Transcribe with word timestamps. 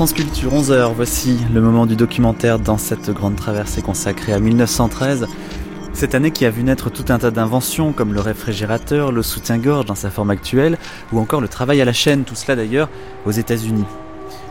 France 0.00 0.14
Culture, 0.14 0.54
11h, 0.54 0.94
voici 0.94 1.36
le 1.52 1.60
moment 1.60 1.84
du 1.84 1.94
documentaire 1.94 2.58
dans 2.58 2.78
cette 2.78 3.10
grande 3.10 3.36
traversée 3.36 3.82
consacrée 3.82 4.32
à 4.32 4.40
1913. 4.40 5.26
Cette 5.92 6.14
année 6.14 6.30
qui 6.30 6.46
a 6.46 6.50
vu 6.50 6.62
naître 6.62 6.88
tout 6.88 7.04
un 7.10 7.18
tas 7.18 7.30
d'inventions 7.30 7.92
comme 7.92 8.14
le 8.14 8.20
réfrigérateur, 8.22 9.12
le 9.12 9.22
soutien-gorge 9.22 9.84
dans 9.84 9.94
sa 9.94 10.08
forme 10.08 10.30
actuelle, 10.30 10.78
ou 11.12 11.18
encore 11.18 11.42
le 11.42 11.48
travail 11.48 11.82
à 11.82 11.84
la 11.84 11.92
chaîne, 11.92 12.24
tout 12.24 12.34
cela 12.34 12.56
d'ailleurs 12.56 12.88
aux 13.26 13.30
États-Unis. 13.30 13.84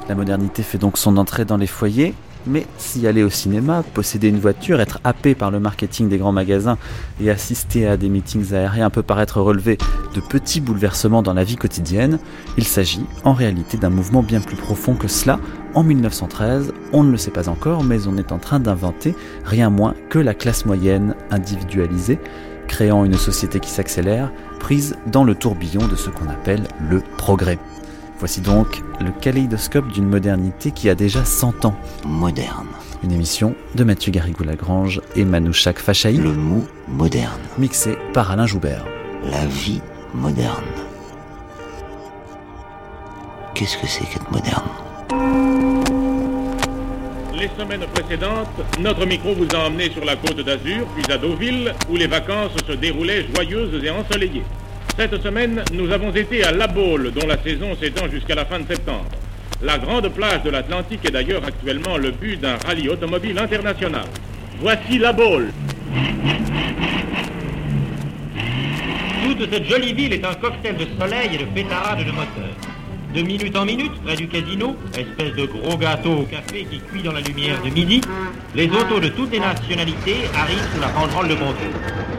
La 0.08 0.14
modernité 0.14 0.62
fait 0.62 0.78
donc 0.78 1.00
son 1.00 1.18
entrée 1.18 1.46
dans 1.46 1.58
les 1.58 1.66
foyers, 1.66 2.14
mais 2.50 2.66
si 2.78 3.06
aller 3.08 3.24
au 3.24 3.30
cinéma, 3.30 3.84
posséder 3.94 4.28
une 4.28 4.40
voiture, 4.40 4.82
être 4.82 5.00
happé 5.04 5.36
par 5.36 5.52
le 5.52 5.60
marketing 5.60 6.10
des 6.10 6.18
grands 6.18 6.32
magasins 6.32 6.78
et 7.22 7.30
assister 7.30 7.88
à 7.88 7.96
des 7.96 8.10
meetings 8.10 8.54
aériens 8.54 8.90
peut 8.90 9.04
paraître 9.04 9.40
relever 9.40 9.78
de 10.16 10.20
petits 10.20 10.60
bouleversements 10.60 11.22
dans 11.22 11.34
la 11.34 11.44
vie 11.44 11.56
quotidienne, 11.56 12.20
il 12.58 12.64
s'agit 12.66 13.06
en 13.24 13.34
réalité 13.34 13.78
d'un 13.78 13.90
mouvement 13.90 14.24
bien 14.24 14.42
plus 14.42 14.56
profond 14.56 14.96
que 14.96 15.08
cela. 15.08 15.40
En 15.76 15.84
1913, 15.84 16.74
on 16.94 17.04
ne 17.04 17.12
le 17.12 17.18
sait 17.18 17.32
pas 17.32 17.50
encore, 17.50 17.84
mais 17.84 18.08
on 18.08 18.18
est 18.18 18.32
en 18.32 18.40
train 18.40 18.60
d'inventer 18.60 19.16
rien 19.46 19.70
moins 19.70 19.94
que 20.10 20.20
la 20.20 20.34
classe 20.34 20.66
moyenne 20.66 21.16
individualisée, 21.30 22.20
créant 22.68 23.06
une 23.06 23.18
société 23.18 23.60
qui 23.60 23.70
s'accélère, 23.70 24.32
prise 24.60 24.96
dans 25.08 25.24
le 25.24 25.36
tourbillon 25.36 25.88
de 25.88 25.96
ce 25.96 26.10
qu'on 26.10 26.28
appelle 26.28 26.64
le 26.90 27.02
progrès. 27.18 27.60
Voici 28.20 28.42
donc 28.42 28.84
le 29.00 29.12
kaléidoscope 29.12 29.88
d'une 29.88 30.06
modernité 30.06 30.72
qui 30.72 30.90
a 30.90 30.96
déjà 30.96 31.24
100 31.24 31.64
ans. 31.64 31.80
Moderne. 32.06 32.68
Une 33.02 33.14
émission 33.14 33.56
de 33.76 33.86
Mathieu 33.86 34.12
Garrigou-Lagrange 34.12 35.02
et 35.16 35.24
Manouchak 35.24 35.80
Fachaï. 35.80 36.18
Le 36.18 36.34
mot 36.34 36.68
moderne. 36.90 37.40
Mixé 37.58 37.98
par 38.14 38.30
Alain 38.30 38.46
Joubert. 38.46 38.86
La 39.24 39.46
vie 39.46 39.80
moderne. 40.14 40.66
Qu'est-ce 43.56 43.78
que 43.78 43.88
c'est 43.88 44.04
qu'être 44.04 44.30
moderne? 44.32 44.68
Les 47.40 47.50
semaines 47.58 47.88
précédentes, 47.94 48.50
notre 48.82 49.06
micro 49.06 49.34
vous 49.34 49.48
a 49.56 49.68
emmené 49.68 49.92
sur 49.92 50.04
la 50.04 50.18
côte 50.18 50.42
d'Azur, 50.42 50.86
puis 50.94 51.10
à 51.10 51.18
Deauville, 51.18 51.74
où 51.90 51.96
les 51.96 52.08
vacances 52.08 52.52
se 52.68 52.74
déroulaient 52.74 53.26
joyeuses 53.34 53.82
et 53.82 53.90
ensoleillées. 53.90 54.44
Cette 55.00 55.24
semaine, 55.24 55.64
nous 55.72 55.90
avons 55.94 56.12
été 56.12 56.44
à 56.44 56.52
La 56.52 56.68
Baule, 56.68 57.12
dont 57.12 57.26
la 57.26 57.42
saison 57.42 57.74
s'étend 57.80 58.10
jusqu'à 58.12 58.36
la 58.36 58.44
fin 58.44 58.60
de 58.60 58.68
septembre. 58.68 59.06
La 59.62 59.78
grande 59.78 60.10
plage 60.10 60.44
de 60.44 60.50
l'Atlantique 60.50 61.06
est 61.06 61.12
d'ailleurs 61.12 61.42
actuellement 61.46 61.96
le 61.96 62.12
but 62.12 62.38
d'un 62.42 62.58
rallye 62.68 62.90
automobile 62.90 63.40
international. 63.40 64.04
Voici 64.60 64.98
La 64.98 65.14
Baule. 65.14 65.54
Toute 69.24 69.50
cette 69.50 69.70
jolie 69.70 69.94
ville 69.94 70.12
est 70.12 70.26
un 70.26 70.34
cocktail 70.34 70.76
de 70.76 70.88
soleil 71.00 71.30
et 71.34 71.38
de 71.38 71.46
pétarade 71.46 72.00
de 72.00 72.12
moteur. 72.12 72.52
De 73.16 73.22
minute 73.22 73.56
en 73.56 73.64
minute, 73.64 73.94
près 74.04 74.18
du 74.18 74.28
casino, 74.28 74.76
espèce 74.98 75.34
de 75.34 75.46
gros 75.46 75.78
gâteau 75.78 76.12
au 76.12 76.24
café 76.24 76.68
qui 76.70 76.82
cuit 76.82 77.04
dans 77.04 77.14
la 77.14 77.22
lumière 77.22 77.62
de 77.64 77.70
midi, 77.70 78.02
les 78.54 78.68
autos 78.68 79.00
de 79.00 79.08
toutes 79.08 79.32
les 79.32 79.40
nationalités 79.40 80.18
arrivent 80.36 80.68
sous 80.76 80.82
la 80.82 80.90
banderole 80.90 81.30
de 81.30 81.36
Montreux. 81.36 82.19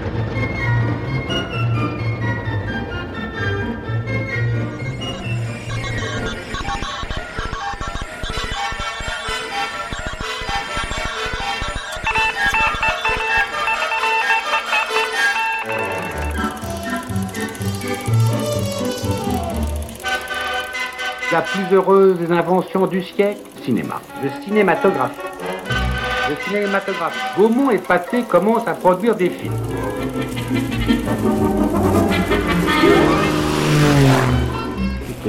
La 21.32 21.42
plus 21.42 21.62
heureuse 21.72 22.18
des 22.18 22.32
inventions 22.32 22.86
du 22.88 23.02
siècle 23.02 23.40
Cinéma. 23.64 24.00
Le 24.22 24.30
cinématographe. 24.44 25.16
Le 26.28 26.34
cinématographe. 26.44 27.34
Gaumont 27.36 27.70
et 27.70 27.78
Pathé 27.78 28.22
commencent 28.22 28.66
à 28.66 28.74
produire 28.74 29.14
des 29.14 29.30
films. 29.30 29.54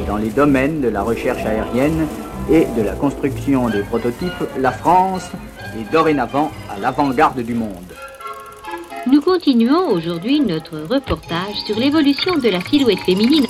dans 0.08 0.18
les 0.18 0.30
domaines 0.30 0.82
de 0.82 0.90
la 0.90 1.04
recherche 1.04 1.46
aérienne 1.46 2.08
et 2.50 2.66
de 2.76 2.82
la 2.82 2.94
construction 2.94 3.70
des 3.70 3.84
prototypes, 3.84 4.32
la 4.58 4.72
France 4.72 5.30
est 5.78 5.92
dorénavant 5.92 6.52
à 6.70 6.80
l'avant-garde 6.80 7.40
du 7.42 7.54
monde. 7.54 7.94
Nous 9.08 9.22
continuons 9.22 9.90
aujourd'hui 9.90 10.42
notre 10.42 10.80
reportage 10.80 11.56
sur 11.66 11.78
l'évolution 11.80 12.38
de 12.38 12.50
la 12.50 12.62
silhouette 12.62 13.00
féminine. 13.00 13.46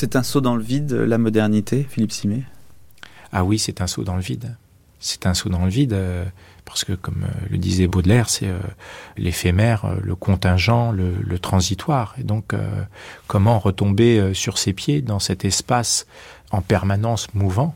C'est 0.00 0.16
un 0.16 0.22
saut 0.22 0.40
dans 0.40 0.56
le 0.56 0.62
vide, 0.62 0.92
la 0.92 1.18
modernité, 1.18 1.86
Philippe 1.86 2.12
Simet 2.12 2.44
Ah 3.32 3.44
oui, 3.44 3.58
c'est 3.58 3.82
un 3.82 3.86
saut 3.86 4.02
dans 4.02 4.16
le 4.16 4.22
vide. 4.22 4.56
C'est 4.98 5.26
un 5.26 5.34
saut 5.34 5.50
dans 5.50 5.62
le 5.62 5.70
vide, 5.70 5.92
euh, 5.92 6.24
parce 6.64 6.84
que 6.84 6.94
comme 6.94 7.24
euh, 7.24 7.48
le 7.50 7.58
disait 7.58 7.86
Baudelaire, 7.86 8.30
c'est 8.30 8.46
euh, 8.46 8.60
l'éphémère, 9.18 9.94
le 10.02 10.14
contingent, 10.14 10.90
le, 10.90 11.38
transitoire. 11.38 12.14
Et 12.18 12.22
donc, 12.22 12.54
comment 13.26 13.58
retomber 13.58 14.32
sur 14.32 14.56
ses 14.56 14.72
pieds 14.72 15.02
dans 15.02 15.18
cet 15.18 15.44
espace 15.44 16.06
en 16.50 16.62
permanence 16.62 17.34
mouvant? 17.34 17.74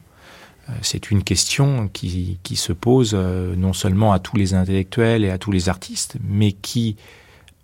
C'est 0.80 1.10
une 1.10 1.24
question 1.24 1.88
qui 1.88 2.38
se 2.54 2.72
pose 2.72 3.12
non 3.12 3.74
seulement 3.74 4.14
à 4.14 4.18
tous 4.18 4.38
les 4.38 4.54
intellectuels 4.54 5.24
et 5.24 5.30
à 5.30 5.36
tous 5.36 5.52
les 5.52 5.68
artistes, 5.68 6.16
mais 6.26 6.52
qui 6.52 6.96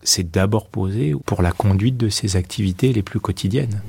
s'est 0.02 0.22
d'abord 0.22 0.66
posée 0.66 1.14
pour 1.26 1.42
la 1.42 1.52
conduite 1.52 1.96
de 1.96 2.08
ces 2.08 2.36
activités 2.36 2.92
les 2.92 3.02
plus 3.02 3.20
quotidiennes. 3.20 3.82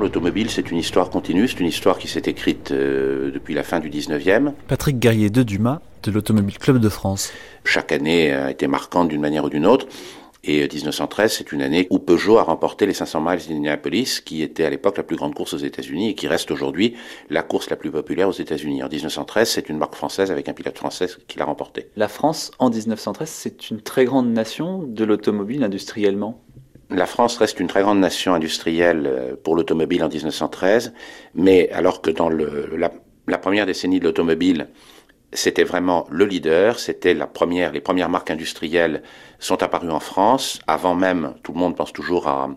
L'automobile, 0.00 0.48
c'est 0.48 0.70
une 0.70 0.78
histoire 0.78 1.10
continue, 1.10 1.46
c'est 1.46 1.60
une 1.60 1.66
histoire 1.66 1.98
qui 1.98 2.08
s'est 2.08 2.22
écrite 2.24 2.70
euh, 2.70 3.30
depuis 3.30 3.52
la 3.52 3.62
fin 3.62 3.80
du 3.80 3.90
19e. 3.90 4.52
Patrick 4.66 4.98
Guerrier 4.98 5.28
de 5.28 5.42
Dumas, 5.42 5.80
de 6.02 6.10
l'Automobile 6.10 6.58
Club 6.58 6.78
de 6.78 6.88
France. 6.88 7.32
Chaque 7.64 7.92
année 7.92 8.32
a 8.32 8.50
été 8.50 8.66
marquante 8.66 9.08
d'une 9.08 9.20
manière 9.20 9.44
ou 9.44 9.50
d'une 9.50 9.66
autre. 9.66 9.86
Et 10.42 10.66
1913, 10.66 11.32
c'est 11.32 11.52
une 11.52 11.60
année 11.60 11.86
où 11.90 11.98
Peugeot 11.98 12.38
a 12.38 12.42
remporté 12.42 12.86
les 12.86 12.94
500 12.94 13.20
miles 13.20 13.40
d'Indianapolis, 13.46 14.22
qui 14.24 14.42
était 14.42 14.64
à 14.64 14.70
l'époque 14.70 14.96
la 14.96 15.02
plus 15.02 15.16
grande 15.16 15.34
course 15.34 15.52
aux 15.52 15.58
États-Unis 15.58 16.10
et 16.10 16.14
qui 16.14 16.28
reste 16.28 16.50
aujourd'hui 16.50 16.94
la 17.28 17.42
course 17.42 17.68
la 17.68 17.76
plus 17.76 17.90
populaire 17.90 18.28
aux 18.28 18.32
États-Unis. 18.32 18.82
En 18.82 18.88
1913, 18.88 19.50
c'est 19.50 19.68
une 19.68 19.76
marque 19.76 19.94
française 19.94 20.30
avec 20.30 20.48
un 20.48 20.54
pilote 20.54 20.78
français 20.78 21.08
qui 21.28 21.38
l'a 21.38 21.44
remporté. 21.44 21.90
La 21.96 22.08
France, 22.08 22.52
en 22.58 22.70
1913, 22.70 23.28
c'est 23.28 23.70
une 23.70 23.82
très 23.82 24.06
grande 24.06 24.32
nation 24.32 24.82
de 24.82 25.04
l'automobile 25.04 25.62
industriellement. 25.62 26.42
La 26.88 27.06
France 27.06 27.36
reste 27.36 27.60
une 27.60 27.68
très 27.68 27.82
grande 27.82 28.00
nation 28.00 28.34
industrielle 28.34 29.36
pour 29.44 29.54
l'automobile 29.54 30.02
en 30.02 30.08
1913, 30.08 30.92
mais 31.34 31.70
alors 31.70 32.00
que 32.00 32.10
dans 32.10 32.28
le, 32.28 32.74
la, 32.76 32.90
la 33.28 33.38
première 33.38 33.66
décennie 33.66 34.00
de 34.00 34.04
l'automobile, 34.04 34.68
c'était 35.32 35.64
vraiment 35.64 36.06
le 36.10 36.24
leader, 36.24 36.78
c'était 36.78 37.14
la 37.14 37.26
première, 37.26 37.72
les 37.72 37.80
premières 37.80 38.08
marques 38.08 38.30
industrielles 38.30 39.02
sont 39.38 39.62
apparues 39.62 39.90
en 39.90 40.00
France, 40.00 40.58
avant 40.66 40.94
même, 40.94 41.34
tout 41.42 41.52
le 41.52 41.58
monde 41.58 41.76
pense 41.76 41.92
toujours 41.92 42.26
à, 42.28 42.48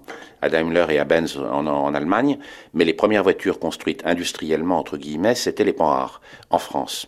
Daimler 0.49 0.85
et 0.89 0.99
à 0.99 1.05
Benz 1.05 1.37
en, 1.37 1.65
en, 1.67 1.93
Allemagne, 1.93 2.37
mais 2.73 2.83
les 2.83 2.93
premières 2.93 3.23
voitures 3.23 3.59
construites 3.59 4.01
industriellement, 4.05 4.79
entre 4.79 4.97
guillemets, 4.97 5.35
c'était 5.35 5.63
les 5.63 5.73
Panhard, 5.73 6.21
en 6.49 6.57
France. 6.57 7.07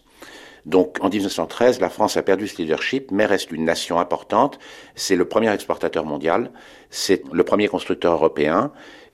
Donc 0.65 0.97
en 1.01 1.09
1913, 1.09 1.79
la 1.79 1.89
France 1.89 2.17
a 2.17 2.23
perdu 2.23 2.47
ce 2.47 2.57
leadership, 2.57 3.11
mais 3.11 3.25
reste 3.25 3.51
une 3.51 3.65
nation 3.65 3.99
importante. 3.99 4.57
C'est 4.95 5.15
le 5.15 5.25
premier 5.25 5.51
exportateur 5.53 6.05
mondial, 6.05 6.51
c'est 6.89 7.23
le 7.31 7.43
premier 7.43 7.67
constructeur 7.67 8.13
européen, 8.13 8.71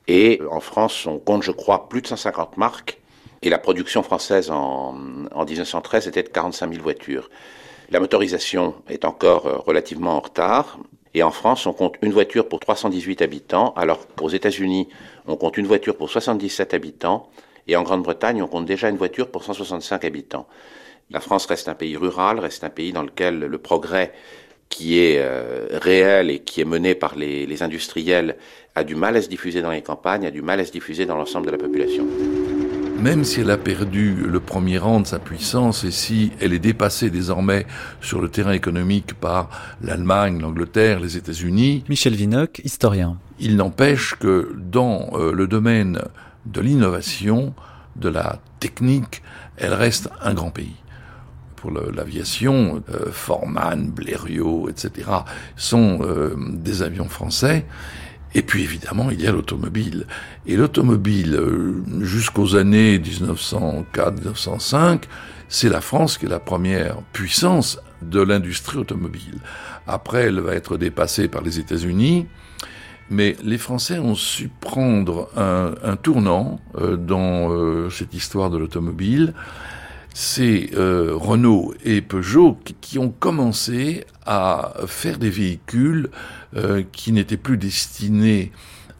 et 0.07 0.41
en 0.49 0.59
France, 0.59 1.05
on 1.05 1.19
compte, 1.19 1.43
je 1.43 1.51
crois, 1.51 1.89
plus 1.89 2.01
de 2.01 2.07
150 2.07 2.57
marques 2.57 3.00
et 3.41 3.49
la 3.49 3.57
production 3.57 4.03
française 4.03 4.51
en, 4.51 4.95
en 5.31 5.45
1913 5.45 6.07
était 6.07 6.23
de 6.23 6.29
45 6.29 6.71
000 6.71 6.83
voitures. 6.83 7.29
La 7.89 7.99
motorisation 7.99 8.75
est 8.89 9.03
encore 9.03 9.47
euh, 9.47 9.57
relativement 9.57 10.15
en 10.15 10.19
retard. 10.19 10.79
Et 11.13 11.23
en 11.23 11.31
France, 11.31 11.65
on 11.65 11.73
compte 11.73 11.95
une 12.01 12.13
voiture 12.13 12.47
pour 12.47 12.61
318 12.61 13.21
habitants, 13.21 13.73
alors 13.75 14.07
qu'aux 14.15 14.29
États-Unis, 14.29 14.87
on 15.27 15.35
compte 15.35 15.57
une 15.57 15.67
voiture 15.67 15.97
pour 15.97 16.09
77 16.09 16.73
habitants. 16.73 17.29
Et 17.67 17.75
en 17.75 17.83
Grande-Bretagne, 17.83 18.41
on 18.41 18.47
compte 18.47 18.65
déjà 18.65 18.87
une 18.87 18.95
voiture 18.95 19.29
pour 19.29 19.43
165 19.43 20.05
habitants. 20.05 20.47
La 21.09 21.19
France 21.19 21.47
reste 21.47 21.67
un 21.67 21.73
pays 21.73 21.97
rural, 21.97 22.39
reste 22.39 22.63
un 22.63 22.69
pays 22.69 22.93
dans 22.93 23.03
lequel 23.03 23.39
le 23.39 23.57
progrès 23.57 24.13
qui 24.69 24.99
est 24.99 25.17
euh, 25.19 25.67
réel 25.73 26.29
et 26.29 26.39
qui 26.39 26.61
est 26.61 26.65
mené 26.65 26.95
par 26.95 27.17
les, 27.17 27.45
les 27.45 27.61
industriels 27.61 28.37
a 28.73 28.85
du 28.85 28.95
mal 28.95 29.17
à 29.17 29.21
se 29.21 29.27
diffuser 29.27 29.61
dans 29.61 29.71
les 29.71 29.81
campagnes, 29.81 30.25
a 30.25 30.31
du 30.31 30.41
mal 30.41 30.61
à 30.61 30.65
se 30.65 30.71
diffuser 30.71 31.05
dans 31.05 31.17
l'ensemble 31.17 31.47
de 31.47 31.51
la 31.51 31.57
population. 31.57 32.07
Même 33.01 33.23
si 33.23 33.41
elle 33.41 33.49
a 33.49 33.57
perdu 33.57 34.13
le 34.13 34.39
premier 34.39 34.77
rang 34.77 34.99
de 34.99 35.07
sa 35.07 35.17
puissance 35.17 35.83
et 35.83 35.91
si 35.91 36.31
elle 36.39 36.53
est 36.53 36.59
dépassée 36.59 37.09
désormais 37.09 37.65
sur 37.99 38.21
le 38.21 38.29
terrain 38.29 38.51
économique 38.51 39.15
par 39.15 39.49
l'Allemagne, 39.81 40.39
l'Angleterre, 40.39 40.99
les 40.99 41.17
États-Unis. 41.17 41.83
Michel 41.89 42.13
Vinocq, 42.13 42.61
historien. 42.63 43.17
Il 43.39 43.55
n'empêche 43.55 44.15
que 44.19 44.55
dans 44.55 45.09
euh, 45.13 45.31
le 45.33 45.47
domaine 45.47 45.99
de 46.45 46.61
l'innovation, 46.61 47.53
de 47.95 48.09
la 48.09 48.39
technique, 48.59 49.23
elle 49.57 49.73
reste 49.73 50.09
un 50.21 50.33
grand 50.33 50.51
pays. 50.51 50.75
Pour 51.55 51.71
l'aviation, 51.71 52.83
euh, 52.89 53.11
Forman, 53.11 53.89
Blériot, 53.89 54.69
etc. 54.69 55.09
sont 55.55 55.99
euh, 56.01 56.35
des 56.37 56.83
avions 56.83 57.09
français. 57.09 57.65
Et 58.33 58.41
puis 58.41 58.63
évidemment, 58.63 59.11
il 59.11 59.21
y 59.21 59.27
a 59.27 59.31
l'automobile. 59.31 60.07
Et 60.47 60.55
l'automobile, 60.55 61.35
euh, 61.35 61.83
jusqu'aux 62.01 62.55
années 62.55 62.97
1904-1905, 62.99 65.03
c'est 65.49 65.69
la 65.69 65.81
France 65.81 66.17
qui 66.17 66.25
est 66.25 66.29
la 66.29 66.39
première 66.39 66.97
puissance 67.11 67.79
de 68.01 68.21
l'industrie 68.21 68.77
automobile. 68.77 69.39
Après, 69.85 70.23
elle 70.23 70.39
va 70.39 70.55
être 70.55 70.77
dépassée 70.77 71.27
par 71.27 71.41
les 71.41 71.59
États-Unis. 71.59 72.27
Mais 73.09 73.35
les 73.43 73.57
Français 73.57 73.99
ont 73.99 74.15
su 74.15 74.47
prendre 74.47 75.29
un, 75.35 75.73
un 75.83 75.97
tournant 75.97 76.61
euh, 76.77 76.95
dans 76.95 77.51
euh, 77.51 77.89
cette 77.89 78.13
histoire 78.13 78.49
de 78.49 78.57
l'automobile. 78.57 79.33
C'est 80.13 80.71
euh, 80.75 81.13
Renault 81.15 81.73
et 81.85 82.01
Peugeot 82.01 82.57
qui, 82.65 82.75
qui, 82.79 82.99
ont 82.99 83.09
commencé 83.09 84.05
à 84.25 84.73
faire 84.87 85.17
des 85.17 85.29
véhicules 85.29 86.09
qui 86.91 87.13
n'étaient 87.13 87.37
plus 87.37 87.57
destinés 87.57 88.51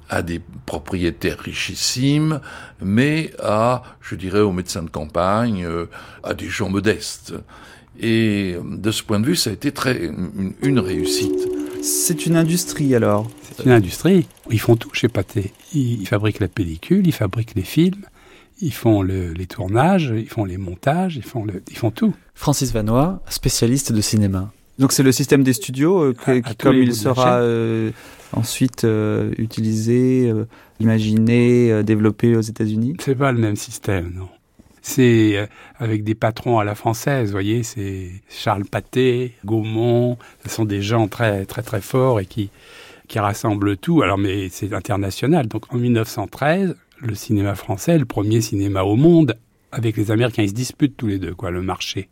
à 0.10 0.22
des 0.22 0.40
propriétaires 0.66 1.40
richissimes, 1.40 2.40
mais 2.82 3.32
à, 3.44 3.84
je 4.00 4.16
dirais, 4.16 4.40
aux 4.40 4.54
médecins 4.54 4.84
de 4.84 4.90
campagne, 4.90 5.68
à 6.24 6.34
des 6.34 6.48
gens 6.48 6.70
modestes. 6.70 7.34
Et 8.00 8.56
de 8.64 8.92
ce 8.92 9.04
point 9.04 9.20
de 9.20 9.26
vue, 9.26 9.36
ça 9.36 9.50
a 9.50 9.54
été 9.54 9.74
très 9.74 10.06
une, 10.06 10.54
une 10.62 10.80
réussite. 10.80 11.48
C'est 11.82 12.26
une 12.26 12.36
industrie 12.36 12.94
alors? 12.96 13.30
C'est 13.42 13.66
une 13.66 13.72
industrie. 13.72 14.28
Ils 14.50 14.60
font 14.60 14.76
tout 14.76 14.94
chez 14.94 15.08
Pathé. 15.08 15.52
Ils, 15.74 16.08
fabriquent 16.08 16.40
la 16.40 16.48
pellicule, 16.48 17.08
ils 17.08 17.14
fabriquent 17.14 17.56
les 17.56 17.64
films, 17.64 18.06
ils 18.62 18.74
font 18.74 19.02
le, 19.02 19.34
les 19.34 19.48
tournages, 19.48 20.14
ils 20.16 20.30
font 20.30 20.46
les 20.46 20.58
montages, 20.58 21.18
ils 21.18 21.24
font, 21.24 21.44
le, 21.44 21.64
ils 21.70 21.78
font 21.78 21.92
tout. 21.92 22.14
Francis 22.36 22.72
Vanois, 22.72 23.22
spécialiste 23.30 23.92
de 23.92 24.02
cinéma. 24.02 24.52
Donc 24.80 24.94
c'est 24.94 25.04
le 25.04 25.12
système 25.12 25.44
des 25.44 25.54
studios 25.54 26.02
euh, 26.02 26.14
que, 26.14 26.32
à, 26.32 26.50
à 26.50 26.54
comme 26.54 26.78
il 26.78 26.96
sera 26.96 27.40
euh, 27.40 27.92
ensuite 28.34 28.84
euh, 28.84 29.34
utilisé, 29.38 30.30
euh, 30.30 30.46
imaginé, 30.80 31.72
euh, 31.72 31.84
développé 31.84 32.36
aux 32.36 32.42
États-Unis. 32.42 32.96
C'est 33.00 33.16
pas 33.16 33.32
le 33.32 33.40
même 33.40 33.56
système, 33.56 34.12
non. 34.16 34.30
C'est 34.84 35.48
avec 35.78 36.04
des 36.04 36.16
patrons 36.16 36.58
à 36.58 36.64
la 36.64 36.74
française, 36.74 37.28
vous 37.28 37.34
voyez, 37.34 37.62
c'est 37.62 38.10
Charles 38.30 38.66
Pathé, 38.66 39.36
Gaumont, 39.46 40.18
ce 40.44 40.50
sont 40.50 40.66
des 40.66 40.82
gens 40.82 41.08
très 41.08 41.46
très 41.46 41.62
très 41.62 41.82
forts 41.82 42.20
et 42.20 42.26
qui 42.26 42.50
qui 43.08 43.20
rassemblent 43.20 43.78
tout. 43.78 44.02
Alors 44.02 44.18
mais 44.18 44.50
c'est 44.50 44.74
international. 44.74 45.48
Donc 45.48 45.72
en 45.72 45.78
1913, 45.78 46.76
le 47.02 47.16
cinéma 47.16 47.56
français, 47.56 47.98
le 47.98 48.06
premier 48.06 48.42
cinéma 48.42 48.84
au 48.84 48.96
monde, 48.96 49.36
avec 49.72 49.98
les 49.98 50.12
Américains, 50.12 50.44
ils 50.44 50.50
se 50.50 50.54
disputent 50.54 50.98
tous 50.98 51.08
les 51.08 51.20
deux 51.20 51.34
quoi, 51.34 51.52
le 51.52 51.62
marché. 51.62 52.10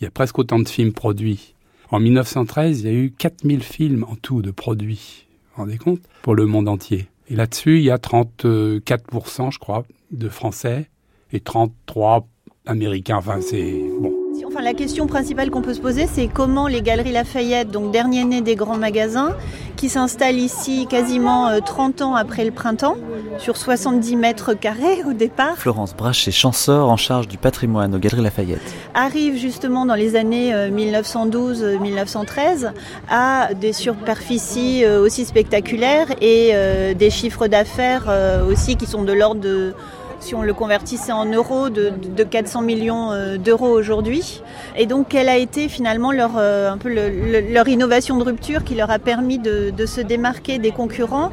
Il 0.00 0.04
y 0.04 0.06
a 0.06 0.10
presque 0.10 0.38
autant 0.38 0.58
de 0.58 0.68
films 0.68 0.92
produits. 0.92 1.54
En 1.90 2.00
1913, 2.00 2.80
il 2.80 2.86
y 2.86 2.90
a 2.90 2.92
eu 2.92 3.10
4000 3.10 3.62
films 3.62 4.04
en 4.08 4.14
tout 4.16 4.42
de 4.42 4.50
produits. 4.50 5.26
Vous 5.30 5.56
vous 5.56 5.62
rendez 5.62 5.78
compte? 5.78 6.00
Pour 6.22 6.34
le 6.34 6.46
monde 6.46 6.68
entier. 6.68 7.08
Et 7.28 7.36
là-dessus, 7.36 7.78
il 7.78 7.84
y 7.84 7.90
a 7.90 7.96
34%, 7.96 9.52
je 9.52 9.58
crois, 9.58 9.84
de 10.10 10.28
Français 10.28 10.88
et 11.32 11.40
33 11.40 12.26
américains. 12.66 13.16
Enfin, 13.16 13.40
c'est 13.40 13.82
bon. 14.00 14.14
Enfin, 14.46 14.62
la 14.62 14.72
question 14.72 15.06
principale 15.06 15.50
qu'on 15.50 15.62
peut 15.62 15.74
se 15.74 15.80
poser, 15.80 16.06
c'est 16.06 16.28
comment 16.28 16.68
les 16.68 16.80
Galeries 16.80 17.12
Lafayette, 17.12 17.70
donc 17.70 17.92
dernier 17.92 18.24
né 18.24 18.40
des 18.40 18.54
grands 18.54 18.78
magasins, 18.78 19.36
qui 19.76 19.88
s'installent 19.88 20.38
ici 20.38 20.86
quasiment 20.88 21.60
30 21.60 22.02
ans 22.02 22.14
après 22.14 22.44
le 22.44 22.50
printemps, 22.50 22.96
sur 23.38 23.56
70 23.56 24.16
mètres 24.16 24.54
carrés 24.54 25.02
au 25.08 25.12
départ. 25.12 25.56
Florence 25.56 25.94
Brachet, 25.94 26.30
chanceur 26.30 26.88
en 26.88 26.96
charge 26.96 27.28
du 27.28 27.36
patrimoine 27.36 27.94
aux 27.94 27.98
Galeries 27.98 28.22
Lafayette. 28.22 28.60
Arrive 28.94 29.36
justement 29.36 29.86
dans 29.86 29.94
les 29.94 30.16
années 30.16 30.52
1912-1913 30.70 32.72
à 33.10 33.50
des 33.54 33.72
superficies 33.72 34.86
aussi 34.86 35.24
spectaculaires 35.24 36.08
et 36.20 36.52
des 36.94 37.10
chiffres 37.10 37.46
d'affaires 37.46 38.10
aussi 38.48 38.76
qui 38.76 38.86
sont 38.86 39.02
de 39.02 39.12
l'ordre 39.12 39.40
de 39.40 39.74
si 40.20 40.34
on 40.34 40.42
le 40.42 40.52
convertissait 40.52 41.12
en 41.12 41.26
euros, 41.26 41.68
de, 41.68 41.92
de 42.16 42.24
400 42.24 42.62
millions 42.62 43.12
d'euros 43.36 43.68
aujourd'hui. 43.68 44.42
Et 44.76 44.86
donc, 44.86 45.10
quelle 45.10 45.28
a 45.28 45.36
été 45.36 45.68
finalement 45.68 46.10
leur, 46.10 46.36
un 46.36 46.76
peu 46.76 46.88
le, 46.88 47.08
le, 47.08 47.52
leur 47.52 47.68
innovation 47.68 48.18
de 48.18 48.24
rupture 48.24 48.64
qui 48.64 48.74
leur 48.74 48.90
a 48.90 48.98
permis 48.98 49.38
de, 49.38 49.70
de 49.70 49.86
se 49.86 50.00
démarquer 50.00 50.58
des 50.58 50.72
concurrents 50.72 51.30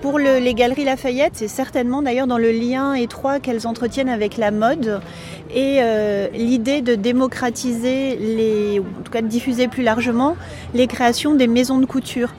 pour 0.00 0.18
le, 0.18 0.38
les 0.38 0.54
Galeries 0.54 0.84
Lafayette, 0.84 1.32
c'est 1.34 1.48
certainement 1.48 2.02
d'ailleurs 2.02 2.26
dans 2.26 2.38
le 2.38 2.50
lien 2.50 2.94
étroit 2.94 3.38
qu'elles 3.38 3.66
entretiennent 3.66 4.08
avec 4.08 4.36
la 4.36 4.50
mode 4.50 5.00
et 5.54 5.78
euh, 5.80 6.28
l'idée 6.32 6.80
de 6.80 6.94
démocratiser, 6.94 8.16
les, 8.16 8.80
en 8.80 9.02
tout 9.02 9.12
cas 9.12 9.22
de 9.22 9.26
diffuser 9.26 9.68
plus 9.68 9.82
largement 9.82 10.36
les 10.74 10.86
créations 10.86 11.34
des 11.34 11.46
maisons 11.46 11.78
de 11.78 11.86
couture. 11.86 12.32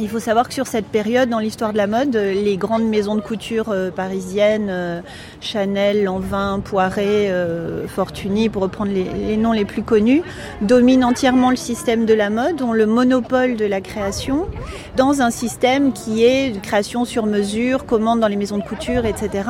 Il 0.00 0.08
faut 0.08 0.20
savoir 0.20 0.46
que 0.46 0.54
sur 0.54 0.68
cette 0.68 0.86
période, 0.86 1.28
dans 1.28 1.40
l'histoire 1.40 1.72
de 1.72 1.76
la 1.76 1.88
mode, 1.88 2.14
les 2.14 2.56
grandes 2.56 2.84
maisons 2.84 3.16
de 3.16 3.20
couture 3.20 3.70
euh, 3.70 3.90
parisiennes, 3.90 4.68
euh, 4.70 5.00
Chanel, 5.40 6.04
Lanvin, 6.04 6.60
Poiret, 6.60 7.30
euh, 7.30 7.88
Fortuny, 7.88 8.48
pour 8.48 8.62
reprendre 8.62 8.92
les, 8.92 9.02
les, 9.02 9.36
noms 9.36 9.50
les 9.50 9.64
plus 9.64 9.82
connus, 9.82 10.22
dominent 10.62 11.04
entièrement 11.04 11.50
le 11.50 11.56
système 11.56 12.06
de 12.06 12.14
la 12.14 12.30
mode, 12.30 12.62
ont 12.62 12.72
le 12.72 12.86
monopole 12.86 13.56
de 13.56 13.64
la 13.64 13.80
création, 13.80 14.46
dans 14.94 15.20
un 15.20 15.32
système 15.32 15.92
qui 15.92 16.22
est 16.22 16.62
création 16.62 17.04
sur 17.04 17.26
mesure, 17.26 17.84
commande 17.84 18.20
dans 18.20 18.28
les 18.28 18.36
maisons 18.36 18.58
de 18.58 18.62
couture, 18.62 19.04
etc. 19.04 19.48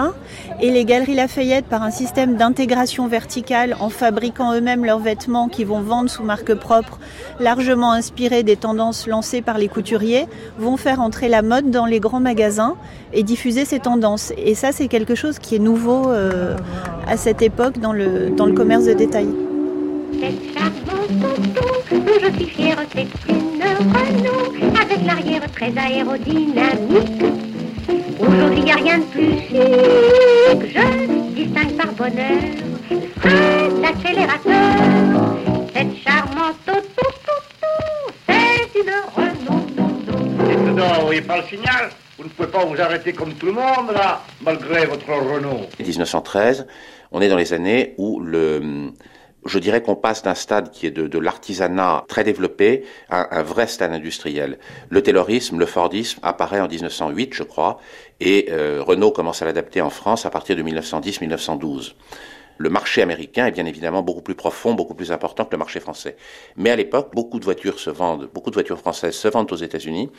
Et 0.63 0.71
les 0.71 0.87
galeries 0.87 1.15
Lafayette, 1.15 1.67
par 1.67 1.83
un 1.83 1.91
système 1.91 2.37
d'intégration 2.37 3.07
verticale, 3.07 3.77
en 3.81 3.91
fabriquant 3.91 4.55
eux-mêmes 4.55 4.87
leurs 4.87 4.99
vêtements 4.99 5.51
qui 5.51 5.65
vont 5.65 5.83
vendre 5.83 6.09
sous 6.09 6.23
marque 6.23 6.55
propre, 6.55 6.99
largement 7.39 7.93
inspirés 7.93 8.45
des 8.45 8.57
tendances 8.57 9.07
lancées 9.07 9.43
par 9.43 9.59
les 9.59 9.69
couturiers, 9.69 10.27
vont 10.59 10.77
faire 10.77 11.01
entrer 11.01 11.29
la 11.29 11.43
mode 11.43 11.71
dans 11.71 11.87
les 11.87 12.01
grands 12.01 12.21
magasins 12.21 12.77
et 13.13 13.23
diffuser 13.23 13.65
ces 13.65 13.79
tendances. 13.79 14.33
Et 14.37 14.55
ça, 14.55 14.73
c'est 14.73 14.89
quelque 14.89 15.15
chose 15.15 15.39
qui 15.39 15.57
est 15.57 15.61
nouveau 15.61 16.11
euh, 16.11 16.57
à 17.07 17.17
cette 17.17 17.43
époque 17.43 17.79
dans 17.79 17.93
le, 17.93 18.31
dans 18.31 18.47
le 18.47 18.53
commerce 18.53 18.85
de 18.85 18.93
détail. 18.93 19.29
Je 22.21 22.33
suis 22.37 22.47
fière, 22.47 22.79
c'est 22.95 23.07
une 23.29 23.63
Renault 23.79 24.53
avec 24.81 25.07
l'arrière 25.07 25.43
très 25.53 25.73
aérodynamique. 25.77 27.23
Aujourd'hui, 28.19 28.59
il 28.59 28.65
n'y 28.65 28.73
a 28.73 28.77
rien 28.77 28.99
de 28.99 29.05
plus 29.05 29.39
chic. 29.49 30.75
Je 30.75 31.35
distingue 31.35 31.77
par 31.77 31.93
bonheur 31.93 32.43
le 32.91 32.97
frein 33.21 33.69
d'accélérateur. 33.81 34.98
Vous 42.19 42.25
ne 42.25 42.29
pouvez 42.29 42.49
pas 42.49 42.65
vous 42.65 42.81
arrêter 42.81 43.13
comme 43.13 43.35
tout 43.35 43.47
le 43.47 43.53
monde, 43.53 43.93
malgré 44.43 44.87
votre 44.87 45.09
Renault. 45.09 45.69
1913, 45.79 46.67
on 47.13 47.21
est 47.21 47.29
dans 47.29 47.37
les 47.37 47.53
années 47.53 47.95
où 47.97 48.21
le... 48.21 48.91
Je 49.47 49.59
dirais 49.61 49.81
qu'on 49.83 49.95
passe 49.95 50.23
d'un 50.23 50.35
stade 50.35 50.73
qui 50.73 50.87
est 50.87 50.91
de, 50.91 51.07
de 51.07 51.19
l'artisanat 51.19 52.05
très 52.09 52.25
développé 52.25 52.85
à 53.09 53.39
un 53.39 53.43
vrai 53.43 53.69
stade 53.69 53.93
industriel. 53.93 54.59
Le 54.91 55.01
taylorisme, 55.01 55.59
le 55.59 55.65
fordisme 55.65 56.19
apparaît 56.23 56.61
en 56.61 56.67
1908, 56.67 57.33
je 57.35 57.45
crois, 57.45 57.79
et 58.21 58.49
euh, 58.51 58.83
Renault 58.85 59.13
commence 59.13 59.41
à 59.41 59.45
l'adapter 59.45 59.81
en 59.81 59.91
France 59.91 60.27
à 60.27 60.31
partir 60.31 60.57
de 60.57 60.63
1910-1912 60.65 61.95
le 62.59 62.71
marché 62.71 63.03
américain 63.03 63.47
est 63.47 63.53
bien 63.53 63.65
évidemment 63.67 64.03
beaucoup 64.03 64.21
plus 64.21 64.35
profond, 64.35 64.75
beaucoup 64.75 64.95
plus 64.95 65.13
important 65.13 65.45
que 65.45 65.53
le 65.53 65.59
marché 65.59 65.81
français. 65.81 66.17
Mais 66.57 66.71
à 66.71 66.77
l'époque, 66.77 67.11
beaucoup 67.15 67.39
de 67.39 67.45
voitures 67.45 67.79
se 67.79 67.89
vendent, 67.89 68.29
beaucoup 68.35 68.51
de 68.51 68.55
voitures 68.55 68.79
françaises 68.79 69.15
se 69.15 69.29
vendent 69.29 69.51
aux 69.53 69.57
États-Unis, 69.57 70.11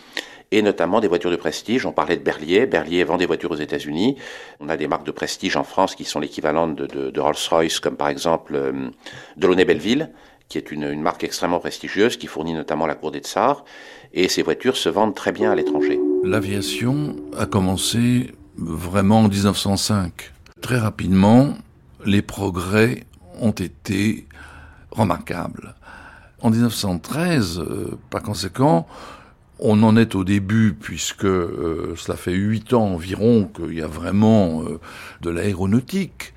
et 0.51 0.61
notamment 0.61 1.01
des 1.01 1.07
voitures 1.07 1.31
de 1.31 1.35
prestige. 1.35 1.85
On 1.85 1.91
parlait 1.91 2.17
de 2.17 2.23
Berlier. 2.23 2.65
Berlier 2.65 3.03
vend 3.03 3.17
des 3.17 3.25
voitures 3.25 3.51
aux 3.51 3.55
États-Unis. 3.55 4.17
On 4.59 4.69
a 4.69 4.77
des 4.77 4.87
marques 4.87 5.05
de 5.05 5.11
prestige 5.11 5.57
en 5.57 5.63
France 5.63 5.95
qui 5.95 6.05
sont 6.05 6.19
l'équivalent 6.19 6.67
de, 6.67 7.19
Rolls-Royce, 7.19 7.79
comme 7.79 7.97
par 7.97 8.07
exemple 8.07 8.55
euh, 8.55 8.89
Delaunay-Belleville, 9.37 10.09
qui 10.47 10.57
est 10.57 10.71
une, 10.71 10.83
une, 10.83 11.01
marque 11.01 11.23
extrêmement 11.23 11.59
prestigieuse, 11.59 12.17
qui 12.17 12.27
fournit 12.27 12.53
notamment 12.53 12.87
la 12.87 12.95
cour 12.95 13.11
des 13.11 13.19
Tsars. 13.19 13.65
Et 14.13 14.29
ces 14.29 14.41
voitures 14.41 14.77
se 14.77 14.89
vendent 14.89 15.13
très 15.13 15.33
bien 15.33 15.51
à 15.51 15.55
l'étranger. 15.55 15.99
L'aviation 16.23 17.15
a 17.37 17.45
commencé 17.45 18.31
vraiment 18.57 19.19
en 19.19 19.27
1905. 19.27 20.31
Très 20.61 20.77
rapidement, 20.77 21.53
les 22.05 22.21
progrès 22.21 23.05
ont 23.39 23.51
été 23.51 24.27
remarquables. 24.91 25.75
En 26.41 26.49
1913, 26.51 27.59
euh, 27.59 27.97
par 28.09 28.21
conséquent, 28.21 28.87
On 29.61 29.83
en 29.83 29.97
est 29.97 30.15
au 30.15 30.23
début 30.23 30.73
puisque 30.73 31.25
euh, 31.25 31.93
cela 31.97 32.15
fait 32.15 32.31
huit 32.31 32.71
ans 32.71 32.93
environ 32.93 33.51
qu'il 33.53 33.73
y 33.73 33.81
a 33.81 33.87
vraiment 33.87 34.63
euh, 34.63 34.79
de 35.19 35.29
l'aéronautique. 35.29 36.33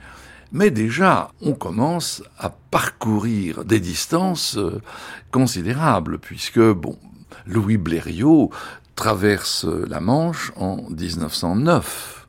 Mais 0.51 0.73
déjà, 0.73 1.31
on 1.41 1.53
commence 1.53 2.25
à 2.37 2.51
parcourir 2.51 3.65
des 3.65 3.79
distances 3.79 4.59
considérables 5.31 6.19
puisque, 6.19 6.59
bon, 6.59 6.99
Louis 7.47 7.77
Blériot 7.77 8.51
traverse 8.97 9.67
la 9.67 10.01
Manche 10.01 10.51
en 10.57 10.83
1909 10.91 12.22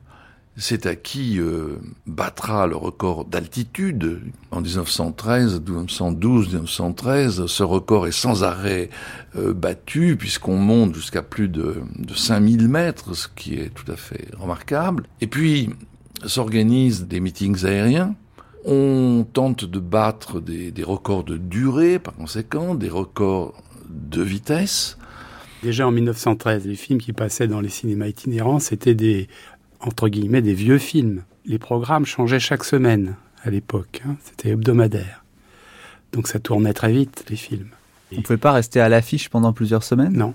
c'est 0.56 0.86
à 0.86 0.94
qui 0.94 1.40
euh, 1.40 1.78
battra 2.06 2.66
le 2.66 2.76
record 2.76 3.24
d'altitude 3.24 4.20
en 4.52 4.60
1913, 4.60 5.60
1912, 5.60 6.46
1913. 6.48 7.46
Ce 7.46 7.62
record 7.62 8.06
est 8.06 8.12
sans 8.12 8.44
arrêt 8.44 8.88
euh, 9.36 9.52
battu 9.52 10.16
puisqu'on 10.16 10.56
monte 10.56 10.94
jusqu'à 10.94 11.22
plus 11.22 11.48
de, 11.48 11.82
de 11.98 12.14
5000 12.14 12.68
mètres, 12.68 13.14
ce 13.14 13.26
qui 13.26 13.54
est 13.54 13.74
tout 13.74 13.90
à 13.90 13.96
fait 13.96 14.28
remarquable. 14.38 15.04
Et 15.20 15.26
puis 15.26 15.70
s'organisent 16.24 17.06
des 17.06 17.20
meetings 17.20 17.64
aériens. 17.64 18.14
On 18.64 19.26
tente 19.30 19.64
de 19.64 19.78
battre 19.78 20.40
des, 20.40 20.70
des 20.70 20.84
records 20.84 21.24
de 21.24 21.36
durée, 21.36 21.98
par 21.98 22.14
conséquent, 22.14 22.74
des 22.74 22.88
records 22.88 23.62
de 23.90 24.22
vitesse. 24.22 24.96
Déjà 25.62 25.86
en 25.86 25.92
1913, 25.92 26.66
les 26.66 26.74
films 26.74 27.00
qui 27.00 27.12
passaient 27.12 27.48
dans 27.48 27.60
les 27.60 27.68
cinémas 27.70 28.06
itinérants, 28.06 28.58
c'était 28.58 28.94
des 28.94 29.28
entre 29.86 30.08
guillemets, 30.08 30.42
des 30.42 30.54
vieux 30.54 30.78
films. 30.78 31.22
Les 31.46 31.58
programmes 31.58 32.06
changeaient 32.06 32.40
chaque 32.40 32.64
semaine 32.64 33.16
à 33.42 33.50
l'époque. 33.50 34.02
Hein. 34.06 34.16
C'était 34.24 34.50
hebdomadaire. 34.50 35.24
Donc 36.12 36.28
ça 36.28 36.38
tournait 36.38 36.72
très 36.72 36.92
vite, 36.92 37.24
les 37.28 37.36
films. 37.36 37.68
On 38.12 38.16
ne 38.18 38.22
pouvait 38.22 38.38
pas 38.38 38.52
rester 38.52 38.80
à 38.80 38.88
l'affiche 38.88 39.28
pendant 39.28 39.52
plusieurs 39.52 39.82
semaines? 39.82 40.12
Non, 40.12 40.34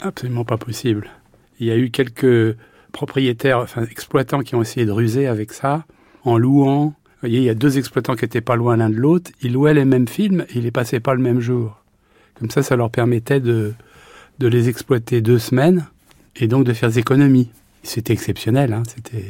absolument 0.00 0.44
pas 0.44 0.56
possible. 0.56 1.10
Il 1.58 1.66
y 1.66 1.70
a 1.70 1.76
eu 1.76 1.90
quelques 1.90 2.56
propriétaires, 2.92 3.58
enfin 3.58 3.84
exploitants 3.84 4.40
qui 4.40 4.54
ont 4.54 4.62
essayé 4.62 4.86
de 4.86 4.92
ruser 4.92 5.26
avec 5.26 5.52
ça, 5.52 5.84
en 6.24 6.38
louant. 6.38 6.86
Vous 6.86 7.28
voyez, 7.28 7.38
il 7.38 7.44
y 7.44 7.50
a 7.50 7.54
deux 7.54 7.76
exploitants 7.76 8.16
qui 8.16 8.24
étaient 8.24 8.40
pas 8.40 8.56
loin 8.56 8.76
l'un 8.76 8.88
de 8.88 8.96
l'autre. 8.96 9.30
Ils 9.42 9.52
louaient 9.52 9.74
les 9.74 9.84
mêmes 9.84 10.08
films 10.08 10.46
et 10.48 10.58
ils 10.58 10.62
les 10.62 10.70
passaient 10.70 11.00
pas 11.00 11.14
le 11.14 11.20
même 11.20 11.40
jour. 11.40 11.78
Comme 12.38 12.50
ça, 12.50 12.62
ça 12.62 12.76
leur 12.76 12.90
permettait 12.90 13.40
de, 13.40 13.74
de 14.38 14.46
les 14.46 14.70
exploiter 14.70 15.20
deux 15.20 15.38
semaines 15.38 15.86
et 16.36 16.48
donc 16.48 16.64
de 16.64 16.72
faire 16.72 16.88
des 16.88 16.98
économies. 16.98 17.50
C'était 17.82 18.12
exceptionnel, 18.12 18.72
hein, 18.72 18.82
c'était 18.86 19.24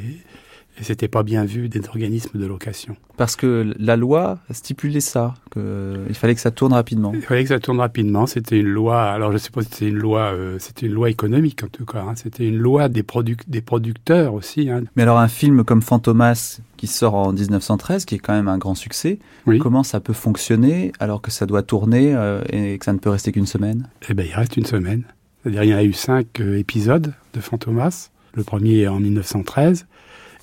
c'était 0.82 1.08
pas 1.08 1.22
bien 1.22 1.44
vu 1.44 1.68
des 1.68 1.86
organismes 1.88 2.38
de 2.38 2.46
location. 2.46 2.96
Parce 3.16 3.36
que 3.36 3.74
la 3.78 3.96
loi 3.96 4.38
stipulait 4.50 5.00
ça, 5.00 5.34
qu'il 5.52 6.14
fallait 6.14 6.34
que 6.34 6.40
ça 6.40 6.50
tourne 6.50 6.72
rapidement. 6.72 7.12
Il 7.14 7.22
fallait 7.22 7.42
que 7.42 7.50
ça 7.50 7.60
tourne 7.60 7.80
rapidement. 7.80 8.26
C'était 8.26 8.58
une 8.58 8.68
loi. 8.68 9.02
Alors 9.02 9.32
je 9.32 9.38
sais 9.38 9.50
pas 9.50 9.62
si 9.62 9.68
c'était 9.70 9.88
une 9.88 9.98
loi. 9.98 10.32
Euh, 10.32 10.56
c'était 10.58 10.86
une 10.86 10.92
loi 10.92 11.10
économique 11.10 11.62
en 11.64 11.68
tout 11.68 11.84
cas. 11.84 12.00
Hein. 12.00 12.14
C'était 12.16 12.46
une 12.46 12.56
loi 12.56 12.88
des, 12.88 13.02
produc 13.02 13.48
des 13.48 13.60
producteurs 13.60 14.34
aussi. 14.34 14.70
Hein. 14.70 14.84
Mais 14.96 15.02
alors 15.02 15.18
un 15.18 15.28
film 15.28 15.64
comme 15.64 15.82
Fantomas 15.82 16.60
qui 16.76 16.86
sort 16.86 17.14
en 17.14 17.32
1913, 17.32 18.06
qui 18.06 18.14
est 18.14 18.18
quand 18.18 18.32
même 18.32 18.48
un 18.48 18.56
grand 18.56 18.74
succès, 18.74 19.18
comment 19.60 19.82
ça 19.82 20.00
peut 20.00 20.14
fonctionner 20.14 20.92
alors 20.98 21.20
que 21.20 21.30
ça 21.30 21.44
doit 21.44 21.62
tourner 21.62 22.14
euh, 22.14 22.42
et 22.48 22.78
que 22.78 22.84
ça 22.86 22.94
ne 22.94 22.98
peut 22.98 23.10
rester 23.10 23.32
qu'une 23.32 23.46
semaine? 23.46 23.88
Eh 24.08 24.14
ben 24.14 24.26
il 24.26 24.34
reste 24.34 24.56
une 24.56 24.64
semaine. 24.64 25.04
C'est-à-dire 25.42 25.64
il 25.64 25.70
y 25.70 25.74
a 25.74 25.84
eu 25.84 25.92
cinq 25.92 26.40
euh, 26.40 26.58
épisodes 26.58 27.12
de 27.34 27.40
Fantomas. 27.40 28.10
Le 28.34 28.44
premier 28.44 28.86
en 28.88 29.00
1913, 29.00 29.86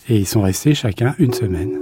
et 0.10 0.18
ils 0.18 0.28
sont 0.28 0.42
restés 0.42 0.74
chacun 0.74 1.16
une 1.20 1.34
semaine. 1.34 1.80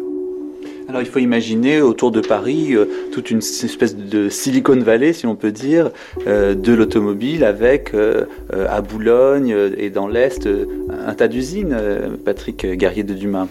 Alors 0.88 1.02
il 1.02 1.08
faut 1.08 1.20
imaginer 1.20 1.82
autour 1.82 2.12
de 2.12 2.22
Paris 2.22 2.76
euh, 2.76 2.86
toute 3.12 3.32
une 3.32 3.40
espèce 3.40 3.96
de 3.96 4.30
Silicon 4.30 4.78
Valley, 4.78 5.14
si 5.14 5.26
on 5.26 5.36
peut 5.36 5.52
dire, 5.52 5.90
euh, 6.28 6.54
de 6.54 6.74
l'automobile 6.74 7.44
avec 7.44 7.94
euh, 7.94 8.26
à 8.70 8.82
Boulogne 8.82 9.56
et 9.78 9.90
dans 9.90 10.08
l'Est 10.08 10.48
un 10.48 11.14
tas 11.14 11.28
d'usines, 11.28 11.76
Patrick 12.24 12.66
Guerrier 12.66 13.04
de 13.04 13.14
Dumas. 13.14 13.48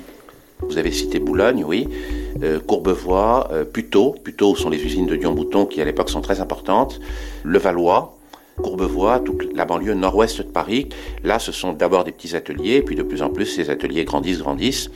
Vous 0.61 0.79
avez 0.79 0.93
cité 0.93 1.19
Boulogne, 1.19 1.65
oui, 1.67 1.89
Courbevoie, 2.67 3.51
Puteaux, 3.73 4.15
Puteaux 4.23 4.55
sont 4.55 4.71
les 4.71 4.83
usines 4.83 5.07
de 5.07 5.17
Dion-Bouton 5.17 5.67
qui 5.67 5.81
à 5.83 5.85
l'époque 5.85 6.09
sont 6.09 6.21
très 6.21 6.41
importantes, 6.41 7.01
Levallois, 7.45 8.14
Courbevoie, 8.63 9.21
toute 9.21 9.55
la 9.55 9.65
banlieue 9.65 9.95
nord-ouest 9.95 10.39
de 10.39 10.43
Paris. 10.45 10.89
Là, 11.23 11.39
ce 11.39 11.53
sont 11.53 11.73
d'abord 11.73 12.05
des 12.05 12.13
petits 12.13 12.37
ateliers, 12.37 12.83
puis 12.83 12.97
de 12.97 13.03
plus 13.03 13.23
en 13.23 13.31
plus, 13.31 13.47
ces 13.47 13.71
ateliers 13.71 14.05
grandissent, 14.05 14.39
grandissent. 14.39 14.91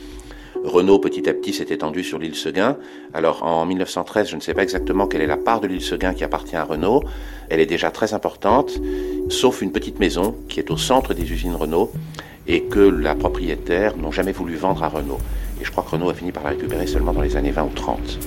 Renault, 0.63 0.99
petit 0.99 1.27
à 1.29 1.33
petit, 1.33 1.53
s'est 1.53 1.67
étendu 1.69 2.03
sur 2.03 2.19
l'île 2.19 2.35
Seguin. 2.35 2.77
Alors, 3.13 3.43
en 3.43 3.65
1913, 3.65 4.29
je 4.29 4.35
ne 4.35 4.41
sais 4.41 4.53
pas 4.53 4.63
exactement 4.63 5.07
quelle 5.07 5.21
est 5.21 5.27
la 5.27 5.37
part 5.37 5.61
de 5.61 5.67
l'île 5.67 5.81
Seguin 5.81 6.13
qui 6.13 6.23
appartient 6.23 6.55
à 6.55 6.63
Renault. 6.63 7.03
Elle 7.49 7.59
est 7.59 7.65
déjà 7.65 7.91
très 7.91 8.13
importante, 8.13 8.79
sauf 9.29 9.61
une 9.61 9.71
petite 9.71 9.99
maison 9.99 10.35
qui 10.49 10.59
est 10.59 10.69
au 10.71 10.77
centre 10.77 11.13
des 11.13 11.31
usines 11.31 11.55
Renault 11.55 11.91
et 12.47 12.63
que 12.63 12.79
la 12.79 13.15
propriétaire 13.15 13.95
n'ont 13.95 14.11
jamais 14.11 14.31
voulu 14.31 14.55
vendre 14.55 14.83
à 14.83 14.89
Renault. 14.89 15.19
Et 15.61 15.65
je 15.65 15.71
crois 15.71 15.83
que 15.83 15.91
Renault 15.91 16.09
a 16.09 16.13
fini 16.13 16.31
par 16.31 16.43
la 16.43 16.49
récupérer 16.51 16.87
seulement 16.87 17.13
dans 17.13 17.21
les 17.21 17.35
années 17.35 17.51
20 17.51 17.63
ou 17.63 17.73
30. 17.75 18.19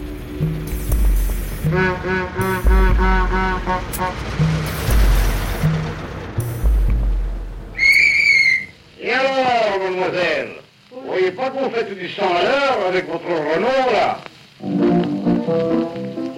Mademoiselle 9.92 10.48
Vous 10.90 11.00
voyez 11.06 11.30
pas 11.30 11.50
qu'on 11.50 11.70
fait 11.70 11.94
du 11.94 12.08
sang 12.08 12.28
à 12.34 12.42
l'heure 12.42 12.86
avec 12.88 13.10
votre 13.10 13.24
Renault, 13.26 13.92
là 13.92 14.18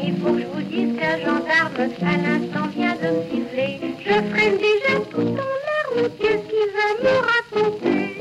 Il 0.02 0.14
faut 0.16 0.32
que 0.32 0.40
je 0.40 0.46
vous 0.46 0.62
dise 0.62 0.98
qu'un 0.98 1.18
gendarme, 1.18 1.74
à 1.78 2.16
l'instant, 2.16 2.68
vient 2.76 2.94
de 2.94 3.08
me 3.16 3.22
siffler. 3.30 3.80
Je 4.00 4.12
freine 4.12 4.56
déjà 4.58 5.00
tout 5.10 5.20
en 5.20 5.48
larmes, 5.66 6.08
qu'est-ce 6.20 6.44
qu'il 6.48 6.68
va 6.74 6.88
me 7.02 7.14
raconter 7.32 8.16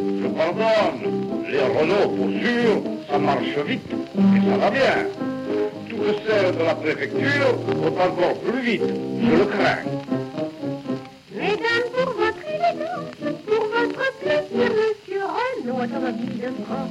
Je 0.00 0.26
pardonne. 0.28 0.98
Les 1.50 1.60
Renault, 1.60 2.08
pour 2.08 2.28
sûr, 2.30 2.82
ça 3.10 3.18
marche 3.18 3.58
vite 3.66 3.90
et 3.90 4.50
ça 4.50 4.56
va 4.56 4.70
bien. 4.70 4.96
Tout 5.88 5.96
le 5.98 6.12
sel 6.26 6.56
de 6.56 6.64
la 6.64 6.74
préfecture 6.74 7.54
va 7.96 8.04
encore 8.06 8.36
plus 8.40 8.60
vite, 8.62 8.82
je 8.82 9.36
le 9.36 9.44
crains. 9.44 10.13
Automobile 15.84 16.40
de 16.40 16.64
France, 16.64 16.88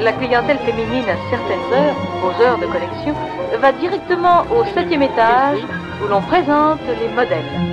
la 0.00 0.12
clientèle 0.12 0.58
féminine 0.58 1.04
à 1.08 1.16
certaines 1.30 1.72
heures, 1.72 1.96
aux 2.22 2.42
heures 2.42 2.58
de 2.58 2.66
collection, 2.66 3.14
va 3.58 3.72
directement 3.72 4.42
au 4.54 4.64
septième 4.74 5.02
étage 5.02 5.60
où 6.02 6.08
l'on 6.08 6.20
présente 6.20 6.80
les 7.00 7.08
modèles. 7.08 7.68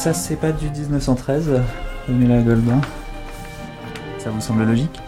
Ça, 0.00 0.14
c'est 0.14 0.36
pas 0.36 0.50
du 0.50 0.70
1913, 0.70 1.60
Pamela 2.06 2.40
Goldin 2.40 2.80
Ça 4.16 4.30
vous 4.30 4.40
semble 4.40 4.64
logique? 4.64 4.98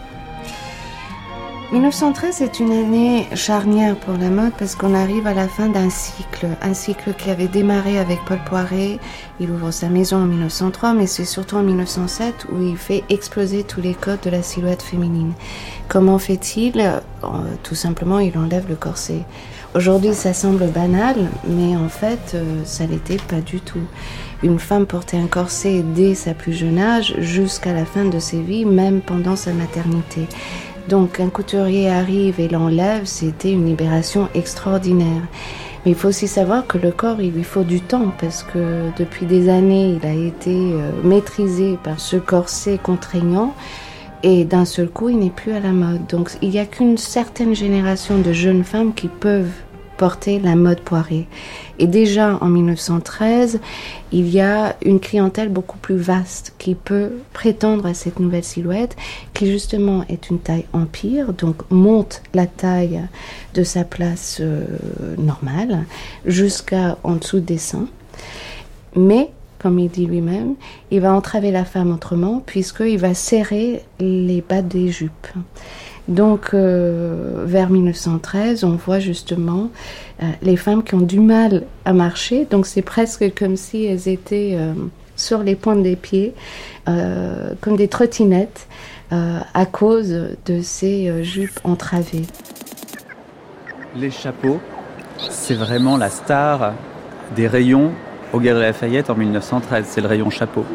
1913 1.71 2.41
est 2.43 2.59
une 2.59 2.71
année 2.71 3.27
charnière 3.33 3.95
pour 3.95 4.13
la 4.13 4.29
mode 4.29 4.53
parce 4.59 4.75
qu'on 4.75 4.93
arrive 4.93 5.25
à 5.25 5.33
la 5.33 5.47
fin 5.47 5.69
d'un 5.69 5.89
cycle, 5.89 6.45
un 6.61 6.75
cycle 6.75 7.15
qui 7.15 7.31
avait 7.31 7.47
démarré 7.47 7.97
avec 7.97 8.19
Paul 8.25 8.37
Poiret. 8.45 8.99
Il 9.39 9.49
ouvre 9.49 9.71
sa 9.71 9.89
maison 9.89 10.17
en 10.17 10.27
1903, 10.27 10.93
mais 10.93 11.07
c'est 11.07 11.25
surtout 11.25 11.55
en 11.55 11.63
1907 11.63 12.45
où 12.51 12.61
il 12.61 12.77
fait 12.77 13.03
exploser 13.09 13.63
tous 13.63 13.81
les 13.81 13.95
codes 13.95 14.21
de 14.21 14.29
la 14.29 14.43
silhouette 14.43 14.83
féminine. 14.83 15.33
Comment 15.87 16.17
fait-il 16.17 16.79
Euh, 16.79 16.99
Tout 17.63 17.75
simplement, 17.75 18.19
il 18.19 18.37
enlève 18.37 18.65
le 18.67 18.75
corset. 18.75 19.23
Aujourd'hui, 19.75 20.13
ça 20.13 20.33
semble 20.33 20.67
banal, 20.67 21.15
mais 21.47 21.75
en 21.75 21.89
fait, 21.89 22.33
euh, 22.35 22.43
ça 22.63 22.85
l'était 22.85 23.17
pas 23.17 23.41
du 23.41 23.59
tout. 23.59 23.87
Une 24.43 24.59
femme 24.59 24.85
portait 24.85 25.17
un 25.17 25.25
corset 25.25 25.83
dès 25.95 26.13
sa 26.13 26.33
plus 26.33 26.53
jeune 26.53 26.77
âge 26.77 27.15
jusqu'à 27.19 27.73
la 27.73 27.85
fin 27.85 28.05
de 28.05 28.19
ses 28.19 28.41
vies, 28.41 28.65
même 28.65 29.01
pendant 29.01 29.35
sa 29.35 29.51
maternité. 29.51 30.27
Donc 30.89 31.19
un 31.19 31.29
couturier 31.29 31.89
arrive 31.89 32.39
et 32.39 32.49
l'enlève, 32.49 33.05
c'était 33.05 33.51
une 33.51 33.65
libération 33.65 34.29
extraordinaire. 34.35 35.23
Mais 35.85 35.91
il 35.91 35.95
faut 35.95 36.09
aussi 36.09 36.27
savoir 36.27 36.67
que 36.67 36.77
le 36.77 36.91
corps, 36.91 37.21
il 37.21 37.31
lui 37.31 37.43
faut 37.43 37.63
du 37.63 37.81
temps 37.81 38.11
parce 38.19 38.43
que 38.43 38.89
depuis 38.97 39.25
des 39.25 39.49
années, 39.49 39.97
il 40.01 40.05
a 40.05 40.13
été 40.13 40.51
euh, 40.51 40.91
maîtrisé 41.03 41.77
par 41.83 41.99
ce 41.99 42.17
corset 42.17 42.77
contraignant 42.81 43.55
et 44.23 44.45
d'un 44.45 44.65
seul 44.65 44.89
coup, 44.89 45.09
il 45.09 45.19
n'est 45.19 45.29
plus 45.29 45.51
à 45.51 45.59
la 45.59 45.73
mode. 45.73 46.07
Donc 46.07 46.31
il 46.41 46.49
n'y 46.49 46.59
a 46.59 46.65
qu'une 46.65 46.97
certaine 46.97 47.53
génération 47.53 48.17
de 48.17 48.31
jeunes 48.31 48.63
femmes 48.63 48.93
qui 48.93 49.09
peuvent 49.09 49.51
porter 49.97 50.39
la 50.39 50.55
mode 50.55 50.79
poirée. 50.79 51.27
Et 51.79 51.87
déjà 51.87 52.37
en 52.41 52.47
1913, 52.47 53.59
il 54.11 54.29
y 54.29 54.41
a 54.41 54.75
une 54.83 54.99
clientèle 54.99 55.49
beaucoup 55.49 55.77
plus 55.77 55.97
vaste 55.97 56.53
qui 56.57 56.75
peut 56.75 57.11
prétendre 57.31 57.85
à 57.85 57.93
cette 57.93 58.19
nouvelle 58.19 58.43
silhouette, 58.43 58.95
qui 59.33 59.51
justement 59.51 60.03
est 60.09 60.29
une 60.29 60.39
taille 60.39 60.65
empire, 60.73 61.33
donc 61.33 61.69
monte 61.69 62.21
la 62.33 62.47
taille 62.47 63.01
de 63.53 63.63
sa 63.63 63.83
place 63.83 64.39
euh, 64.41 64.65
normale 65.17 65.85
jusqu'à 66.25 66.97
en 67.03 67.15
dessous 67.15 67.39
des 67.39 67.57
seins. 67.57 67.87
Mais 68.95 69.31
comme 69.63 69.79
il 69.79 69.89
dit 69.89 70.05
lui-même, 70.05 70.55
il 70.91 70.99
va 70.99 71.13
entraver 71.13 71.49
la 71.49 71.63
femme 71.63 71.93
autrement 71.93 72.43
puisqu'il 72.45 72.97
va 72.99 73.13
serrer 73.13 73.81
les 73.97 74.43
bas 74.47 74.61
des 74.61 74.89
jupes. 74.89 75.27
Donc, 76.09 76.49
euh, 76.53 77.45
vers 77.45 77.69
1913, 77.69 78.65
on 78.65 78.75
voit 78.75 78.99
justement 78.99 79.69
euh, 80.21 80.25
les 80.41 80.57
femmes 80.57 80.83
qui 80.83 80.95
ont 80.95 81.01
du 81.01 81.21
mal 81.21 81.63
à 81.85 81.93
marcher. 81.93 82.45
Donc, 82.51 82.65
c'est 82.65 82.81
presque 82.81 83.33
comme 83.35 83.55
si 83.55 83.85
elles 83.85 84.09
étaient 84.09 84.57
euh, 84.59 84.73
sur 85.15 85.43
les 85.43 85.55
pointes 85.55 85.81
des 85.81 85.95
pieds, 85.95 86.33
comme 87.61 87.77
des 87.77 87.87
trottinettes, 87.87 88.67
à 89.11 89.65
cause 89.67 90.09
de 90.09 90.61
ces 90.61 91.23
jupes 91.23 91.59
entravées. 91.63 92.25
Les 93.95 94.09
chapeaux, 94.09 94.59
c'est 95.29 95.53
vraiment 95.53 95.97
la 95.97 96.09
star 96.09 96.73
des 97.35 97.47
rayons 97.47 97.91
au 98.33 98.39
Galerie 98.39 98.63
Lafayette 98.63 99.09
en 99.09 99.15
1913. 99.15 99.85
C'est 99.87 100.01
le 100.01 100.07
rayon 100.07 100.29
chapeau. 100.29 100.65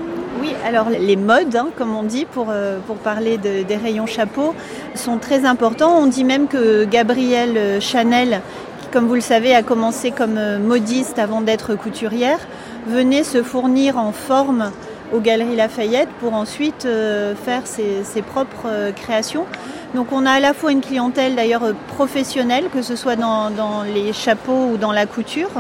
Oui, 0.41 0.55
alors 0.65 0.89
les 0.89 1.17
modes, 1.17 1.57
hein, 1.57 1.69
comme 1.77 1.95
on 1.95 2.05
dit 2.05 2.25
pour, 2.25 2.47
euh, 2.51 2.79
pour 2.87 2.97
parler 2.97 3.37
de, 3.37 3.65
des 3.65 3.77
rayons 3.77 4.07
chapeaux, 4.07 4.55
sont 4.95 5.19
très 5.19 5.45
importants. 5.45 5.99
On 5.99 6.07
dit 6.07 6.25
même 6.25 6.47
que 6.47 6.85
Gabrielle 6.85 7.83
Chanel, 7.83 8.41
qui 8.81 8.89
comme 8.89 9.07
vous 9.07 9.17
le 9.17 9.21
savez 9.21 9.55
a 9.55 9.63
commencé 9.63 10.13
comme 10.13 10.39
euh, 10.39 10.59
modiste 10.59 11.19
avant 11.19 11.41
d'être 11.41 11.75
couturière, 11.75 12.39
venait 12.87 13.25
se 13.25 13.43
fournir 13.43 13.99
en 13.99 14.13
forme 14.13 14.71
aux 15.13 15.21
Galeries 15.21 15.57
Lafayette 15.57 16.09
pour 16.21 16.35
ensuite 16.35 16.85
euh, 16.85 17.35
faire 17.35 17.67
ses, 17.67 18.05
ses 18.05 18.23
propres 18.23 18.93
créations. 18.95 19.47
Donc 19.95 20.13
on 20.13 20.27
a 20.27 20.33
à 20.33 20.41
la 20.41 20.53
fois 20.53 20.71
une 20.71 20.83
clientèle 20.83 21.35
d'ailleurs 21.35 21.73
professionnelle, 21.89 22.67
que 22.73 22.83
ce 22.83 22.95
soit 22.95 23.17
dans, 23.17 23.51
dans, 23.51 23.83
les 23.83 24.13
chapeaux 24.13 24.69
ou 24.73 24.77
dans 24.77 24.93
la 24.93 25.07
couture, 25.07 25.51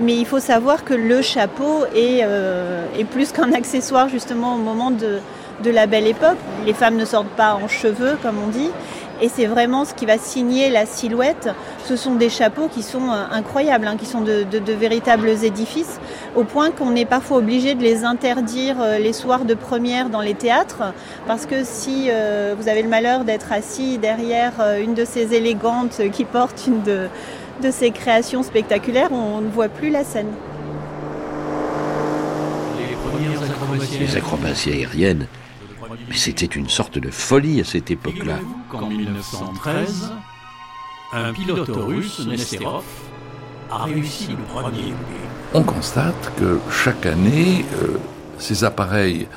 mais 0.00 0.16
il 0.16 0.26
faut 0.26 0.40
savoir 0.40 0.84
que 0.84 0.94
le 0.94 1.22
chapeau 1.22 1.84
est, 1.94 2.20
euh, 2.22 2.86
est 2.98 3.04
plus 3.04 3.32
qu'un 3.32 3.52
accessoire 3.52 4.08
justement 4.08 4.54
au 4.54 4.58
moment 4.58 4.90
de, 4.90 5.18
de, 5.62 5.70
la 5.70 5.86
belle 5.86 6.06
époque. 6.06 6.38
Les 6.66 6.72
femmes 6.72 6.96
ne 6.96 7.04
sortent 7.04 7.36
pas 7.36 7.54
en 7.54 7.68
cheveux 7.68 8.16
comme 8.22 8.36
on 8.44 8.48
dit. 8.48 8.70
Et 9.22 9.28
c'est 9.28 9.46
vraiment 9.46 9.84
ce 9.84 9.94
qui 9.94 10.06
va 10.06 10.18
signer 10.18 10.70
la 10.70 10.86
silhouette. 10.86 11.48
Ce 11.84 11.96
sont 11.96 12.14
des 12.16 12.28
chapeaux 12.28 12.68
qui 12.68 12.82
sont 12.82 13.10
euh, 13.10 13.24
incroyables, 13.30 13.86
hein, 13.86 13.96
qui 13.96 14.06
sont 14.06 14.20
de, 14.20 14.42
de, 14.42 14.58
de, 14.58 14.72
véritables 14.72 15.28
édifices, 15.28 16.00
au 16.34 16.44
point 16.44 16.70
qu'on 16.70 16.96
est 16.96 17.04
parfois 17.04 17.38
obligé 17.38 17.74
de 17.74 17.82
les 17.82 18.04
interdire 18.04 18.76
euh, 18.80 18.98
les 18.98 19.12
soirs 19.12 19.44
de 19.44 19.54
première 19.54 20.10
dans 20.10 20.20
les 20.20 20.34
théâtres, 20.34 20.92
parce 21.26 21.46
que 21.46 21.62
si 21.62 22.08
euh, 22.10 22.54
vous 22.58 22.68
avez 22.68 22.82
le 22.82 22.88
malheur 22.88 23.24
d'être 23.24 23.52
assis 23.52 23.98
derrière 23.98 24.54
euh, 24.60 24.82
une 24.82 24.94
de 24.94 25.04
ces 25.04 25.32
élégantes 25.34 26.00
qui 26.12 26.24
porte 26.24 26.64
une 26.66 26.82
de, 26.82 27.08
de 27.62 27.70
ces 27.70 27.90
créations 27.90 28.42
spectaculaires, 28.42 29.12
on 29.12 29.40
ne 29.40 29.48
voit 29.48 29.68
plus 29.68 29.90
la 29.90 30.04
scène. 30.04 30.32
Les 33.98 34.16
acrobaties 34.16 34.70
aériennes, 34.72 35.26
mais 36.08 36.16
c'était 36.16 36.46
une 36.46 36.68
sorte 36.68 36.98
de 36.98 37.10
folie 37.10 37.60
à 37.60 37.64
cette 37.64 37.90
époque-là. 37.90 38.38
qu'en 38.70 38.88
1913, 38.88 40.12
un 41.12 41.32
pilote 41.32 41.68
russe, 41.68 42.26
Nesterov, 42.26 42.84
a 43.70 43.84
réussi 43.84 44.28
le 44.28 44.42
premier. 44.52 44.92
On 45.52 45.62
constate 45.62 46.32
que 46.36 46.58
chaque 46.70 47.06
année, 47.06 47.64
euh, 47.74 47.98
ces 48.38 48.64
appareils 48.64 49.28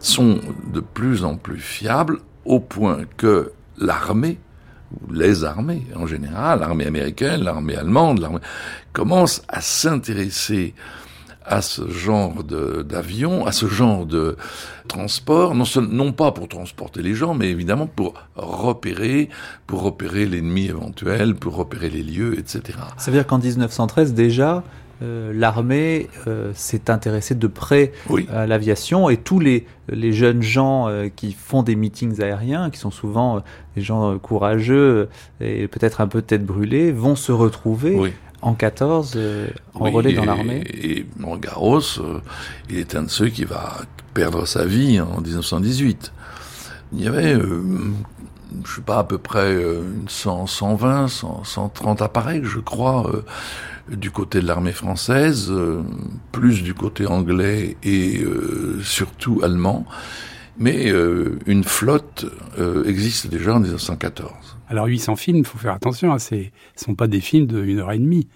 sont 0.00 0.40
de 0.72 0.80
plus 0.80 1.24
en 1.24 1.36
plus 1.36 1.60
fiables 1.60 2.18
au 2.44 2.58
point 2.58 3.00
que 3.16 3.52
l'armée 3.78 4.38
les 5.10 5.44
armées 5.44 5.86
en 5.96 6.06
général, 6.06 6.60
l'armée 6.60 6.86
américaine, 6.86 7.42
l'armée 7.42 7.76
allemande, 7.76 8.20
l'armée, 8.20 8.40
commencent 8.92 9.42
à 9.48 9.60
s'intéresser 9.60 10.74
à 11.44 11.62
ce 11.62 11.88
genre 11.88 12.44
d'avion, 12.44 13.46
à 13.46 13.52
ce 13.52 13.66
genre 13.66 14.06
de 14.06 14.36
transport, 14.88 15.54
non, 15.54 15.64
non 15.90 16.12
pas 16.12 16.32
pour 16.32 16.48
transporter 16.48 17.02
les 17.02 17.14
gens, 17.14 17.34
mais 17.34 17.50
évidemment 17.50 17.86
pour 17.86 18.14
repérer, 18.36 19.30
pour 19.66 19.82
repérer 19.82 20.26
l'ennemi 20.26 20.66
éventuel, 20.66 21.34
pour 21.34 21.56
repérer 21.56 21.90
les 21.90 22.02
lieux, 22.02 22.38
etc. 22.38 22.78
Ça 22.98 23.10
veut 23.10 23.16
dire 23.16 23.26
qu'en 23.26 23.38
1913 23.38 24.14
déjà, 24.14 24.62
euh, 25.02 25.32
l'armée 25.34 26.08
euh, 26.26 26.52
s'est 26.54 26.90
intéressée 26.90 27.34
de 27.34 27.46
près 27.46 27.92
oui. 28.10 28.26
à 28.30 28.46
l'aviation 28.46 29.08
et 29.08 29.16
tous 29.16 29.40
les, 29.40 29.66
les 29.88 30.12
jeunes 30.12 30.42
gens 30.42 30.88
euh, 30.88 31.08
qui 31.14 31.32
font 31.32 31.62
des 31.62 31.74
meetings 31.74 32.20
aériens, 32.20 32.68
qui 32.68 32.78
sont 32.78 32.90
souvent 32.90 33.42
des 33.76 33.82
gens 33.82 34.18
courageux 34.18 35.08
et 35.40 35.68
peut-être 35.68 36.02
un 36.02 36.06
peu 36.06 36.20
tête 36.20 36.44
brûlée, 36.44 36.92
vont 36.92 37.16
se 37.16 37.32
retrouver 37.32 37.94
oui. 37.94 38.12
en 38.42 38.52
14 38.52 39.18
en 39.74 39.84
oui, 39.84 39.90
relais 39.90 40.12
dans 40.12 40.26
l'armée. 40.26 40.64
Et, 40.74 40.98
et 40.98 41.06
Garros, 41.40 41.80
il 42.68 42.78
est 42.78 42.94
un 42.94 43.04
de 43.04 43.10
ceux 43.10 43.28
qui 43.28 43.44
va 43.44 43.78
perdre 44.12 44.46
sa 44.46 44.66
vie 44.66 45.00
en 45.00 45.22
1918. 45.22 46.12
Il 46.92 47.02
y 47.02 47.08
avait 47.08 47.38
je 48.64 48.74
sais 48.74 48.80
pas, 48.82 48.98
à 48.98 49.04
peu 49.04 49.18
près 49.18 49.56
100, 50.08 50.46
120, 50.46 51.08
100, 51.08 51.44
130 51.44 52.02
appareils, 52.02 52.42
je 52.44 52.58
crois, 52.58 53.08
euh, 53.08 53.24
du 53.90 54.10
côté 54.10 54.40
de 54.40 54.46
l'armée 54.46 54.72
française, 54.72 55.48
euh, 55.50 55.82
plus 56.32 56.62
du 56.62 56.74
côté 56.74 57.06
anglais 57.06 57.76
et 57.82 58.20
euh, 58.22 58.80
surtout 58.82 59.40
allemand. 59.42 59.86
Mais 60.58 60.90
euh, 60.90 61.38
une 61.46 61.64
flotte 61.64 62.26
euh, 62.58 62.84
existe 62.84 63.28
déjà 63.28 63.54
en 63.54 63.60
1914. 63.60 64.32
Alors 64.68 64.86
800 64.86 65.16
films, 65.16 65.38
il 65.38 65.46
faut 65.46 65.58
faire 65.58 65.72
attention, 65.72 66.12
hein, 66.12 66.18
ce 66.18 66.34
ne 66.34 66.42
sont 66.76 66.94
pas 66.94 67.08
des 67.08 67.20
films 67.20 67.46
de 67.46 67.62
1 67.62 67.78
heure 67.78 67.92
et 67.92 67.98
demie. 67.98 68.28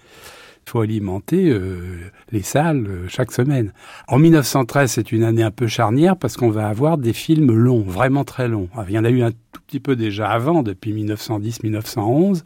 Il 0.65 0.71
faut 0.71 0.81
alimenter 0.81 1.51
euh, 1.51 2.09
les 2.31 2.41
salles 2.41 2.87
euh, 2.87 3.07
chaque 3.07 3.31
semaine. 3.31 3.71
En 4.07 4.17
1913, 4.17 4.91
c'est 4.91 5.11
une 5.11 5.23
année 5.23 5.43
un 5.43 5.51
peu 5.51 5.67
charnière 5.67 6.17
parce 6.17 6.37
qu'on 6.37 6.49
va 6.49 6.67
avoir 6.67 6.97
des 6.97 7.13
films 7.13 7.51
longs, 7.51 7.83
vraiment 7.83 8.23
très 8.23 8.47
longs. 8.47 8.69
Alors, 8.73 8.89
il 8.89 8.95
y 8.95 8.99
en 8.99 9.05
a 9.05 9.11
eu 9.11 9.21
un 9.21 9.31
tout 9.31 9.61
petit 9.67 9.79
peu 9.79 9.95
déjà 9.95 10.27
avant, 10.27 10.63
depuis 10.63 10.91
1910-1911. 11.05 12.41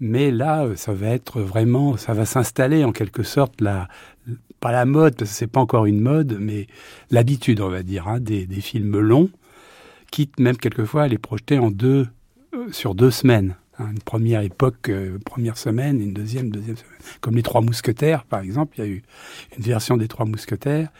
Mais 0.00 0.30
là, 0.30 0.64
euh, 0.64 0.76
ça 0.76 0.92
va 0.92 1.08
être 1.08 1.40
vraiment, 1.40 1.96
ça 1.96 2.14
va 2.14 2.24
s'installer 2.24 2.84
en 2.84 2.92
quelque 2.92 3.22
sorte 3.22 3.60
la, 3.60 3.88
pas 4.60 4.72
la 4.72 4.84
mode, 4.84 5.16
parce 5.16 5.30
que 5.30 5.36
c'est 5.36 5.46
pas 5.46 5.60
encore 5.60 5.86
une 5.86 6.00
mode, 6.00 6.36
mais 6.40 6.66
l'habitude, 7.10 7.60
on 7.60 7.68
va 7.68 7.82
dire, 7.82 8.08
hein, 8.08 8.20
des, 8.20 8.46
des, 8.46 8.60
films 8.60 8.98
longs, 8.98 9.30
quitte 10.10 10.38
même 10.38 10.56
quelquefois 10.56 11.04
à 11.04 11.08
les 11.08 11.18
projeter 11.18 11.58
en 11.58 11.70
deux, 11.70 12.06
euh, 12.54 12.70
sur 12.72 12.94
deux 12.94 13.10
semaines. 13.10 13.56
Hein, 13.78 13.90
une 13.92 14.00
première 14.00 14.40
époque, 14.42 14.88
euh, 14.88 15.18
première 15.24 15.56
semaine, 15.56 16.00
une 16.00 16.12
deuxième, 16.12 16.50
deuxième 16.50 16.76
semaine. 16.76 16.98
Comme 17.20 17.36
les 17.36 17.42
Trois 17.42 17.60
Mousquetaires, 17.60 18.24
par 18.24 18.40
exemple, 18.40 18.74
il 18.78 18.84
y 18.84 18.86
a 18.86 18.90
eu 18.90 19.02
une 19.56 19.64
version 19.64 19.96
des 19.96 20.08
Trois 20.08 20.26
Mousquetaires 20.26 20.90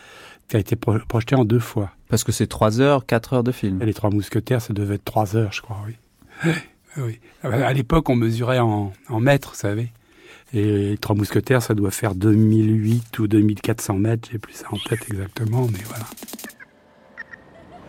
qui 0.49 0.57
a 0.57 0.59
été 0.61 0.77
pro 0.77 0.99
projetée 1.09 1.35
en 1.35 1.45
deux 1.45 1.59
fois. 1.59 1.91
Parce 2.09 2.25
que 2.25 2.33
c'est 2.33 2.47
trois 2.47 2.81
heures, 2.81 3.05
quatre 3.05 3.35
heures 3.35 3.45
de 3.45 3.53
film. 3.53 3.83
Et 3.83 3.87
les 3.87 3.95
Trois 3.95 4.11
Mousquetaires, 4.11 4.63
ça 4.63 4.73
devait 4.73 4.95
être 4.95 5.05
trois 5.05 5.37
heures, 5.37 5.53
je 5.53 5.61
crois, 5.61 5.83
oui. 5.87 6.53
Oui. 6.97 7.21
À 7.43 7.73
l'époque, 7.73 8.09
on 8.09 8.17
mesurait 8.17 8.59
en, 8.59 8.93
mètres, 9.21 9.51
vous 9.51 9.57
savez. 9.57 9.89
Et 10.55 10.97
Trois 11.01 11.15
Mousquetaires, 11.15 11.63
ça 11.63 11.75
doit 11.75 11.91
faire 11.91 12.15
2008 12.15 13.19
ou 13.19 13.29
2400 13.29 13.95
mètres, 13.95 14.29
j'ai 14.33 14.39
plus 14.39 14.55
ça 14.55 14.67
en 14.71 14.79
tête 14.79 15.01
exactement, 15.11 15.67
mais 15.71 15.85
voilà. 15.85 16.07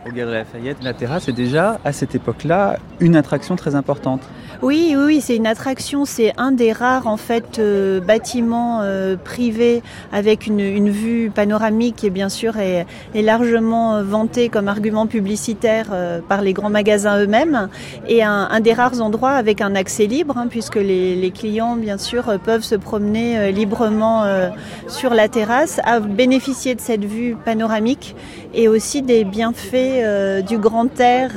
Au 0.06 0.12
Galerie 0.12 0.32
Lafayette, 0.32 0.82
la 0.82 0.94
terrasse 0.94 1.28
est 1.28 1.32
déjà, 1.32 1.78
à 1.84 1.92
cette 1.92 2.14
époque-là, 2.14 2.78
une 3.00 3.16
attraction 3.16 3.54
très 3.54 3.74
importante. 3.74 4.22
Oui, 4.62 4.94
oui, 4.96 5.20
c'est 5.20 5.36
une 5.36 5.46
attraction. 5.46 6.06
C'est 6.06 6.32
un 6.38 6.52
des 6.52 6.72
rares 6.72 7.06
en 7.06 7.18
fait 7.18 7.58
euh, 7.58 8.00
bâtiments 8.00 8.80
euh, 8.80 9.16
privés 9.16 9.82
avec 10.10 10.46
une, 10.46 10.90
vue 10.90 11.30
panoramique 11.34 11.96
qui, 11.96 12.10
bien 12.10 12.30
sûr, 12.30 12.56
est, 12.56 12.86
largement 13.14 14.02
vanté 14.02 14.48
comme 14.48 14.68
argument 14.68 15.06
publicitaire 15.06 15.88
euh, 15.92 16.20
par 16.26 16.40
les 16.40 16.52
grands 16.52 16.70
magasins 16.70 17.18
eux-mêmes, 17.18 17.68
et 18.08 18.22
un, 18.22 18.60
des 18.60 18.72
rares 18.72 19.00
endroits 19.00 19.32
avec 19.32 19.60
un 19.60 19.74
accès 19.74 20.06
libre, 20.06 20.36
hein, 20.38 20.46
puisque 20.48 20.76
les, 20.76 21.14
les, 21.14 21.30
clients, 21.30 21.76
bien 21.76 21.98
sûr, 21.98 22.38
peuvent 22.42 22.62
se 22.62 22.74
promener 22.74 23.38
euh, 23.38 23.50
librement 23.50 24.24
euh, 24.24 24.48
sur 24.88 25.14
la 25.14 25.28
terrasse, 25.28 25.80
à 25.84 26.00
bénéficier 26.00 26.74
de 26.74 26.80
cette 26.80 27.04
vue 27.04 27.36
panoramique 27.44 28.14
et 28.54 28.68
aussi 28.68 29.02
des 29.02 29.24
bienfaits 29.24 29.89
euh, 29.98 30.40
du 30.42 30.58
grand 30.58 30.88
air 31.00 31.32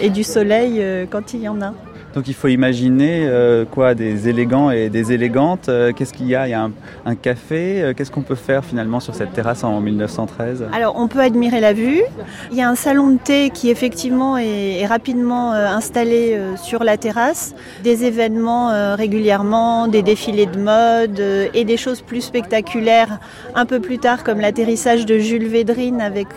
et 0.00 0.10
du 0.10 0.24
soleil 0.24 0.82
quand 1.10 1.34
il 1.34 1.40
y 1.42 1.48
en 1.48 1.60
a. 1.62 1.74
Donc 2.14 2.26
il 2.26 2.34
faut 2.34 2.48
imaginer 2.48 3.24
euh, 3.26 3.64
quoi 3.64 3.94
Des 3.94 4.28
élégants 4.28 4.70
et 4.70 4.88
des 4.88 5.12
élégantes. 5.12 5.68
Euh, 5.68 5.92
Qu'est-ce 5.92 6.12
qu'il 6.12 6.26
y 6.26 6.34
a? 6.34 6.48
Il 6.48 6.50
y 6.50 6.54
a 6.54 6.68
un, 7.06 7.14
café. 7.14 7.82
Euh, 7.82 7.94
Qu'est-ce 7.94 8.10
qu'on 8.10 8.22
peut 8.22 8.34
faire 8.34 8.64
finalement 8.64 8.98
sur 8.98 9.14
cette 9.14 9.32
terrasse 9.32 9.62
en 9.62 9.80
1913 9.80 10.66
Alors 10.72 10.96
on 10.96 11.06
peut 11.06 11.20
admirer 11.20 11.60
la 11.60 11.72
vue. 11.72 12.02
Il 12.50 12.56
y 12.56 12.62
a 12.62 12.68
un 12.68 12.74
salon 12.74 13.08
de 13.08 13.18
thé 13.18 13.50
qui 13.50 13.70
effectivement 13.70 14.36
est, 14.38 14.86
rapidement 14.86 15.52
installé 15.52 16.36
sur 16.56 16.82
la 16.82 16.96
terrasse. 16.96 17.54
Des 17.84 18.04
événements 18.04 18.96
régulièrement, 18.96 19.86
des 19.86 20.02
défilés 20.02 20.46
de 20.46 20.58
mode 20.58 21.20
et 21.54 21.64
des 21.64 21.76
choses 21.76 22.00
plus 22.00 22.22
spectaculaires 22.22 23.20
un 23.54 23.66
peu 23.66 23.78
plus 23.78 23.98
tard 23.98 24.24
comme 24.24 24.40
l'atterrissage 24.40 25.06
de 25.06 25.18
Jules 25.18 25.46
Védrine 25.46 26.00
avec 26.00 26.28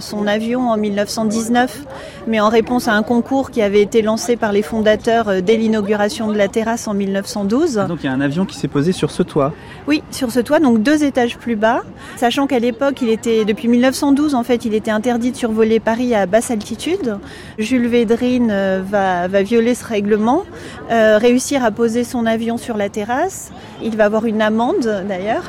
son 0.00 0.26
avion 0.26 0.70
en 0.70 0.76
1919, 0.76 1.84
mais 2.26 2.38
en 2.40 2.48
réponse 2.48 2.86
à 2.86 2.92
un 2.92 3.02
concours 3.02 3.50
qui 3.50 3.62
avait 3.62 3.82
été 3.82 4.02
lancé 4.02 4.36
par 4.36 4.52
les 4.52 4.62
fondateurs 4.62 5.15
euh, 5.28 5.40
dès 5.40 5.56
l'inauguration 5.56 6.28
de 6.28 6.36
la 6.36 6.48
terrasse 6.48 6.88
en 6.88 6.94
1912. 6.94 7.84
Donc 7.88 7.98
il 8.02 8.06
y 8.06 8.08
a 8.08 8.12
un 8.12 8.20
avion 8.20 8.44
qui 8.44 8.56
s'est 8.56 8.68
posé 8.68 8.92
sur 8.92 9.10
ce 9.10 9.22
toit. 9.22 9.52
Oui, 9.86 10.02
sur 10.10 10.30
ce 10.30 10.40
toit, 10.40 10.60
donc 10.60 10.82
deux 10.82 11.04
étages 11.04 11.36
plus 11.38 11.56
bas, 11.56 11.82
sachant 12.16 12.46
qu'à 12.46 12.58
l'époque, 12.58 13.00
il 13.02 13.08
était 13.08 13.44
depuis 13.44 13.68
1912 13.68 14.34
en 14.34 14.42
fait, 14.42 14.64
il 14.64 14.74
était 14.74 14.90
interdit 14.90 15.32
de 15.32 15.36
survoler 15.36 15.80
Paris 15.80 16.14
à 16.14 16.26
basse 16.26 16.50
altitude. 16.50 17.18
Jules 17.58 17.88
Védrine 17.88 18.50
euh, 18.50 18.82
va, 18.84 19.28
va 19.28 19.42
violer 19.42 19.74
ce 19.74 19.84
règlement, 19.84 20.44
euh, 20.90 21.18
réussir 21.18 21.64
à 21.64 21.70
poser 21.70 22.04
son 22.04 22.26
avion 22.26 22.56
sur 22.56 22.76
la 22.76 22.88
terrasse. 22.88 23.50
Il 23.82 23.96
va 23.96 24.06
avoir 24.06 24.26
une 24.26 24.42
amende 24.42 25.04
d'ailleurs. 25.08 25.44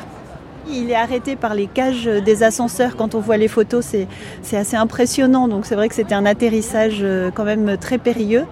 Il 0.70 0.90
est 0.90 0.94
arrêté 0.94 1.36
par 1.36 1.54
les 1.54 1.66
cages 1.66 2.04
des 2.04 2.42
ascenseurs. 2.42 2.96
Quand 2.96 3.14
on 3.14 3.20
voit 3.20 3.36
les 3.36 3.48
photos, 3.48 3.84
c'est 4.42 4.56
assez 4.56 4.76
impressionnant. 4.76 5.48
Donc 5.48 5.66
c'est 5.66 5.74
vrai 5.74 5.88
que 5.88 5.94
c'était 5.94 6.14
un 6.14 6.26
atterrissage 6.26 6.98
euh, 7.02 7.30
quand 7.34 7.44
même 7.44 7.76
très 7.78 7.98
périlleux. 7.98 8.44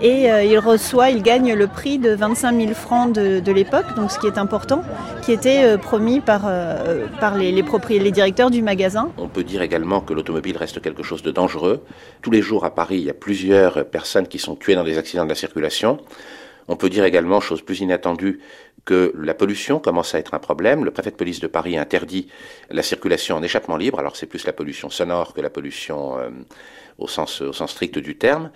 Et 0.00 0.30
euh, 0.30 0.44
il 0.44 0.58
reçoit, 0.58 1.10
il 1.10 1.22
gagne 1.22 1.54
le 1.54 1.66
prix 1.66 1.98
de 1.98 2.10
25 2.14 2.56
000 2.60 2.72
francs 2.74 3.12
de, 3.12 3.52
l'époque, 3.52 3.86
donc 3.96 4.12
ce 4.12 4.18
qui 4.18 4.28
est 4.28 4.38
important, 4.38 4.82
qui 5.22 5.32
était 5.32 5.64
euh, 5.64 5.76
promis 5.76 6.20
par, 6.20 6.42
par 7.20 7.36
les, 7.36 7.50
les, 7.50 7.62
propri- 7.62 8.00
les 8.00 8.12
directeurs 8.12 8.50
du 8.50 8.62
magasin. 8.62 9.10
On 9.18 9.28
peut 9.28 9.42
dire 9.44 9.60
également 9.62 10.00
que 10.00 10.14
l'automobile 10.14 10.56
reste 10.56 10.80
quelque 10.80 11.02
chose 11.02 11.22
de 11.22 11.30
dangereux. 11.32 11.82
Tous 12.22 12.30
les 12.30 12.42
jours 12.42 12.64
à 12.64 12.74
Paris, 12.74 12.98
il 12.98 13.04
y 13.04 13.10
a 13.10 13.14
plusieurs 13.14 13.84
personnes 13.86 14.28
qui 14.28 14.38
sont 14.38 14.54
tuées 14.54 14.76
dans 14.76 14.84
des 14.84 14.98
accidents 14.98 15.24
de 15.24 15.30
la 15.30 15.34
circulation. 15.34 15.98
On 16.68 16.76
peut 16.76 16.90
dire 16.90 17.04
également, 17.04 17.40
chose 17.40 17.62
plus 17.62 17.80
inattendue, 17.80 18.40
que 18.84 19.12
la 19.18 19.34
pollution 19.34 19.80
commence 19.80 20.14
à 20.14 20.18
être 20.18 20.32
un 20.34 20.38
problème. 20.38 20.84
Le 20.84 20.90
préfet 20.90 21.10
de 21.10 21.16
police 21.16 21.40
de 21.40 21.46
Paris 21.46 21.76
interdit 21.76 22.28
la 22.70 22.82
circulation 22.82 23.36
en 23.36 23.42
échappement 23.42 23.76
libre. 23.76 23.98
Alors 23.98 24.16
c'est 24.16 24.26
plus 24.26 24.46
la 24.46 24.52
pollution 24.54 24.88
sonore 24.88 25.34
que 25.34 25.40
la 25.42 25.50
pollution 25.50 26.18
euh, 26.18 26.30
au, 26.96 27.06
sens, 27.06 27.42
strict 27.66 27.98
du 27.98 28.16
terme. 28.16 28.50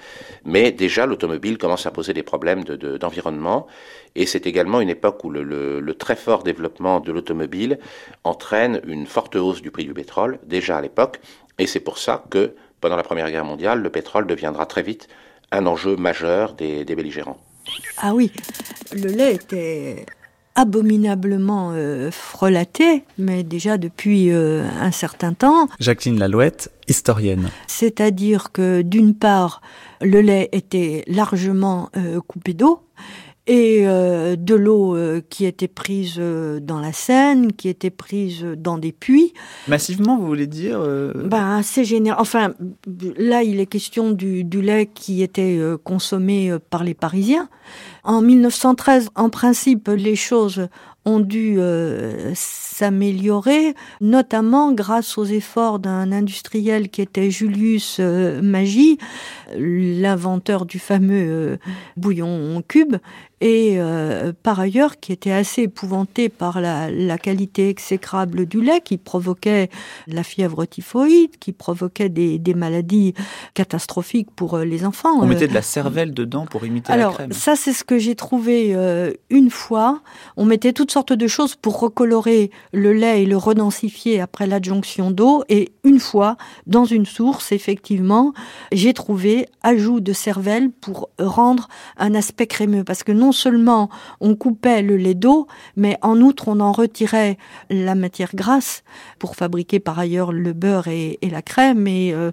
Mais 0.45 0.73
déjà, 0.73 1.05
l'automobile 1.07 1.59
commence 1.59 1.85
à 1.87 1.91
poser 1.91 2.15
des 2.15 2.23
problèmes 2.23 2.65
de- 2.65 2.77
de- 2.77 2.97
d'environnement. 2.97 3.67
Et 4.15 4.25
c'est 4.27 4.47
également 4.47 4.81
une 4.81 4.89
époque 4.91 5.23
où 5.25 5.31
le, 5.31 5.95
très 5.99 6.17
fort 6.17 6.43
développement 6.43 7.01
de 7.01 7.13
l'automobile 7.13 7.79
entraîne 8.25 8.81
une 8.87 9.07
forte 9.07 9.37
hausse 9.37 9.61
du 9.63 9.71
prix 9.71 9.85
du 9.85 9.93
pétrole, 9.95 10.39
déjà 10.45 10.79
à 10.79 10.81
l'époque. 10.81 11.21
Et 11.59 11.67
c'est 11.67 11.81
pour 11.81 11.99
ça 11.99 12.25
que, 12.31 12.55
pendant 12.81 12.97
la 12.97 13.03
Première 13.03 13.31
Guerre 13.31 13.45
mondiale, 13.45 13.83
le 13.83 13.91
pétrole 13.91 14.27
deviendra 14.27 14.65
très 14.67 14.83
vite 14.83 15.09
un 15.51 15.67
enjeu 15.67 15.97
majeur 15.97 16.55
des 16.55 16.85
belligérants. 16.85 17.39
Ah 17.99 18.15
oui, 18.15 18.33
le 18.93 19.09
lait 19.09 19.35
était 19.35 20.07
abominablement 20.55 21.73
euh, 21.73 22.11
frelaté, 22.11 23.05
mais 23.19 23.43
déjà 23.43 23.79
depuis 23.79 24.31
euh, 24.31 24.65
un 24.81 24.91
certain 24.91 25.33
temps. 25.33 25.69
Jacqueline 25.81 26.19
Lalouette, 26.19 26.71
historienne. 26.89 27.51
C'est-à-dire 27.67 28.53
que 28.53 28.83
d'une 28.83 29.15
part, 29.15 29.63
le 30.01 30.21
lait 30.21 30.49
était 30.53 31.05
largement 31.07 31.91
euh, 31.97 32.21
coupé 32.21 32.55
d'eau 32.55 32.81
et 33.47 33.83
euh, 33.87 34.37
de 34.37 34.55
l'eau 34.55 34.97
euh, 34.97 35.21
qui 35.29 35.47
était 35.47 35.69
prise 35.69 36.15
euh, 36.19 36.61
dans 36.61 36.79
la 36.79 36.93
Seine, 36.93 37.53
qui 37.53 37.69
était 37.69 37.91
prise 37.91 38.45
dans 38.57 38.79
des 38.79 38.93
puits. 38.93 39.33
Massivement, 39.67 40.17
vous 40.17 40.27
voulez 40.27 40.47
dire 40.47 40.79
euh, 40.81 41.13
Ben, 41.25 41.63
c'est 41.63 41.85
général. 41.85 42.21
Enfin, 42.21 42.55
là, 43.17 43.43
il 43.43 43.59
est 43.59 43.67
question 43.67 44.13
du, 44.13 44.45
du 44.45 44.63
lait 44.63 44.87
qui 44.87 45.23
était 45.23 45.57
euh, 45.59 45.77
consommé 45.77 46.51
euh, 46.53 46.59
par 46.71 46.85
les 46.85 46.95
Parisiens. 46.95 47.49
En 48.05 48.23
1913, 48.23 49.11
en 49.17 49.29
principe, 49.29 49.89
les 49.89 50.17
choses 50.17 50.69
ont 51.05 51.21
dû 51.21 51.57
euh, 51.59 52.33
s'améliorer, 52.35 53.75
notamment 54.01 54.73
grâce 54.73 55.19
aux 55.19 55.25
efforts 55.25 55.79
d'un 55.79 56.13
industriel 56.13 56.91
qui 56.91 57.03
était 57.03 57.31
Julius 57.31 57.99
Magie, 57.99 58.99
l'inventeur 59.57 60.65
du 60.65 60.79
fameux 60.79 61.27
euh, 61.29 61.57
bouillon 61.97 62.63
cube, 62.67 62.97
et 63.43 63.75
euh, 63.77 64.33
par 64.45 64.61
ailleurs 64.61 65.01
qui 65.01 65.13
était 65.13 65.33
assez 65.33 65.63
épouvanté 65.63 66.29
par 66.29 66.61
la, 66.61 66.91
la 66.91 67.19
qualité 67.19 67.69
exécrable 67.69 68.47
du 68.47 68.61
lait 68.63 68.81
qui 68.81 68.99
provoquait 68.99 69.69
la 70.07 70.23
fièvre 70.23 70.65
typhoïde, 70.65 71.37
qui 71.41 71.51
provoquait 71.53 72.09
des, 72.09 72.39
des 72.39 72.55
maladies 72.55 73.15
catastrophiques 73.55 74.31
pour 74.37 74.55
euh, 74.55 74.65
les 74.65 74.85
enfants. 74.87 75.19
On 75.19 75.25
Euh, 75.25 75.27
mettait 75.27 75.49
de 75.49 75.55
la 75.55 75.63
cervelle 75.63 76.15
dedans 76.15 76.47
pour 76.47 76.65
imiter 76.65 76.93
alors, 76.93 77.11
la 77.11 77.17
crème. 77.17 77.33
ça, 77.33 77.57
c'est 77.57 77.73
ce 77.73 77.83
que 77.83 77.99
j'ai 77.99 78.15
trouvé 78.15 78.75
euh, 78.77 79.13
une 79.29 79.51
fois. 79.51 80.01
On 80.37 80.45
mettait 80.45 80.73
toutes 80.73 80.93
sortes 80.93 81.13
de 81.13 81.27
choses 81.27 81.57
pour 81.57 81.81
recolorer 81.81 82.51
le 82.73 82.93
lait 82.93 83.23
et 83.25 83.27
le 83.27 83.37
redensifier 83.37 84.21
après 84.21 84.47
l'adjonction 84.47 85.11
d'eau. 85.11 85.43
Et 85.49 85.73
une 85.83 85.99
fois, 85.99 86.37
dans 86.69 86.85
une 86.85 87.07
source, 87.07 87.51
effectivement, 87.51 88.33
j'ai 88.71 88.95
trouvé 88.95 89.47
ajout 89.65 89.99
de 90.01 90.13
cervelle 90.13 90.71
pour 90.71 91.11
rendre 91.19 91.69
un 91.99 92.15
aspect 92.15 92.47
crémeux. 92.47 92.85
Parce 92.85 93.03
que 93.03 93.11
non 93.13 93.32
seulement 93.33 93.91
on 94.21 94.35
coupait 94.35 94.83
le 94.83 94.97
lait 94.97 95.15
d'eau, 95.15 95.47
mais 95.77 95.99
en 96.03 96.21
outre, 96.21 96.49
on 96.49 96.61
en 96.61 96.73
retirait 96.73 97.39
la 97.71 97.95
matière 97.95 98.35
grasse 98.35 98.85
pour 99.19 99.37
fabriquer 99.37 99.81
par 99.81 99.99
ailleurs 99.99 100.33
le 100.33 100.53
beurre 100.53 100.89
et, 100.89 101.19
la 101.23 101.43
crème. 101.43 101.87
Et 101.87 102.13
euh, 102.13 102.31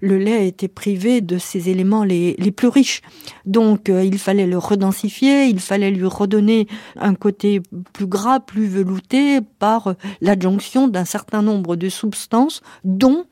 le 0.00 0.18
lait 0.18 0.48
était 0.48 0.68
privé 0.68 1.20
de 1.20 1.38
ces 1.38 1.70
éléments 1.70 2.04
les, 2.04 2.34
plus 2.56 2.68
riches. 2.68 3.02
Donc 3.46 3.88
euh, 3.88 4.04
il 4.04 4.18
fallait 4.18 4.46
le 4.46 4.58
redensifier, 4.58 5.46
il 5.46 5.60
fallait 5.60 5.90
lui 5.90 6.06
redonner 6.06 6.66
un 6.96 7.14
côté 7.14 7.60
plus 7.92 8.06
gras, 8.06 8.40
plus 8.40 8.66
velouté 8.66 9.40
par 9.58 9.94
l'adjonction 10.20 10.88
d'un 10.88 11.04
certain 11.04 11.42
nombre 11.42 11.76
de 11.76 11.88
substances, 11.88 12.62
dont 12.84 13.24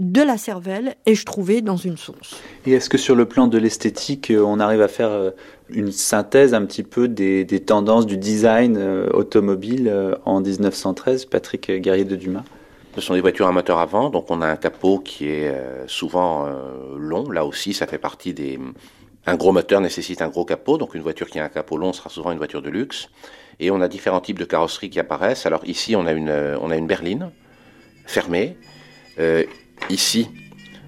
de 0.00 0.22
la 0.22 0.36
cervelle, 0.36 0.96
et 1.06 1.14
je 1.14 1.24
trouvais 1.24 1.60
dans 1.60 1.76
une 1.76 1.96
source. 1.96 2.40
Et 2.66 2.72
est-ce 2.72 2.88
que 2.88 2.98
sur 2.98 3.14
le 3.14 3.26
plan 3.26 3.46
de 3.46 3.58
l'esthétique, 3.58 4.30
euh, 4.30 4.40
on 4.40 4.58
arrive 4.58 4.82
à 4.82 4.88
faire 4.88 5.10
euh, 5.10 5.30
une 5.70 5.92
synthèse 5.92 6.52
un 6.54 6.64
petit 6.64 6.82
peu 6.82 7.06
des, 7.06 7.44
des 7.44 7.60
tendances 7.60 8.06
du 8.06 8.16
design 8.16 8.76
euh, 8.76 9.08
automobile 9.12 9.92
en 10.24 10.40
1913, 10.40 11.26
Patrick 11.26 11.70
Guerrier 11.70 12.04
de 12.04 12.16
Dumas? 12.16 12.44
Ce 12.96 13.00
sont 13.00 13.14
des 13.14 13.20
voitures 13.20 13.46
à 13.46 13.52
moteur 13.52 13.78
avant, 13.78 14.10
donc 14.10 14.30
on 14.30 14.40
a 14.40 14.46
un 14.46 14.56
capot 14.56 14.98
qui 15.00 15.28
est 15.28 15.52
souvent 15.88 16.48
long. 16.96 17.28
Là 17.28 17.44
aussi, 17.44 17.74
ça 17.74 17.88
fait 17.88 17.98
partie 17.98 18.34
des. 18.34 18.56
Un 19.26 19.34
gros 19.34 19.50
moteur 19.50 19.80
nécessite 19.80 20.22
un 20.22 20.28
gros 20.28 20.44
capot, 20.44 20.78
donc 20.78 20.94
une 20.94 21.02
voiture 21.02 21.28
qui 21.28 21.40
a 21.40 21.44
un 21.44 21.48
capot 21.48 21.76
long 21.76 21.92
sera 21.92 22.08
souvent 22.08 22.30
une 22.30 22.38
voiture 22.38 22.62
de 22.62 22.70
luxe. 22.70 23.08
Et 23.58 23.72
on 23.72 23.80
a 23.80 23.88
différents 23.88 24.20
types 24.20 24.38
de 24.38 24.44
carrosseries 24.44 24.90
qui 24.90 25.00
apparaissent. 25.00 25.44
Alors 25.44 25.62
ici, 25.64 25.96
on 25.96 26.06
a 26.06 26.12
une, 26.12 26.30
on 26.30 26.70
a 26.70 26.76
une 26.76 26.86
berline 26.86 27.32
fermée. 28.06 28.56
Euh, 29.18 29.44
ici, 29.90 30.28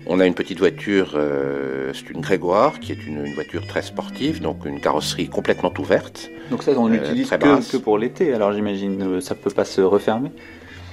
on 0.06 0.20
a 0.20 0.26
une 0.26 0.34
petite 0.34 0.58
voiture, 0.58 1.12
euh, 1.14 1.92
c'est 1.94 2.10
une 2.10 2.20
Grégoire, 2.20 2.78
qui 2.78 2.92
est 2.92 3.06
une, 3.06 3.26
une 3.26 3.34
voiture 3.34 3.66
très 3.66 3.82
sportive, 3.82 4.40
donc 4.40 4.64
une 4.64 4.80
carrosserie 4.80 5.28
complètement 5.28 5.72
ouverte. 5.78 6.30
Donc 6.50 6.62
ça, 6.62 6.72
on 6.76 6.86
Euh, 6.88 6.92
l'utilise 6.92 7.28
que, 7.28 7.76
pour 7.76 7.98
l'été, 7.98 8.32
alors 8.32 8.52
j'imagine, 8.52 9.02
euh, 9.02 9.20
ça 9.20 9.34
peut 9.34 9.50
pas 9.50 9.64
se 9.64 9.80
refermer? 9.80 10.30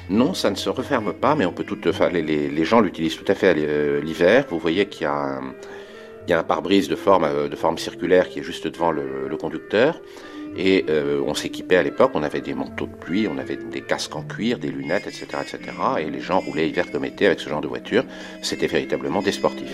Non, 0.10 0.34
ça 0.34 0.50
ne 0.50 0.56
se 0.56 0.70
referme 0.70 1.14
pas, 1.14 1.36
mais 1.36 1.46
on 1.46 1.54
peut 1.54 1.64
tout, 1.64 1.80
enfin, 1.88 2.10
les, 2.10 2.22
les, 2.22 2.50
les 2.50 2.66
gens 2.66 2.82
l'utilisent 2.82 3.16
tout 3.16 3.32
à 3.32 3.36
fait 3.36 3.54
l'hiver. 4.02 4.46
Vous 4.50 4.60
voyez 4.60 4.88
qu'il 4.88 5.04
y 5.04 5.06
a 5.06 5.14
un, 5.14 5.54
il 6.28 6.32
y 6.32 6.34
a 6.34 6.40
un 6.40 6.44
pare-brise 6.44 6.90
de 6.90 6.96
forme, 6.96 7.48
de 7.50 7.56
forme 7.56 7.78
circulaire 7.78 8.28
qui 8.30 8.40
est 8.40 8.44
juste 8.44 8.68
devant 8.68 8.92
le, 8.92 9.28
le 9.30 9.38
conducteur. 9.38 10.02
Et 10.58 10.86
euh, 10.90 11.22
on 11.26 11.34
s'équipait 11.34 11.78
à 11.78 11.84
l'époque, 11.84 12.12
on 12.14 12.24
avait 12.24 12.42
des 12.42 12.54
manteaux 12.54 12.86
de 12.86 12.96
pluie, 12.96 13.28
on 13.28 13.38
avait 13.38 13.58
des 13.58 13.82
casques 13.82 14.16
en 14.16 14.22
cuir, 14.24 14.60
des 14.60 14.70
lunettes, 14.70 15.08
etc., 15.08 15.26
etc. 15.42 15.60
Et 16.00 16.10
les 16.10 16.22
gens 16.22 16.40
roulaient 16.40 16.70
hiver 16.70 16.86
comme 16.92 17.06
été 17.06 17.26
avec 17.26 17.40
ce 17.40 17.50
genre 17.50 17.62
de 17.62 17.68
voiture. 17.68 18.04
C'était 18.42 18.68
véritablement 18.68 19.22
des 19.22 19.32
sportifs. 19.32 19.72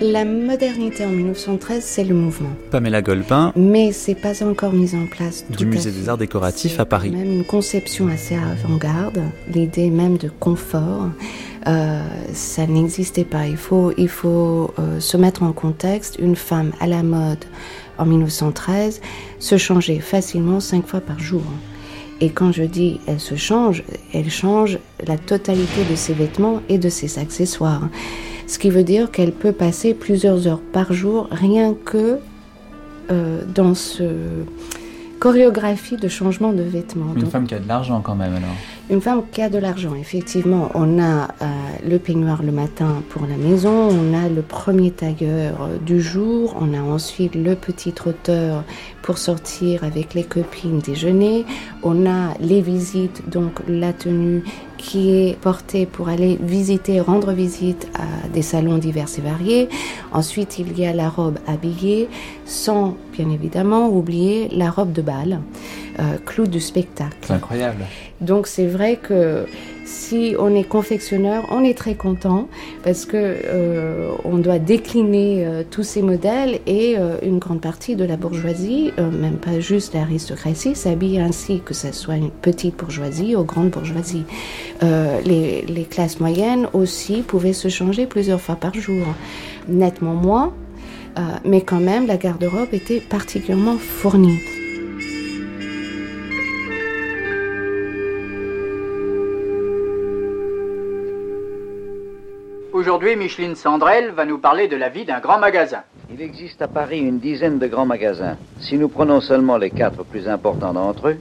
La 0.00 0.24
modernité 0.26 1.04
en 1.06 1.10
1913, 1.10 1.82
c'est 1.82 2.04
le 2.04 2.14
mouvement. 2.14 2.50
Pamela 2.70 3.00
Golpin, 3.00 3.52
Mais 3.56 3.90
c'est 3.92 4.14
pas 4.14 4.44
encore 4.44 4.72
mis 4.74 4.94
en 4.94 5.06
place 5.06 5.46
tout 5.50 5.56
du 5.56 5.64
à 5.64 5.66
Musée 5.68 5.90
fait. 5.90 5.98
des 5.98 6.08
Arts 6.10 6.18
Décoratifs 6.18 6.78
à 6.78 6.84
Paris. 6.84 7.10
Même 7.10 7.32
une 7.32 7.44
conception 7.44 8.08
assez 8.08 8.34
avant-garde, 8.34 9.22
l'idée 9.50 9.88
même 9.88 10.18
de 10.18 10.28
confort, 10.28 11.08
euh, 11.66 12.02
ça 12.32 12.66
n'existait 12.66 13.24
pas. 13.24 13.46
Il 13.46 13.56
faut, 13.56 13.92
il 13.96 14.08
faut 14.08 14.72
euh, 14.78 15.00
se 15.00 15.16
mettre 15.16 15.42
en 15.42 15.52
contexte. 15.52 16.16
Une 16.18 16.36
femme 16.36 16.72
à 16.80 16.86
la 16.86 17.02
mode 17.02 17.44
en 17.98 18.04
1913 18.04 19.00
se 19.38 19.56
changeait 19.56 20.00
facilement 20.00 20.60
cinq 20.60 20.86
fois 20.86 21.00
par 21.00 21.18
jour. 21.18 21.42
Et 22.20 22.30
quand 22.30 22.52
je 22.52 22.62
dis 22.62 23.00
elle 23.06 23.20
se 23.20 23.34
change, 23.34 23.82
elle 24.12 24.30
change 24.30 24.78
la 25.06 25.18
totalité 25.18 25.84
de 25.90 25.96
ses 25.96 26.12
vêtements 26.12 26.60
et 26.68 26.78
de 26.78 26.88
ses 26.88 27.18
accessoires. 27.18 27.88
Ce 28.46 28.58
qui 28.58 28.70
veut 28.70 28.84
dire 28.84 29.10
qu'elle 29.10 29.32
peut 29.32 29.52
passer 29.52 29.94
plusieurs 29.94 30.46
heures 30.46 30.60
par 30.60 30.92
jour 30.92 31.28
rien 31.30 31.74
que 31.74 32.18
euh, 33.10 33.42
dans 33.54 33.74
ce 33.74 34.04
chorégraphie 35.18 35.96
de 35.96 36.08
changement 36.08 36.52
de 36.52 36.62
vêtements. 36.62 37.12
Une 37.14 37.22
Donc, 37.22 37.30
femme 37.30 37.46
qui 37.46 37.54
a 37.54 37.58
de 37.58 37.68
l'argent 37.68 38.00
quand 38.02 38.14
même 38.14 38.34
alors. 38.34 38.54
Une 38.90 39.00
femme 39.00 39.22
qui 39.32 39.40
a 39.40 39.48
de 39.48 39.58
l'argent, 39.58 39.94
effectivement. 39.94 40.70
On 40.74 41.00
a 41.00 41.28
euh, 41.40 41.46
le 41.88 41.98
peignoir 41.98 42.42
le 42.42 42.52
matin 42.52 43.02
pour 43.08 43.22
la 43.26 43.36
maison, 43.36 43.88
on 43.88 44.14
a 44.14 44.28
le 44.28 44.42
premier 44.42 44.90
tailleur 44.90 45.62
euh, 45.62 45.78
du 45.78 46.00
jour, 46.00 46.54
on 46.60 46.74
a 46.74 46.82
ensuite 46.82 47.34
le 47.34 47.54
petit 47.54 47.92
trotteur 47.92 48.64
pour 49.02 49.18
sortir 49.18 49.84
avec 49.84 50.14
les 50.14 50.24
copines 50.24 50.80
déjeuner, 50.80 51.46
on 51.82 52.06
a 52.06 52.34
les 52.40 52.60
visites, 52.60 53.28
donc 53.28 53.60
la 53.68 53.92
tenue 53.92 54.42
qui 54.84 55.10
est 55.10 55.38
portée 55.40 55.86
pour 55.86 56.08
aller 56.08 56.38
visiter, 56.40 57.00
rendre 57.00 57.32
visite 57.32 57.88
à 57.94 58.28
des 58.28 58.42
salons 58.42 58.76
divers 58.76 59.08
et 59.16 59.20
variés. 59.22 59.68
Ensuite, 60.12 60.58
il 60.58 60.78
y 60.78 60.84
a 60.84 60.92
la 60.92 61.08
robe 61.08 61.38
habillée, 61.46 62.08
sans 62.44 62.94
bien 63.12 63.30
évidemment 63.30 63.88
oublier 63.88 64.48
la 64.52 64.70
robe 64.70 64.92
de 64.92 65.00
bal, 65.00 65.40
euh, 65.98 66.18
clou 66.26 66.46
du 66.46 66.60
spectacle. 66.60 67.16
C'est 67.22 67.32
incroyable. 67.32 67.84
Donc 68.20 68.46
c'est 68.46 68.66
vrai 68.66 68.96
que 68.96 69.46
si 69.84 70.34
on 70.38 70.54
est 70.54 70.64
confectionneur, 70.64 71.46
on 71.50 71.62
est 71.62 71.76
très 71.76 71.94
content 71.94 72.48
parce 72.82 73.04
que 73.04 73.16
euh, 73.16 74.10
on 74.24 74.38
doit 74.38 74.58
décliner 74.58 75.44
euh, 75.44 75.62
tous 75.68 75.82
ces 75.82 76.02
modèles 76.02 76.60
et 76.66 76.96
euh, 76.98 77.16
une 77.22 77.38
grande 77.38 77.60
partie 77.60 77.96
de 77.96 78.04
la 78.04 78.16
bourgeoisie, 78.16 78.92
euh, 78.98 79.10
même 79.10 79.36
pas 79.36 79.60
juste 79.60 79.94
l'aristocratie, 79.94 80.74
s'habille 80.74 81.20
ainsi, 81.20 81.60
que 81.64 81.74
ce 81.74 81.92
soit 81.92 82.16
une 82.16 82.30
petite 82.30 82.76
bourgeoisie 82.76 83.36
ou 83.36 83.44
grande 83.44 83.70
bourgeoisie. 83.70 84.24
Euh, 84.82 85.20
les, 85.24 85.62
les 85.62 85.84
classes 85.84 86.20
moyennes 86.20 86.68
aussi 86.72 87.22
pouvaient 87.22 87.52
se 87.52 87.68
changer 87.68 88.06
plusieurs 88.06 88.40
fois 88.40 88.56
par 88.56 88.74
jour, 88.74 89.06
nettement 89.68 90.14
moins, 90.14 90.52
euh, 91.18 91.20
mais 91.44 91.60
quand 91.60 91.80
même 91.80 92.06
la 92.06 92.16
garde-robe 92.16 92.72
était 92.72 93.00
particulièrement 93.00 93.76
fournie. 93.78 94.38
Aujourd'hui, 102.84 103.16
Micheline 103.16 103.54
Sandrel 103.54 104.10
va 104.10 104.26
nous 104.26 104.36
parler 104.36 104.68
de 104.68 104.76
la 104.76 104.90
vie 104.90 105.06
d'un 105.06 105.18
grand 105.18 105.38
magasin. 105.38 105.84
Il 106.12 106.20
existe 106.20 106.60
à 106.60 106.68
Paris 106.68 107.00
une 107.00 107.18
dizaine 107.18 107.58
de 107.58 107.66
grands 107.66 107.86
magasins. 107.86 108.36
Si 108.60 108.76
nous 108.76 108.90
prenons 108.90 109.22
seulement 109.22 109.56
les 109.56 109.70
quatre 109.70 110.04
plus 110.04 110.28
importants 110.28 110.74
d'entre 110.74 111.08
eux, 111.08 111.16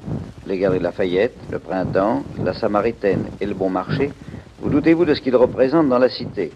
les 0.45 0.58
Galeries 0.58 0.82
Lafayette, 0.82 1.38
le 1.54 1.60
Printemps, 1.60 2.23
la 2.43 2.54
Samaritaine 2.54 3.28
et 3.39 3.45
le 3.45 3.54
Bon 3.54 3.69
Marché, 3.69 4.12
vous 4.60 4.69
doutez-vous 4.69 5.06
de 5.06 5.13
ce 5.13 5.21
qu'ils 5.21 5.38
représentent 5.38 5.88
dans 5.88 5.99
la 5.99 6.10
cité? 6.10 6.52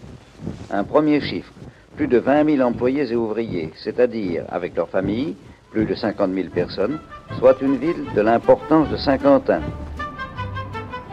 Un 0.70 0.84
premier 0.84 1.22
chiffre, 1.22 1.54
plus 1.96 2.06
de 2.06 2.18
20 2.18 2.56
000 2.56 2.68
employés 2.68 3.10
et 3.10 3.16
ouvriers, 3.16 3.72
c'est-à-dire, 3.76 4.44
avec 4.50 4.76
leurs 4.76 4.90
familles, 4.90 5.36
plus 5.70 5.86
de 5.86 5.94
50 5.94 6.34
000 6.34 6.48
personnes, 6.48 6.98
soit 7.38 7.62
une 7.62 7.76
ville 7.76 8.04
de 8.14 8.20
l'importance 8.20 8.90
de 8.90 8.98
Saint-Quentin. 8.98 9.62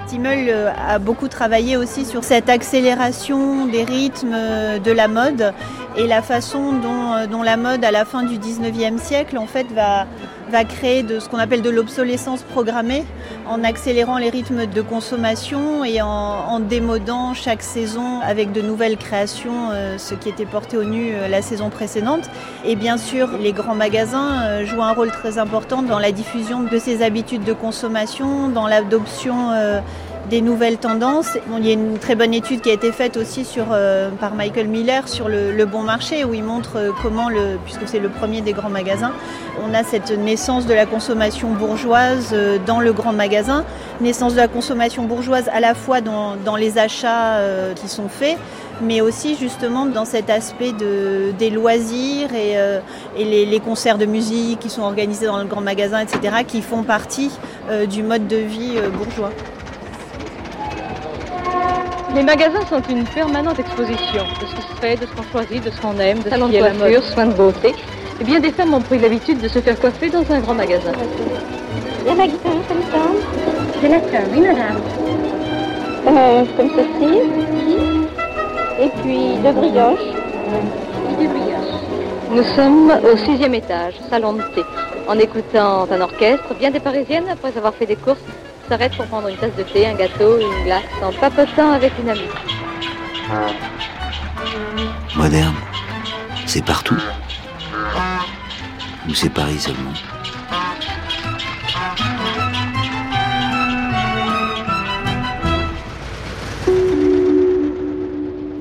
Timmel 0.07 0.49
euh, 0.49 0.71
a 0.87 0.99
beaucoup 0.99 1.27
travaillé 1.27 1.77
aussi 1.77 2.05
sur 2.05 2.23
cette 2.23 2.49
accélération 2.49 3.65
des 3.65 3.83
rythmes 3.83 4.33
euh, 4.33 4.79
de 4.79 4.91
la 4.91 5.07
mode. 5.07 5.53
Et 5.97 6.07
la 6.07 6.21
façon 6.21 6.73
dont, 6.73 7.13
euh, 7.13 7.43
la 7.43 7.57
mode 7.57 7.83
à 7.83 7.91
la 7.91 8.05
fin 8.05 8.23
du 8.23 8.37
19e 8.37 8.97
siècle 8.97 9.37
en 9.37 9.47
fait 9.47 9.67
va, 9.73 10.05
va 10.49 10.63
créer 10.63 11.03
de 11.03 11.19
ce 11.19 11.29
qu'on 11.29 11.37
appelle 11.37 11.61
de 11.61 11.69
l'obsolescence 11.69 12.43
programmée 12.43 13.03
en 13.47 13.63
accélérant 13.63 14.17
les 14.17 14.29
rythmes 14.29 14.65
de 14.65 14.81
consommation 14.81 15.83
et 15.83 16.01
en, 16.01 16.59
démodant 16.59 17.33
chaque 17.33 17.61
saison 17.61 18.21
avec 18.21 18.51
de 18.51 18.61
nouvelles 18.61 18.97
créations, 18.97 19.69
euh, 19.71 19.97
ce 19.97 20.15
qui 20.15 20.29
était 20.29 20.45
porté 20.45 20.77
au 20.77 20.83
nu 20.83 21.13
euh, 21.13 21.27
la 21.27 21.41
saison 21.41 21.69
précédente. 21.69 22.29
Et 22.65 22.75
bien 22.75 22.97
sûr, 22.97 23.29
les 23.39 23.51
grands 23.51 23.75
magasins 23.75 24.41
euh, 24.43 24.65
jouent 24.65 24.81
un 24.81 24.93
rôle 24.93 25.11
très 25.11 25.37
important 25.37 25.81
dans 25.81 25.99
la 25.99 26.11
diffusion 26.11 26.61
de 26.61 26.77
ces 26.79 27.03
habitudes 27.03 27.43
de 27.43 27.53
consommation, 27.53 28.49
dans 28.49 28.67
l'adoption 28.67 29.51
des 30.29 30.41
nouvelles 30.41 30.77
tendances. 30.77 31.37
Il 31.57 31.65
y 31.65 31.69
a 31.69 31.73
une 31.73 31.97
très 31.97 32.15
bonne 32.15 32.33
étude 32.33 32.61
qui 32.61 32.69
a 32.69 32.73
été 32.73 32.91
faite 32.91 33.17
aussi 33.17 33.45
sur, 33.45 33.67
euh, 33.71 34.09
par 34.09 34.33
Michael 34.33 34.67
Miller 34.67 35.07
sur 35.07 35.29
le, 35.29 35.51
le 35.51 35.65
bon 35.65 35.83
marché 35.83 36.23
où 36.23 36.33
il 36.33 36.43
montre 36.43 36.77
euh, 36.77 36.91
comment, 37.01 37.29
le, 37.29 37.57
puisque 37.63 37.87
c'est 37.87 37.99
le 37.99 38.09
premier 38.09 38.41
des 38.41 38.53
grands 38.53 38.69
magasins, 38.69 39.11
on 39.63 39.73
a 39.73 39.83
cette 39.83 40.11
naissance 40.11 40.65
de 40.65 40.73
la 40.73 40.85
consommation 40.85 41.49
bourgeoise 41.51 42.29
euh, 42.33 42.57
dans 42.65 42.79
le 42.79 42.93
grand 42.93 43.13
magasin, 43.13 43.63
naissance 44.01 44.33
de 44.33 44.37
la 44.37 44.47
consommation 44.47 45.03
bourgeoise 45.03 45.49
à 45.53 45.59
la 45.59 45.73
fois 45.73 46.01
dans, 46.01 46.35
dans 46.35 46.55
les 46.55 46.77
achats 46.77 47.35
euh, 47.35 47.73
qui 47.73 47.87
sont 47.87 48.09
faits, 48.09 48.37
mais 48.81 49.01
aussi 49.01 49.35
justement 49.35 49.85
dans 49.85 50.05
cet 50.05 50.29
aspect 50.29 50.73
de, 50.73 51.31
des 51.37 51.49
loisirs 51.49 52.33
et, 52.33 52.57
euh, 52.57 52.79
et 53.17 53.23
les, 53.23 53.45
les 53.45 53.59
concerts 53.59 53.97
de 53.97 54.05
musique 54.05 54.59
qui 54.59 54.69
sont 54.69 54.81
organisés 54.81 55.27
dans 55.27 55.39
le 55.39 55.45
grand 55.45 55.61
magasin, 55.61 55.99
etc., 55.99 56.43
qui 56.47 56.61
font 56.61 56.83
partie 56.83 57.31
euh, 57.69 57.85
du 57.85 58.03
mode 58.03 58.27
de 58.27 58.37
vie 58.37 58.75
bourgeois. 58.97 59.31
Les 62.15 62.23
magasins 62.23 62.63
sont 62.69 62.81
une 62.87 63.05
permanente 63.05 63.59
exposition 63.59 64.23
de 64.23 64.45
ce 64.45 64.55
qui 64.55 64.61
se 64.61 64.79
fait, 64.79 64.95
de 64.95 65.05
ce 65.05 65.11
qu'on 65.11 65.23
choisit, 65.31 65.63
de 65.63 65.69
ce 65.69 65.81
qu'on 65.81 65.99
aime, 65.99 66.21
de 66.21 66.29
salons 66.29 66.47
de 66.47 66.57
coiffure, 66.57 67.03
soins 67.03 67.25
de 67.25 67.33
beauté. 67.33 67.75
Et 68.21 68.23
bien 68.23 68.39
des 68.39 68.51
femmes 68.51 68.73
ont 68.73 68.81
pris 68.81 68.99
l'habitude 68.99 69.41
de 69.41 69.49
se 69.49 69.59
faire 69.59 69.77
coiffer 69.77 70.09
dans 70.09 70.23
un 70.31 70.39
grand 70.39 70.53
magasin. 70.53 70.93
La 72.05 72.15
ma 72.15 72.27
guitare, 72.27 72.53
ça 72.69 72.73
me 72.73 72.81
semble. 72.83 73.19
Je 73.81 73.87
la 73.87 73.97
oui, 74.31 74.39
madame. 74.39 74.81
Euh, 76.07 76.45
comme 76.55 76.69
ceci. 76.69 77.19
Et 78.79 78.89
puis 79.01 79.35
de 79.43 79.51
brioche. 79.51 79.99
Et 81.11 81.15
du 81.19 81.27
brioche. 81.27 81.55
Nous 82.31 82.43
sommes 82.55 82.93
au 83.11 83.17
sixième 83.17 83.55
étage, 83.55 83.95
salon 84.09 84.33
de 84.33 84.41
thé. 84.53 84.63
En 85.07 85.19
écoutant 85.19 85.87
un 85.91 86.01
orchestre, 86.01 86.53
bien 86.57 86.71
des 86.71 86.79
Parisiennes, 86.79 87.27
après 87.29 87.57
avoir 87.57 87.73
fait 87.73 87.85
des 87.85 87.95
courses, 87.95 88.23
s'arrêtent 88.67 88.95
pour 88.95 89.05
prendre 89.05 89.27
une 89.27 89.37
tasse 89.37 89.55
de 89.55 89.63
thé, 89.63 89.87
un 89.87 89.95
gâteau, 89.95 90.39
une 90.39 90.63
glace, 90.63 90.83
en 91.01 91.11
papotant 91.11 91.71
avec 91.71 91.91
une 92.01 92.09
amie. 92.09 92.21
Moderne, 95.15 95.55
c'est 96.45 96.63
partout. 96.63 97.01
Ou 99.07 99.13
c'est 99.13 99.29
Paris 99.29 99.59
seulement 99.59 99.93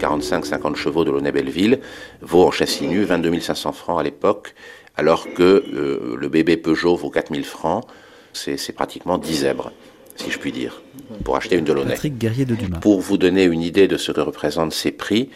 45-50 0.04 0.76
chevaux 0.76 1.04
de 1.04 1.10
Launay 1.10 1.32
Belleville 1.32 1.80
vaut 2.20 2.44
en 2.44 2.50
châssis 2.50 2.86
nu 2.86 3.04
22 3.04 3.40
500 3.40 3.72
francs 3.72 3.98
à 3.98 4.02
l'époque, 4.02 4.54
alors 4.96 5.26
que 5.34 5.42
euh, 5.42 6.16
le 6.18 6.28
bébé 6.28 6.56
Peugeot 6.56 6.94
vaut 6.96 7.10
4 7.10 7.32
000 7.32 7.44
francs. 7.44 7.84
C'est 8.32 8.56
c'est 8.56 8.72
pratiquement 8.72 9.16
10 9.16 9.34
zèbres, 9.34 9.72
si 10.16 10.30
je 10.30 10.38
puis 10.38 10.52
dire, 10.52 10.82
pour 11.24 11.36
acheter 11.36 11.56
une 11.56 11.64
Delaunay. 11.64 11.90
Patrick 11.90 12.18
Guerrier 12.18 12.44
de 12.44 12.54
Dumas. 12.54 12.78
Pour 12.78 13.00
vous 13.00 13.18
donner 13.18 13.44
une 13.44 13.62
idée 13.62 13.88
de 13.88 13.96
ce 13.96 14.12
que 14.12 14.20
représentent 14.20 14.72
ces 14.72 14.92
prix, 14.92 15.30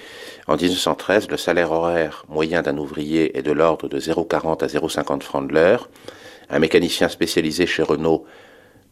en 0.47 0.57
1913, 0.57 1.29
le 1.29 1.37
salaire 1.37 1.73
horaire 1.73 2.25
moyen 2.29 2.63
d'un 2.63 2.79
ouvrier 2.79 3.37
est 3.37 3.43
de 3.43 3.53
l'ordre 3.53 3.89
de 3.89 3.99
0,40 3.99 4.63
à 4.63 4.67
0,50 4.67 5.23
francs 5.23 5.49
de 5.49 5.55
l'heure. 5.55 5.91
Un 6.49 6.59
mécanicien 6.59 7.09
spécialisé 7.09 7.67
chez 7.67 7.83
Renault 7.83 8.25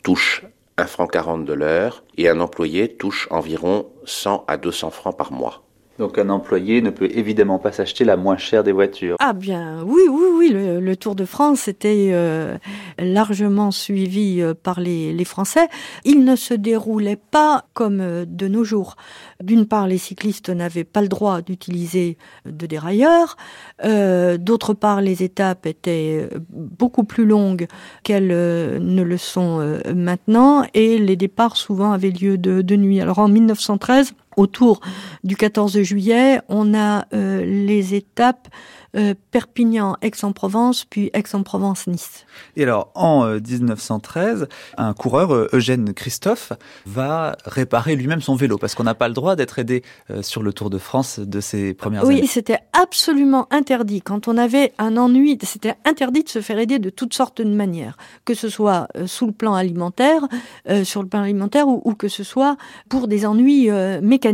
touche 0.03 0.45
1 0.77 0.87
franc 0.87 1.07
40 1.07 1.45
de 1.45 1.53
l'heure 1.53 2.05
et 2.19 2.29
un 2.29 2.41
employé 2.41 2.89
touche 2.89 3.29
environ 3.31 3.87
100 4.05 4.45
à 4.47 4.57
200 4.57 4.91
francs 4.91 5.17
par 5.17 5.33
mois. 5.33 5.66
Donc 5.99 6.19
un 6.19 6.29
employé 6.29 6.83
ne 6.83 6.91
peut 6.91 7.09
évidemment 7.11 7.59
pas 7.59 7.73
s'acheter 7.73 8.05
la 8.05 8.17
moins 8.17 8.37
chère 8.37 8.63
des 8.63 8.73
voitures. 8.73 9.17
Ah 9.19 9.33
bien, 9.33 9.83
oui, 9.85 10.03
oui, 10.11 10.27
oui, 10.37 10.49
le, 10.51 10.97
Tour 10.97 11.15
de 11.15 11.25
France 11.25 11.69
était 11.69 12.11
euh, 12.13 12.57
largement 12.99 13.71
suivi 13.71 14.41
euh, 14.41 14.55
par 14.55 14.81
les, 14.81 15.25
Français. 15.25 15.69
Il 16.05 16.25
ne 16.25 16.37
se 16.37 16.55
déroulait 16.55 17.19
pas 17.31 17.65
comme 17.75 18.01
euh, 18.01 18.25
de 18.27 18.47
nos 18.49 18.65
jours. 18.65 18.97
D'une 19.43 19.67
part, 19.67 19.87
les 19.87 19.99
cyclistes 19.99 20.51
n'avaient 20.51 20.85
pas 20.85 21.03
le 21.03 21.09
droit 21.09 21.43
d'utiliser 21.43 22.17
de 22.47 22.67
dérailleurs. 22.67 23.37
D'autre 23.83 24.73
part, 24.73 25.01
les 25.01 25.23
étapes 25.23 25.67
étaient 25.67 26.29
beaucoup 26.51 27.05
plus 27.05 27.27
longues 27.27 27.67
qu'elles 28.03 28.29
ne 28.29 29.03
le 29.03 29.19
sont 29.19 29.79
maintenant 29.95 30.65
et 30.73 30.99
les 30.99 31.17
départs 31.17 31.57
souvent 31.57 31.93
avaient 31.93 32.11
lieu 32.11 32.39
de 32.39 32.77
nuit. 32.77 33.01
Alors 33.01 33.19
en 33.19 33.29
1913, 33.29 34.15
autour 34.37 34.81
du 35.25 35.37
14 35.37 35.81
juillet, 35.83 36.41
on 36.49 36.75
a 36.75 37.07
euh, 37.13 37.45
les 37.45 37.95
étapes 37.95 38.49
euh, 38.97 39.15
Perpignan-Aix-en-Provence, 39.31 40.85
puis 40.85 41.11
Aix-en-Provence-Nice. 41.13 42.25
Et 42.57 42.63
alors, 42.63 42.91
en 42.95 43.25
euh, 43.27 43.41
1913, 43.41 44.49
un 44.79 44.95
coureur, 44.95 45.35
euh, 45.35 45.49
Eugène 45.53 45.93
Christophe, 45.93 46.53
va 46.87 47.37
réparer 47.45 47.97
lui-même 47.97 48.23
son 48.23 48.37
vélo, 48.37 48.57
parce 48.59 48.75
qu'on 48.75 48.85
n'a 48.85 48.95
pas 48.95 49.09
le 49.09 49.15
droit 49.15 49.37
d'être 49.37 49.59
aidé 49.59 49.83
euh, 50.11 50.23
sur 50.23 50.43
le 50.43 50.53
Tour 50.53 50.71
de 50.71 50.79
France 50.79 51.19
de 51.19 51.41
ses 51.41 51.75
premières 51.75 52.05
Oui, 52.05 52.19
années. 52.19 52.27
c'était 52.27 52.61
absolument 52.73 53.47
interdit. 53.51 54.01
Quand 54.01 54.29
on 54.29 54.39
avait 54.39 54.73
un 54.79 54.97
ennui, 54.97 55.39
c'était 55.43 55.75
interdit 55.85 56.23
de 56.23 56.29
se 56.29 56.41
faire 56.41 56.59
aider 56.59 56.79
de 56.79 56.91
toutes 56.91 57.13
sortes 57.15 57.43
de 57.43 57.55
manières, 57.55 57.97
que 58.25 58.35
ce 58.35 58.49
soit 58.49 58.89
euh, 58.97 59.07
sous 59.07 59.27
le 59.27 59.33
plan 59.33 59.55
alimentaire, 59.55 60.23
euh, 60.71 60.85
sur 60.85 61.03
le 61.03 61.09
plan 61.09 61.21
alimentaire, 61.23 61.69
ou, 61.69 61.83
ou 61.85 61.95
que 61.95 62.09
ce 62.09 62.25
soit 62.25 62.57
pour 62.89 63.09
des 63.09 63.27
ennuis 63.27 63.71
euh, 63.71 64.01
mécaniques. 64.01 64.26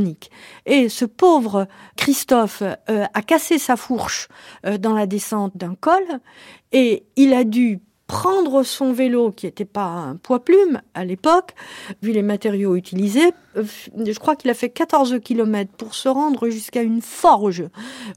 Et 0.67 0.89
ce 0.89 1.05
pauvre 1.05 1.67
Christophe 1.97 2.63
euh, 2.63 3.05
a 3.13 3.23
cassé 3.23 3.59
sa 3.59 3.77
fourche 3.77 4.29
euh, 4.67 4.79
dans 4.79 4.95
la 4.95 5.07
descente 5.07 5.57
d'un 5.57 5.75
col 5.75 6.03
et 6.73 7.05
il 7.17 7.35
a 7.35 7.45
dû 7.45 7.81
prendre 8.07 8.63
son 8.63 8.93
vélo, 8.93 9.31
qui 9.31 9.47
n'était 9.47 9.65
pas 9.65 9.87
un 9.87 10.17
poids-plume 10.17 10.81
à 10.95 11.05
l'époque, 11.05 11.55
vu 12.03 12.13
les 12.13 12.23
matériaux 12.23 12.77
utilisés, 12.77 13.33
euh, 13.57 13.65
je 13.97 14.19
crois 14.19 14.37
qu'il 14.37 14.51
a 14.51 14.55
fait 14.55 14.69
14 14.69 15.19
km 15.25 15.71
pour 15.77 15.95
se 15.95 16.09
rendre 16.09 16.49
jusqu'à 16.49 16.83
une 16.83 17.01
forge, 17.01 17.65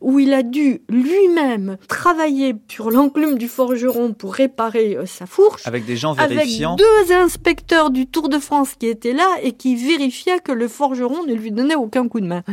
où 0.01 0.19
il 0.19 0.33
a 0.33 0.43
dû 0.43 0.81
lui-même 0.89 1.77
travailler 1.87 2.55
sur 2.67 2.91
l'enclume 2.91 3.37
du 3.37 3.47
forgeron 3.47 4.13
pour 4.13 4.33
réparer 4.33 4.97
euh, 4.97 5.05
sa 5.05 5.25
fourche. 5.25 5.65
Avec 5.65 5.85
des 5.85 5.97
gens 5.97 6.13
Avec 6.15 6.37
vérifiant. 6.37 6.75
deux 6.75 7.13
inspecteurs 7.13 7.89
du 7.89 8.07
Tour 8.07 8.29
de 8.29 8.39
France 8.39 8.75
qui 8.77 8.87
étaient 8.87 9.13
là 9.13 9.27
et 9.41 9.53
qui 9.53 9.75
vérifiaient 9.75 10.39
que 10.39 10.51
le 10.51 10.67
forgeron 10.67 11.25
ne 11.25 11.33
lui 11.33 11.51
donnait 11.51 11.75
aucun 11.75 12.07
coup 12.07 12.19
de 12.19 12.27
main. 12.27 12.43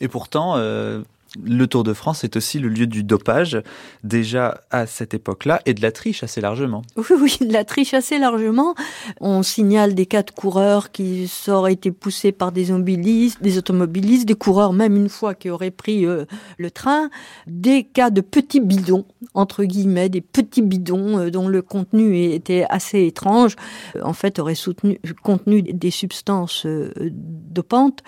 Et 0.00 0.08
pourtant, 0.08 0.54
euh, 0.56 1.02
le 1.42 1.66
Tour 1.66 1.84
de 1.84 1.92
France 1.92 2.24
est 2.24 2.36
aussi 2.36 2.58
le 2.58 2.68
lieu 2.68 2.86
du 2.86 3.02
dopage, 3.02 3.60
déjà 4.02 4.60
à 4.70 4.86
cette 4.86 5.14
époque-là, 5.14 5.60
et 5.66 5.74
de 5.74 5.82
la 5.82 5.92
triche 5.92 6.22
assez 6.22 6.40
largement. 6.40 6.82
Oui, 7.10 7.16
oui, 7.20 7.46
de 7.46 7.52
la 7.52 7.64
triche 7.64 7.92
assez 7.92 8.18
largement. 8.18 8.74
On 9.20 9.42
signale 9.42 9.94
des 9.94 10.06
cas 10.06 10.22
de 10.22 10.30
coureurs 10.30 10.90
qui 10.90 11.30
auraient 11.48 11.74
été 11.74 11.92
poussés 11.92 12.32
par 12.32 12.50
des 12.50 12.70
automobilistes, 12.70 13.42
des 13.42 13.58
automobilistes, 13.58 14.26
des 14.26 14.34
coureurs 14.34 14.72
même 14.72 14.96
une 14.96 15.08
fois 15.08 15.34
qui 15.34 15.50
auraient 15.50 15.70
pris 15.70 16.06
euh, 16.06 16.24
le 16.56 16.70
train, 16.70 17.10
des 17.46 17.84
cas 17.84 18.10
de 18.10 18.20
petits 18.20 18.60
bidons, 18.60 19.04
entre 19.34 19.64
guillemets, 19.64 20.08
des 20.08 20.20
petits 20.20 20.62
bidons 20.62 21.18
euh, 21.18 21.30
dont 21.30 21.48
le 21.48 21.62
contenu 21.62 22.18
était 22.18 22.64
assez 22.70 23.06
étrange, 23.06 23.56
euh, 23.96 24.00
en 24.02 24.12
fait 24.12 24.38
auraient 24.38 24.54
soutenu, 24.54 24.98
contenu 25.22 25.62
des 25.62 25.90
substances 25.90 26.66
dopantes, 27.10 28.02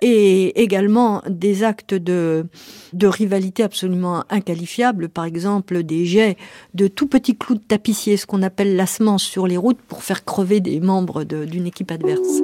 et 0.00 0.62
également 0.62 1.22
des 1.28 1.64
actes 1.64 1.94
de, 1.94 2.46
de 2.92 3.06
rivalité 3.06 3.62
absolument 3.62 4.24
inqualifiables, 4.30 5.08
par 5.08 5.24
exemple 5.24 5.82
des 5.82 6.04
jets 6.04 6.36
de 6.74 6.88
tout 6.88 7.06
petits 7.06 7.36
clous 7.36 7.54
de 7.56 7.60
tapissier, 7.60 8.16
ce 8.16 8.26
qu'on 8.26 8.42
appelle 8.42 8.76
la 8.76 8.86
semence 8.86 9.22
sur 9.22 9.46
les 9.46 9.56
routes 9.56 9.80
pour 9.88 10.02
faire 10.02 10.24
crever 10.24 10.60
des 10.60 10.80
membres 10.80 11.24
d'une 11.24 11.66
équipe 11.66 11.90
adverse. 11.90 12.40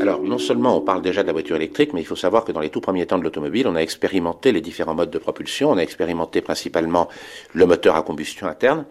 Alors, 0.00 0.22
non 0.22 0.38
seulement 0.38 0.76
on 0.76 0.80
parle 0.80 1.02
déjà 1.02 1.22
de 1.22 1.28
la 1.28 1.32
voiture 1.32 1.56
électrique, 1.56 1.92
mais 1.92 2.00
il 2.00 2.06
faut 2.06 2.16
savoir 2.16 2.44
que 2.44 2.52
dans 2.52 2.60
les 2.60 2.70
tout 2.70 2.80
premiers 2.80 3.06
temps 3.06 3.18
de 3.18 3.22
l'automobile, 3.22 3.68
on 3.68 3.76
a 3.76 3.80
expérimenté 3.80 4.50
les 4.50 4.60
différents 4.60 4.94
modes 4.94 5.10
de 5.10 5.18
propulsion. 5.18 5.70
On 5.70 5.76
a 5.76 5.82
expérimenté 5.82 6.40
principalement 6.40 7.08
le 7.52 7.66
moteur 7.66 7.96
à 7.96 8.02
combustion 8.02 8.46
interne, 8.46 8.84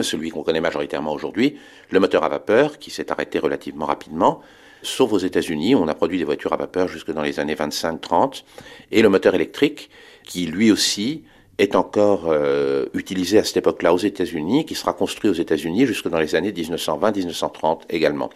celui 0.00 0.30
qu'on 0.30 0.42
connaît 0.42 0.60
majoritairement 0.60 1.12
aujourd'hui, 1.12 1.56
le 1.90 2.00
moteur 2.00 2.24
à 2.24 2.28
vapeur, 2.28 2.78
qui 2.78 2.90
s'est 2.90 3.10
arrêté 3.10 3.38
relativement 3.38 3.86
rapidement, 3.86 4.40
sauf 4.84 5.12
aux 5.12 5.18
États-Unis, 5.18 5.74
on 5.74 5.88
a 5.88 5.94
produit 5.94 6.18
des 6.18 6.24
voitures 6.24 6.52
à 6.52 6.56
vapeur 6.56 6.88
jusque 6.88 7.10
dans 7.10 7.22
les 7.22 7.40
années 7.40 7.54
25-30, 7.54 8.44
et 8.92 9.02
le 9.02 9.08
moteur 9.08 9.34
électrique, 9.34 9.90
qui 10.24 10.46
lui 10.46 10.70
aussi 10.70 11.24
est 11.58 11.74
encore 11.74 12.24
euh, 12.28 12.86
utilisé 12.94 13.38
à 13.38 13.44
cette 13.44 13.58
époque-là 13.58 13.94
aux 13.94 13.98
États-Unis, 13.98 14.66
qui 14.66 14.74
sera 14.74 14.92
construit 14.92 15.30
aux 15.30 15.34
États-Unis 15.34 15.86
jusque 15.86 16.08
dans 16.08 16.18
les 16.18 16.34
années 16.34 16.52
1920-1930 16.52 17.82
également. 17.90 18.30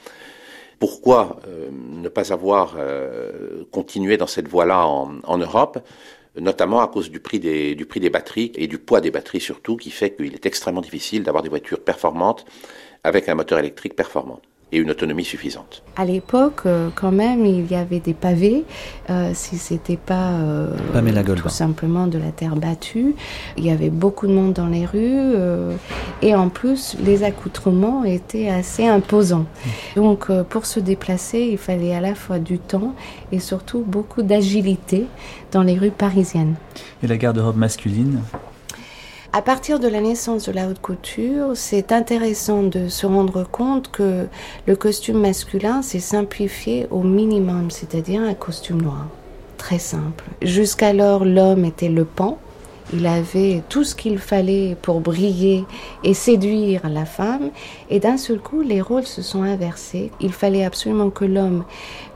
Pourquoi 0.78 1.40
euh, 1.48 1.68
ne 1.72 2.08
pas 2.08 2.32
avoir 2.32 2.76
euh, 2.78 3.64
continué 3.72 4.16
dans 4.16 4.28
cette 4.28 4.46
voie-là 4.46 4.86
en, 4.86 5.38
Europe? 5.38 5.80
Notamment 6.38 6.80
à 6.80 6.86
cause 6.86 7.10
du 7.10 7.18
prix 7.18 7.40
des 7.40 8.10
batteries 8.10 8.52
et 8.54 8.68
du 8.68 8.78
poids 8.78 9.00
des 9.00 9.10
batteries 9.10 9.40
surtout, 9.40 9.76
qui 9.76 9.90
fait 9.90 10.14
qu'il 10.14 10.34
est 10.34 10.46
extrêmement 10.46 10.80
difficile 10.80 11.24
d'avoir 11.24 11.42
des 11.42 11.48
voitures 11.48 11.80
performantes 11.80 12.44
avec 13.02 13.28
un 13.28 13.34
moteur 13.34 13.58
électrique 13.58 13.96
performant 13.96 14.40
et 14.70 14.78
une 14.78 14.90
autonomie 14.90 15.24
suffisante. 15.24 15.82
À 15.96 16.04
l'époque, 16.04 16.62
euh, 16.66 16.90
quand 16.94 17.10
même, 17.10 17.46
il 17.46 17.70
y 17.70 17.74
avait 17.74 18.00
des 18.00 18.14
pavés. 18.14 18.64
Euh, 19.08 19.32
si 19.34 19.56
c'était 19.56 19.96
pas 19.96 20.30
euh, 20.32 20.76
tout 21.36 21.48
simplement 21.48 22.06
de 22.06 22.18
la 22.18 22.30
terre 22.30 22.54
battue, 22.54 23.14
il 23.56 23.64
y 23.64 23.70
avait 23.70 23.90
beaucoup 23.90 24.26
de 24.26 24.32
monde 24.32 24.52
dans 24.52 24.66
les 24.66 24.84
rues. 24.84 24.98
euh, 25.02 25.74
et 26.22 26.34
en 26.34 26.48
plus, 26.48 26.96
les 27.02 27.22
accoutrements 27.24 28.04
étaient 28.04 28.48
assez 28.48 28.86
imposants. 28.86 29.46
Donc, 29.96 30.26
euh, 30.30 30.44
pour 30.44 30.66
se 30.66 30.80
déplacer, 30.80 31.48
il 31.50 31.58
fallait 31.58 31.94
à 31.94 32.00
la 32.00 32.14
fois 32.14 32.38
du 32.38 32.58
temps 32.58 32.94
et 33.32 33.40
surtout 33.40 33.82
beaucoup 33.86 34.22
d'agilité 34.22 35.06
dans 35.52 35.62
les 35.62 35.78
rues 35.78 35.90
parisiennes. 35.90 36.56
Et 37.02 37.06
la 37.06 37.16
garde-robe 37.16 37.56
masculine? 37.56 38.20
À 39.30 39.42
partir 39.42 39.78
de 39.78 39.88
la 39.88 40.00
naissance 40.00 40.46
de 40.46 40.52
la 40.52 40.68
haute 40.68 40.80
couture, 40.80 41.50
c'est 41.54 41.92
intéressant 41.92 42.62
de 42.62 42.88
se 42.88 43.04
rendre 43.04 43.44
compte 43.44 43.90
que 43.90 44.26
le 44.66 44.74
costume 44.74 45.20
masculin 45.20 45.82
s'est 45.82 46.00
simplifié 46.00 46.86
au 46.90 47.02
minimum, 47.02 47.70
c'est-à-dire 47.70 48.22
un 48.22 48.32
costume 48.32 48.80
noir. 48.80 49.06
Très 49.58 49.78
simple. 49.78 50.24
Jusqu'alors, 50.40 51.26
l'homme 51.26 51.66
était 51.66 51.90
le 51.90 52.06
pan. 52.06 52.38
Il 52.94 53.06
avait 53.06 53.62
tout 53.68 53.84
ce 53.84 53.94
qu'il 53.94 54.18
fallait 54.18 54.74
pour 54.80 55.00
briller 55.00 55.66
et 56.04 56.14
séduire 56.14 56.88
la 56.88 57.04
femme. 57.04 57.50
Et 57.90 58.00
d'un 58.00 58.16
seul 58.16 58.38
coup, 58.38 58.62
les 58.62 58.80
rôles 58.80 59.04
se 59.04 59.20
sont 59.20 59.42
inversés. 59.42 60.10
Il 60.20 60.32
fallait 60.32 60.64
absolument 60.64 61.10
que 61.10 61.26
l'homme 61.26 61.64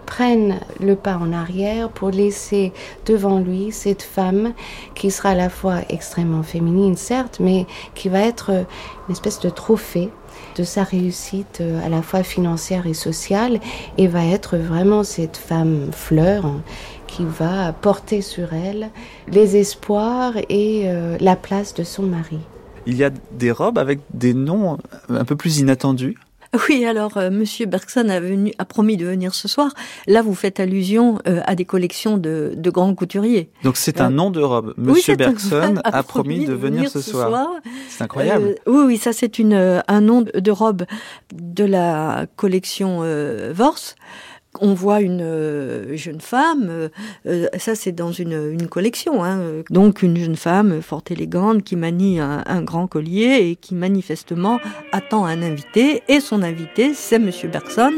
prenne 0.06 0.60
le 0.80 0.96
pas 0.96 1.16
en 1.16 1.32
arrière 1.32 1.88
pour 1.88 2.10
laisser 2.10 2.72
devant 3.06 3.38
lui 3.38 3.72
cette 3.72 4.02
femme 4.02 4.52
qui 4.94 5.10
sera 5.10 5.30
à 5.30 5.34
la 5.34 5.48
fois 5.48 5.80
extrêmement 5.88 6.42
féminine, 6.42 6.96
certes, 6.96 7.38
mais 7.40 7.66
qui 7.94 8.08
va 8.08 8.20
être 8.20 8.50
une 8.50 9.12
espèce 9.12 9.40
de 9.40 9.50
trophée 9.50 10.10
de 10.56 10.64
sa 10.64 10.84
réussite 10.84 11.58
euh, 11.60 11.84
à 11.84 11.88
la 11.88 12.02
fois 12.02 12.22
financière 12.22 12.86
et 12.86 12.94
sociale 12.94 13.60
et 13.98 14.06
va 14.06 14.24
être 14.24 14.56
vraiment 14.56 15.04
cette 15.04 15.36
femme 15.36 15.90
fleur 15.92 16.46
hein, 16.46 16.62
qui 17.06 17.24
va 17.24 17.72
porter 17.72 18.22
sur 18.22 18.52
elle 18.52 18.90
les 19.28 19.56
espoirs 19.56 20.34
et 20.48 20.84
euh, 20.86 21.16
la 21.20 21.36
place 21.36 21.74
de 21.74 21.84
son 21.84 22.02
mari. 22.02 22.38
Il 22.86 22.96
y 22.96 23.04
a 23.04 23.10
des 23.32 23.52
robes 23.52 23.78
avec 23.78 24.00
des 24.12 24.34
noms 24.34 24.78
un 25.08 25.24
peu 25.24 25.36
plus 25.36 25.58
inattendus. 25.58 26.16
Oui, 26.68 26.84
alors 26.84 27.16
euh, 27.16 27.30
Monsieur 27.30 27.66
Bergson 27.66 28.08
a, 28.10 28.20
venu, 28.20 28.52
a 28.58 28.64
promis 28.64 28.96
de 28.96 29.06
venir 29.06 29.34
ce 29.34 29.48
soir. 29.48 29.72
Là, 30.06 30.20
vous 30.22 30.34
faites 30.34 30.60
allusion 30.60 31.18
euh, 31.26 31.40
à 31.46 31.54
des 31.54 31.64
collections 31.64 32.18
de, 32.18 32.52
de 32.56 32.70
grands 32.70 32.94
couturiers. 32.94 33.50
Donc 33.64 33.76
c'est 33.76 34.00
un 34.00 34.06
Euh, 34.06 34.14
nom 34.14 34.30
de 34.30 34.40
robe. 34.40 34.74
oui, 34.76 34.84
Monsieur 34.92 35.14
un- 35.14 35.16
Bergson 35.16 35.74
a 35.84 36.02
promis 36.02 36.44
de 36.44 36.52
venir 36.52 36.90
ce 36.90 37.00
soir. 37.00 37.48
C'est 37.88 38.04
incroyable. 38.04 38.54
Euh, 38.68 38.70
oui, 38.70 38.82
oui, 38.86 38.96
ça 38.98 39.12
c'est 39.12 39.38
une 39.38 39.82
un 39.88 40.00
nom 40.00 40.22
de 40.22 40.50
robe 40.50 40.82
de 41.34 41.64
la 41.64 42.26
collection 42.36 43.00
euh, 43.02 43.52
Vors. 43.54 43.78
On 44.64 44.74
voit 44.74 45.00
une 45.00 45.22
euh, 45.22 45.96
jeune 45.96 46.20
femme, 46.20 46.68
euh, 46.70 46.88
euh, 47.26 47.48
ça 47.58 47.74
c'est 47.74 47.90
dans 47.90 48.12
une, 48.12 48.68
collection, 48.68 49.24
hein, 49.24 49.40
donc 49.70 50.04
une 50.04 50.16
jeune 50.16 50.36
femme 50.36 50.80
fort 50.82 51.02
élégante 51.10 51.64
qui 51.64 51.74
manie 51.74 52.20
un, 52.20 52.62
grand 52.62 52.86
collier 52.86 53.38
et 53.40 53.56
qui 53.56 53.74
manifestement 53.74 54.60
attend 54.92 55.24
un 55.24 55.42
invité, 55.42 56.04
et 56.06 56.20
son 56.20 56.44
invité 56.44 56.94
c'est 56.94 57.18
Monsieur 57.18 57.48
Bergson. 57.48 57.90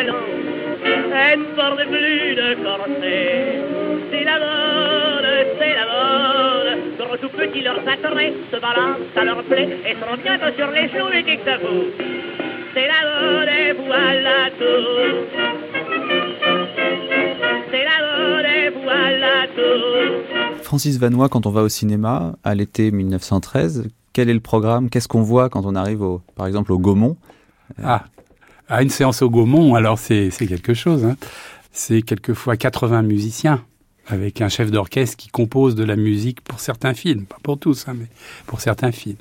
Après. 0.00 0.59
Elles 0.84 1.44
portent 1.56 1.86
plus 1.88 2.34
de 2.34 2.54
corset. 2.62 3.62
C'est 4.10 4.24
la 4.24 4.38
mode, 4.38 5.28
c'est 5.58 5.74
la 5.74 5.86
mode. 5.92 6.78
Gros 6.98 7.24
ou 7.24 7.28
petits, 7.36 7.62
leurs 7.62 7.80
attraits 7.80 8.34
se 8.52 8.60
balancent 8.60 9.16
à 9.16 9.24
leur 9.24 9.42
plaie 9.44 9.68
et 9.86 9.94
seront 10.00 10.16
bientôt 10.22 10.52
sur 10.56 10.70
les 10.70 10.88
genoux 10.88 11.12
et 11.12 11.22
que 11.24 11.44
ça 11.44 11.56
vous. 11.58 11.84
C'est 12.74 12.86
la 12.86 13.02
mode 13.08 13.48
et 13.48 13.72
voilà 13.72 14.50
tout. 14.58 15.18
C'est 17.70 17.84
la 17.84 17.98
mode 18.06 18.46
et 18.46 18.68
voilà 18.82 19.46
tout. 19.56 20.62
Francis 20.62 20.98
Vanois, 20.98 21.28
quand 21.28 21.46
on 21.46 21.50
va 21.50 21.62
au 21.62 21.68
cinéma 21.68 22.36
à 22.44 22.54
l'été 22.54 22.90
1913, 22.90 23.88
quel 24.12 24.28
est 24.28 24.34
le 24.34 24.40
programme? 24.40 24.88
Qu'est-ce 24.88 25.08
qu'on 25.08 25.22
voit 25.22 25.48
quand 25.48 25.66
on 25.66 25.74
arrive, 25.74 26.02
au, 26.02 26.20
par 26.36 26.46
exemple, 26.46 26.72
au 26.72 26.78
Gaumont? 26.78 27.16
Ah, 27.82 28.04
à 28.70 28.82
une 28.82 28.88
séance 28.88 29.20
au 29.20 29.28
Gaumont, 29.28 29.74
alors 29.74 29.98
c'est 29.98 30.30
quelque 30.30 30.74
chose. 30.74 31.04
Hein. 31.04 31.16
C'est 31.72 32.02
quelquefois 32.02 32.56
80 32.56 33.02
musiciens 33.02 33.62
avec 34.06 34.40
un 34.40 34.48
chef 34.48 34.70
d'orchestre 34.70 35.16
qui 35.16 35.28
compose 35.28 35.74
de 35.74 35.84
la 35.84 35.96
musique 35.96 36.40
pour 36.40 36.60
certains 36.60 36.94
films, 36.94 37.26
pas 37.26 37.36
pour 37.42 37.58
tous, 37.58 37.86
hein, 37.86 37.94
mais 37.98 38.06
pour 38.46 38.60
certains 38.60 38.92
films. 38.92 39.16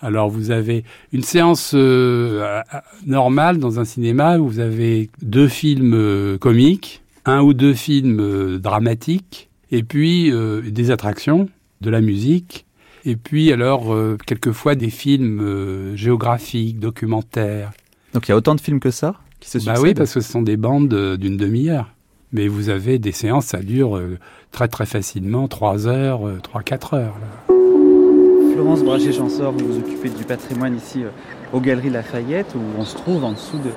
Alors 0.00 0.28
vous 0.28 0.50
avez 0.50 0.84
une 1.12 1.22
séance 1.22 1.72
euh, 1.74 2.60
normale 3.06 3.58
dans 3.58 3.80
un 3.80 3.84
cinéma 3.84 4.38
où 4.38 4.48
vous 4.48 4.60
avez 4.60 5.08
deux 5.22 5.48
films 5.48 5.94
euh, 5.94 6.38
comiques, 6.38 7.02
un 7.24 7.40
ou 7.40 7.54
deux 7.54 7.74
films 7.74 8.20
euh, 8.20 8.58
dramatiques, 8.58 9.48
et 9.70 9.82
puis 9.82 10.30
des 10.70 10.90
attractions, 10.92 11.48
de 11.80 11.90
la 11.90 12.00
musique, 12.00 12.64
et 13.04 13.16
puis 13.16 13.50
alors 13.50 13.96
quelquefois 14.24 14.76
des 14.76 14.90
films 14.90 15.96
géographiques, 15.96 16.78
documentaires. 16.78 17.72
Donc 18.14 18.28
il 18.28 18.30
y 18.30 18.32
a 18.32 18.36
autant 18.36 18.54
de 18.54 18.60
films 18.60 18.80
que 18.80 18.92
ça 18.92 19.16
qui 19.40 19.50
se 19.50 19.58
Bah 19.58 19.74
succèdent 19.74 19.82
oui, 19.82 19.94
parce 19.94 20.14
que 20.14 20.20
ce 20.20 20.32
sont 20.32 20.42
des 20.42 20.56
bandes 20.56 20.94
euh, 20.94 21.16
d'une 21.16 21.36
demi-heure. 21.36 21.90
Mais 22.32 22.48
vous 22.48 22.68
avez 22.68 22.98
des 22.98 23.12
séances, 23.12 23.46
ça 23.46 23.58
dure 23.58 23.96
euh, 23.96 24.18
très 24.50 24.68
très 24.68 24.86
facilement 24.86 25.46
3 25.46 25.86
heures, 25.86 26.22
3-4 26.22 26.96
heures. 26.96 27.14
Là. 27.20 27.54
Florence 28.54 28.82
Brachet-Chansor, 28.82 29.52
vous 29.52 29.66
vous 29.66 29.78
occupez 29.78 30.08
du 30.08 30.24
patrimoine 30.24 30.76
ici 30.76 31.02
aux 31.52 31.60
Galeries 31.60 31.90
Lafayette, 31.90 32.54
où 32.54 32.60
on 32.78 32.84
se 32.84 32.96
trouve 32.96 33.24
en 33.24 33.32
dessous 33.32 33.58
de 33.58 33.70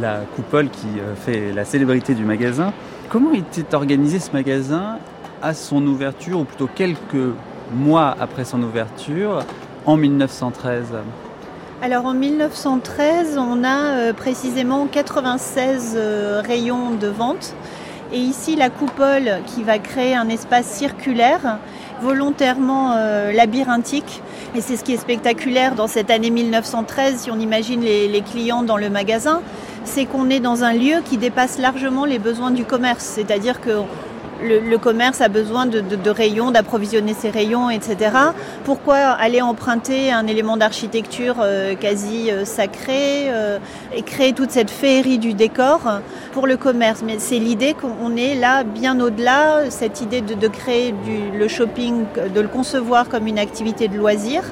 la 0.00 0.20
coupole 0.36 0.70
qui 0.70 0.86
fait 1.16 1.52
la 1.52 1.64
célébrité 1.64 2.14
du 2.14 2.24
magasin. 2.24 2.72
Comment 3.08 3.32
était 3.32 3.74
organisé 3.74 4.20
ce 4.20 4.30
magasin 4.30 4.98
à 5.42 5.52
son 5.52 5.84
ouverture, 5.86 6.38
ou 6.38 6.44
plutôt 6.44 6.68
quelques 6.72 7.34
mois 7.74 8.16
après 8.20 8.44
son 8.44 8.62
ouverture, 8.62 9.40
en 9.84 9.96
1913 9.96 10.86
alors 11.82 12.04
en 12.04 12.12
1913, 12.12 13.38
on 13.38 13.64
a 13.64 13.94
euh, 13.94 14.12
précisément 14.12 14.86
96 14.86 15.94
euh, 15.96 16.42
rayons 16.44 16.90
de 16.90 17.06
vente. 17.06 17.54
Et 18.12 18.18
ici, 18.18 18.54
la 18.54 18.68
coupole 18.68 19.38
qui 19.46 19.62
va 19.62 19.78
créer 19.78 20.14
un 20.14 20.28
espace 20.28 20.66
circulaire, 20.66 21.58
volontairement 22.02 22.92
euh, 22.96 23.32
labyrinthique. 23.32 24.20
Et 24.54 24.60
c'est 24.60 24.76
ce 24.76 24.84
qui 24.84 24.92
est 24.92 24.98
spectaculaire 24.98 25.74
dans 25.74 25.86
cette 25.86 26.10
année 26.10 26.30
1913, 26.30 27.16
si 27.16 27.30
on 27.30 27.38
imagine 27.38 27.80
les, 27.80 28.08
les 28.08 28.20
clients 28.20 28.62
dans 28.62 28.76
le 28.76 28.90
magasin, 28.90 29.40
c'est 29.84 30.04
qu'on 30.04 30.28
est 30.28 30.40
dans 30.40 30.64
un 30.64 30.74
lieu 30.74 30.96
qui 31.04 31.16
dépasse 31.16 31.58
largement 31.58 32.04
les 32.04 32.18
besoins 32.18 32.50
du 32.50 32.64
commerce. 32.64 33.04
C'est-à-dire 33.04 33.60
que 33.60 33.70
le, 34.42 34.78
commerce 34.78 35.20
a 35.20 35.28
besoin 35.28 35.66
de, 35.66 36.10
rayons, 36.10 36.50
d'approvisionner 36.50 37.14
ses 37.14 37.30
rayons, 37.30 37.70
etc. 37.70 38.10
Pourquoi 38.64 38.96
aller 38.96 39.40
emprunter 39.40 40.12
un 40.12 40.26
élément 40.26 40.56
d'architecture 40.56 41.36
euh, 41.40 41.74
quasi 41.74 42.30
euh, 42.30 42.44
sacré 42.44 43.28
euh, 43.28 43.58
et 43.94 44.02
créer 44.02 44.32
toute 44.32 44.50
cette 44.50 44.70
féerie 44.70 45.18
du 45.18 45.34
décor 45.34 45.80
pour 46.32 46.46
le 46.46 46.56
commerce? 46.56 47.02
Mais 47.04 47.18
c'est 47.18 47.38
l'idée 47.38 47.74
qu'on 47.74 48.16
est 48.16 48.34
là 48.34 48.64
bien 48.64 49.00
au-delà, 49.00 49.70
cette 49.70 50.00
idée 50.00 50.20
de, 50.20 50.48
créer 50.48 50.94
le 51.38 51.48
shopping, 51.48 52.04
de 52.34 52.40
le 52.40 52.48
concevoir 52.48 53.08
comme 53.08 53.26
une 53.26 53.38
activité 53.38 53.88
de 53.88 53.96
loisir 53.96 54.42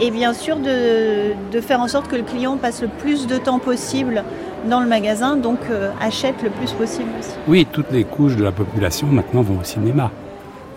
et 0.00 0.10
bien 0.10 0.32
sûr 0.32 0.56
de, 0.56 1.60
faire 1.60 1.80
en 1.80 1.88
sorte 1.88 2.08
que 2.08 2.16
le 2.16 2.22
client 2.22 2.56
passe 2.56 2.80
le 2.82 2.88
plus 2.88 3.26
de 3.26 3.36
temps 3.36 3.58
possible 3.58 4.24
dans 4.68 4.80
le 4.80 4.88
magasin, 4.88 5.36
donc 5.36 5.58
euh, 5.70 5.90
achète 6.00 6.42
le 6.42 6.50
plus 6.50 6.72
possible 6.72 7.08
aussi. 7.18 7.36
Oui, 7.48 7.66
toutes 7.70 7.90
les 7.90 8.04
couches 8.04 8.36
de 8.36 8.44
la 8.44 8.52
population 8.52 9.06
maintenant 9.06 9.42
vont 9.42 9.60
au 9.60 9.64
cinéma. 9.64 10.10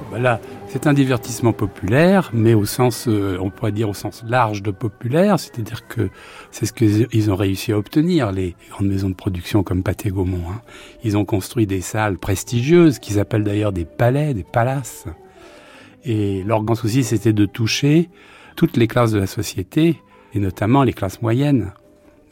Voilà, 0.09 0.39
c'est 0.67 0.85
un 0.85 0.93
divertissement 0.93 1.53
populaire, 1.53 2.29
mais 2.33 2.53
au 2.53 2.65
sens, 2.65 3.07
euh, 3.07 3.37
on 3.41 3.49
pourrait 3.49 3.71
dire 3.71 3.89
au 3.89 3.95
sens 3.95 4.23
large 4.27 4.61
de 4.61 4.69
populaire, 4.69 5.39
c'est-à-dire 5.39 5.87
que 5.87 6.09
c'est 6.51 6.67
ce 6.67 6.73
qu'ils 6.73 7.31
ont 7.31 7.35
réussi 7.35 7.71
à 7.71 7.77
obtenir, 7.77 8.31
les 8.31 8.55
grandes 8.69 8.89
maisons 8.89 9.09
de 9.09 9.15
production 9.15 9.63
comme 9.63 9.81
Pathé 9.81 10.09
Gaumont. 10.09 10.49
Hein. 10.51 10.61
Ils 11.03 11.17
ont 11.17 11.25
construit 11.25 11.65
des 11.65 11.81
salles 11.81 12.17
prestigieuses, 12.17 12.99
qu'ils 12.99 13.19
appellent 13.19 13.43
d'ailleurs 13.43 13.71
des 13.71 13.85
palais, 13.85 14.35
des 14.35 14.43
palaces. 14.43 15.05
Et 16.05 16.43
leur 16.43 16.63
grand 16.63 16.75
souci, 16.75 17.03
c'était 17.03 17.33
de 17.33 17.45
toucher 17.45 18.09
toutes 18.55 18.77
les 18.77 18.87
classes 18.87 19.11
de 19.11 19.19
la 19.19 19.27
société, 19.27 19.99
et 20.35 20.39
notamment 20.39 20.83
les 20.83 20.93
classes 20.93 21.21
moyennes 21.21 21.71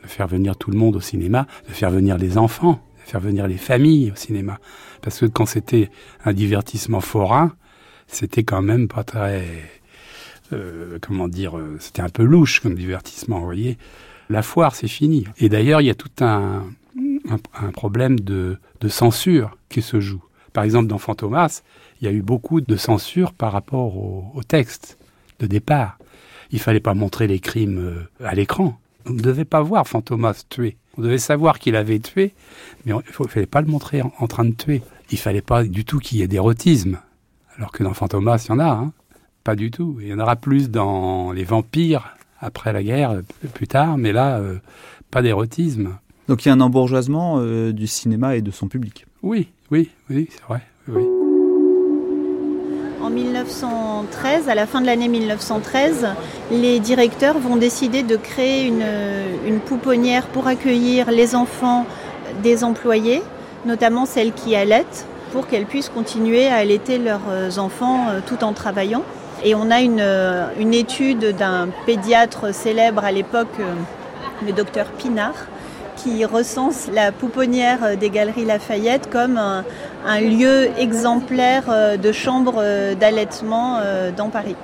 de 0.03 0.07
faire 0.07 0.27
venir 0.27 0.55
tout 0.55 0.71
le 0.71 0.77
monde 0.77 0.95
au 0.95 1.01
cinéma, 1.01 1.47
de 1.67 1.73
faire 1.73 1.91
venir 1.91 2.17
les 2.17 2.37
enfants, 2.37 2.81
de 3.05 3.09
faire 3.09 3.19
venir 3.19 3.47
les 3.47 3.57
familles 3.57 4.11
au 4.11 4.15
cinéma. 4.15 4.59
Parce 5.01 5.19
que 5.19 5.25
quand 5.25 5.45
c'était 5.45 5.89
un 6.25 6.33
divertissement 6.33 7.01
forain, 7.01 7.53
c'était 8.07 8.43
quand 8.43 8.61
même 8.61 8.87
pas 8.87 9.03
très... 9.03 9.45
Euh, 10.53 10.99
comment 11.01 11.29
dire 11.29 11.57
euh, 11.57 11.77
C'était 11.79 12.01
un 12.01 12.09
peu 12.09 12.23
louche 12.23 12.59
comme 12.59 12.75
divertissement, 12.75 13.39
vous 13.39 13.45
voyez. 13.45 13.77
La 14.29 14.41
foire, 14.41 14.75
c'est 14.75 14.87
fini. 14.87 15.25
Et 15.39 15.49
d'ailleurs, 15.49 15.81
il 15.81 15.87
y 15.87 15.89
a 15.89 15.95
tout 15.95 16.11
un, 16.23 16.63
un, 17.29 17.71
problème 17.71 18.19
de, 18.19 18.57
de, 18.81 18.87
censure 18.87 19.57
qui 19.69 19.81
se 19.81 19.99
joue. 19.99 20.21
Par 20.53 20.63
exemple, 20.63 20.87
dans 20.87 20.97
Fantomas, 20.97 21.63
il 21.99 22.05
y 22.05 22.07
a 22.07 22.11
eu 22.11 22.21
beaucoup 22.21 22.61
de 22.61 22.75
censure 22.75 23.33
par 23.33 23.51
rapport 23.51 23.97
au, 23.97 24.25
au 24.33 24.43
texte 24.43 24.97
de 25.39 25.47
départ. 25.47 25.97
Il 26.51 26.59
fallait 26.59 26.81
pas 26.81 26.93
montrer 26.93 27.27
les 27.27 27.39
crimes 27.39 27.79
euh, 27.79 28.25
à 28.25 28.35
l'écran. 28.35 28.77
On 29.05 29.11
ne 29.13 29.19
devait 29.19 29.45
pas 29.45 29.61
voir 29.61 29.87
Fantomas 29.87 30.43
tuer. 30.49 30.77
On 30.97 31.01
devait 31.01 31.17
savoir 31.17 31.59
qu'il 31.59 31.75
avait 31.75 31.99
tué, 31.99 32.33
mais 32.85 32.93
il 32.93 33.23
ne 33.23 33.27
fallait 33.27 33.45
pas 33.45 33.61
le 33.61 33.67
montrer 33.67 34.01
en, 34.01 34.27
train 34.27 34.45
de 34.45 34.53
tuer. 34.53 34.81
Il 35.09 35.17
fallait 35.17 35.41
pas 35.41 35.63
du 35.63 35.85
tout 35.85 35.99
qu'il 35.99 36.17
y 36.17 36.21
ait 36.21 36.27
d'érotisme. 36.27 36.99
Alors 37.57 37.71
que 37.71 37.83
dans 37.83 37.93
Fantomas, 37.93 38.45
il 38.47 38.49
y 38.49 38.51
en 38.53 38.59
a, 38.59 38.69
hein. 38.69 38.93
pas 39.43 39.55
du 39.55 39.71
tout. 39.71 39.97
Il 40.01 40.07
y 40.07 40.13
en 40.13 40.19
aura 40.19 40.35
plus 40.35 40.69
dans 40.69 41.31
les 41.31 41.43
vampires 41.43 42.15
après 42.39 42.73
la 42.73 42.83
guerre, 42.83 43.21
plus 43.53 43.67
tard, 43.67 43.97
mais 43.97 44.11
là, 44.11 44.37
euh, 44.39 44.57
pas 45.11 45.21
d'érotisme. 45.21 45.97
Donc 46.27 46.45
il 46.45 46.49
y 46.49 46.51
a 46.51 46.53
un 46.53 46.61
embourgeoisement 46.61 47.37
euh, 47.39 47.71
du 47.71 47.87
cinéma 47.87 48.35
et 48.35 48.41
de 48.41 48.51
son 48.51 48.67
public. 48.67 49.05
Oui, 49.21 49.49
oui, 49.69 49.89
oui, 50.09 50.27
c'est 50.31 50.43
vrai. 50.43 50.61
Oui. 50.87 51.20
En 53.03 53.09
1913, 53.09 54.47
à 54.47 54.53
la 54.53 54.67
fin 54.67 54.79
de 54.79 54.85
l'année 54.85 55.07
1913, 55.07 56.07
les 56.51 56.79
directeurs 56.79 57.39
vont 57.39 57.55
décider 57.55 58.03
de 58.03 58.15
créer 58.15 58.67
une, 58.67 59.59
pouponnière 59.59 60.27
pour 60.27 60.47
accueillir 60.47 61.09
les 61.09 61.35
enfants 61.35 61.85
des 62.43 62.63
employés, 62.63 63.23
notamment 63.65 64.05
celles 64.05 64.33
qui 64.33 64.55
allaitent, 64.55 65.07
pour 65.31 65.47
qu'elles 65.47 65.65
puissent 65.65 65.89
continuer 65.89 66.47
à 66.47 66.57
allaiter 66.57 66.99
leurs 66.99 67.57
enfants 67.57 68.07
euh, 68.09 68.19
tout 68.25 68.43
en 68.43 68.53
travaillant. 68.53 69.03
Et 69.43 69.55
on 69.55 69.71
a 69.71 69.81
une, 69.81 70.05
une 70.59 70.73
étude 70.73 71.35
d'un 71.35 71.69
pédiatre 71.85 72.53
célèbre 72.53 73.03
à 73.03 73.11
l'époque, 73.11 73.47
euh, 73.59 73.73
le 74.45 74.51
docteur 74.51 74.85
Pinard, 74.85 75.47
qui 76.03 76.25
recense 76.25 76.87
la 76.91 77.11
pouponnière 77.11 77.97
des 77.97 78.09
Galeries 78.09 78.45
Lafayette 78.45 79.09
comme 79.09 79.37
un, 79.37 80.19
lieu 80.19 80.69
exemplaire 80.77 81.65
euh, 81.69 81.97
de 81.97 82.11
chambre 82.11 82.55
euh, 82.57 82.95
d'allaitement 82.95 83.77
euh, 83.77 84.11
dans 84.15 84.29
Paris. 84.29 84.55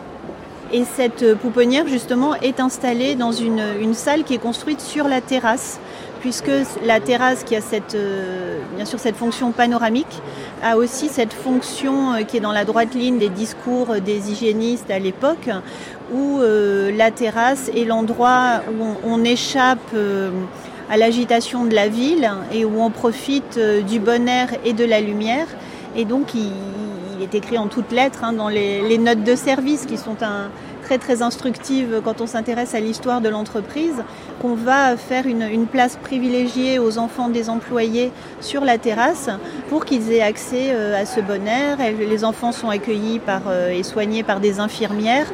Et 0.74 0.84
cette 0.84 1.36
pouponnière, 1.36 1.88
justement, 1.88 2.36
est 2.36 2.60
installée 2.60 3.16
dans 3.16 3.32
une, 3.32 3.94
salle 3.94 4.24
qui 4.24 4.34
est 4.34 4.40
construite 4.40 4.82
sur 4.82 5.08
la 5.08 5.22
terrasse, 5.22 5.80
puisque 6.20 6.52
la 6.84 7.00
terrasse, 7.00 7.46
qui 7.46 7.56
a 7.56 7.62
cette, 7.62 7.96
bien 8.76 8.84
sûr 8.84 9.00
cette 9.00 9.16
fonction 9.16 9.52
panoramique, 9.52 10.22
a 10.62 10.76
aussi 10.76 11.08
cette 11.08 11.32
fonction 11.32 12.16
qui 12.28 12.36
est 12.36 12.42
dans 12.42 12.52
la 12.52 12.66
droite 12.66 12.96
ligne 12.96 13.18
des 13.18 13.30
discours 13.30 13.96
des 14.06 14.30
hygiénistes 14.30 14.92
à 14.92 15.00
l'époque, 15.00 15.48
où 16.14 16.42
la 16.42 17.12
terrasse 17.12 17.72
est 17.74 17.86
l'endroit 17.86 18.60
où 18.78 18.84
on, 19.06 19.24
échappe 19.24 19.96
à 20.90 20.98
l'agitation 20.98 21.66
de 21.66 21.76
la 21.76 21.88
ville 21.88 22.30
et 22.52 22.66
où 22.66 22.82
on 22.82 22.90
profite 22.90 23.58
euh, 23.58 23.82
du 23.82 24.00
bon 24.00 24.28
air 24.28 24.50
et 24.66 24.74
de 24.74 24.86
la 24.86 25.02
lumière. 25.02 25.48
Et 25.96 26.06
donc 26.06 26.34
il, 26.34 26.52
est 27.22 27.34
écrit 27.34 27.58
en 27.58 27.68
toutes 27.68 27.92
lettres 27.92 28.24
hein, 28.24 28.34
dans 28.34 28.48
les, 28.48 28.98
notes 29.00 29.24
de 29.24 29.36
service 29.36 29.86
qui 29.86 29.98
sont 29.98 30.18
un, 30.22 30.50
très 30.88 30.98
très 31.00 31.22
instructives 31.22 32.02
quand 32.06 32.22
on 32.22 32.28
s'intéresse 32.28 32.74
à 32.74 32.80
l'histoire 32.80 33.20
de 33.20 33.28
l'entreprise, 33.28 34.06
qu'on 34.42 34.56
va 34.56 34.96
faire 34.96 35.26
une, 35.28 35.68
place 35.68 35.98
privilégiée 36.02 36.80
aux 36.80 36.98
enfants 36.98 37.28
des 37.28 37.50
employés 37.50 38.14
sur 38.40 38.64
la 38.64 38.78
terrasse 38.78 39.30
pour 39.68 39.84
qu'ils 39.84 40.14
aient 40.14 40.22
accès 40.22 40.68
euh, 40.70 41.02
à 41.02 41.06
ce 41.06 41.20
bon 41.20 41.46
air. 41.46 41.78
Les 42.00 42.24
enfants 42.24 42.54
sont 42.54 42.70
accueillis 42.70 43.20
par, 43.20 43.42
euh, 43.50 43.70
et 43.70 43.84
soignés 43.84 44.24
par 44.24 44.40
des 44.40 44.62
infirmières. 44.62 45.28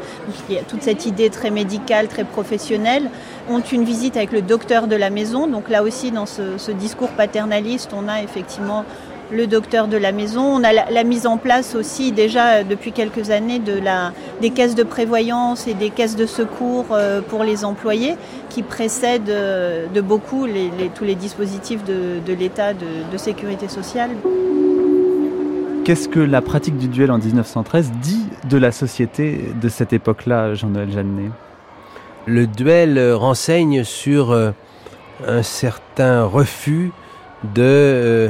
il 0.49 0.55
y 0.55 0.57
a 0.57 0.63
toute 0.63 0.81
cette 0.81 1.05
idée 1.05 1.29
très 1.29 1.51
médicale, 1.51 2.07
très 2.07 2.23
professionnelle 2.23 3.11
ont 3.47 3.59
une 3.59 3.83
visite 3.83 4.17
avec 4.17 4.31
le 4.31 4.41
docteur 4.41 4.87
de 4.87 4.95
la 4.95 5.11
maison. 5.11 5.45
Donc 5.45 5.69
là 5.69 5.83
aussi, 5.83 6.09
dans 6.09 6.25
ce, 6.25 6.71
discours 6.71 7.09
paternaliste, 7.09 7.91
on 7.93 8.07
a 8.07 8.23
effectivement 8.23 8.85
le 9.33 9.47
docteur 9.47 9.87
de 9.87 9.97
la 9.97 10.11
maison. 10.11 10.43
On 10.43 10.63
a 10.63 10.71
la, 10.71 11.03
mise 11.03 11.27
en 11.27 11.37
place 11.37 11.75
aussi 11.75 12.11
déjà 12.11 12.47
euh, 12.47 12.63
depuis 12.63 12.91
quelques 12.91 13.29
années 13.29 13.59
de 13.59 13.77
la, 13.77 14.13
des 14.41 14.51
caisses 14.51 14.75
de 14.75 14.83
prévoyance 14.83 15.67
et 15.67 15.73
des 15.73 15.89
caisses 15.89 16.15
de 16.15 16.25
secours 16.25 16.85
euh, 16.91 17.21
pour 17.21 17.43
les 17.43 17.65
employés 17.65 18.15
qui 18.49 18.63
précèdent 18.63 19.29
euh, 19.29 19.87
de 19.93 20.01
beaucoup 20.01 20.45
les, 20.45 20.69
tous 20.95 21.03
les 21.03 21.15
dispositifs 21.15 21.83
de, 21.83 22.19
de 22.25 22.33
l'État 22.33 22.73
de, 22.73 23.11
de, 23.11 23.17
sécurité 23.17 23.67
sociale. 23.67 24.11
Qu'est-ce 25.83 26.07
que 26.07 26.19
la 26.19 26.41
pratique 26.41 26.77
du 26.77 26.87
duel 26.87 27.11
en 27.11 27.17
1913 27.17 27.91
dit 28.01 28.25
de 28.49 28.57
la 28.57 28.71
société 28.71 29.49
de 29.61 29.69
cette 29.69 29.91
époque-là, 29.91 30.53
Jean-Noël 30.53 30.91
Jeannet? 30.91 31.29
Le 32.25 32.47
duel 32.47 33.11
renseigne 33.13 33.83
sur 33.83 34.33
un 35.27 35.43
certain 35.43 36.23
refus 36.23 36.93
de, 37.53 38.29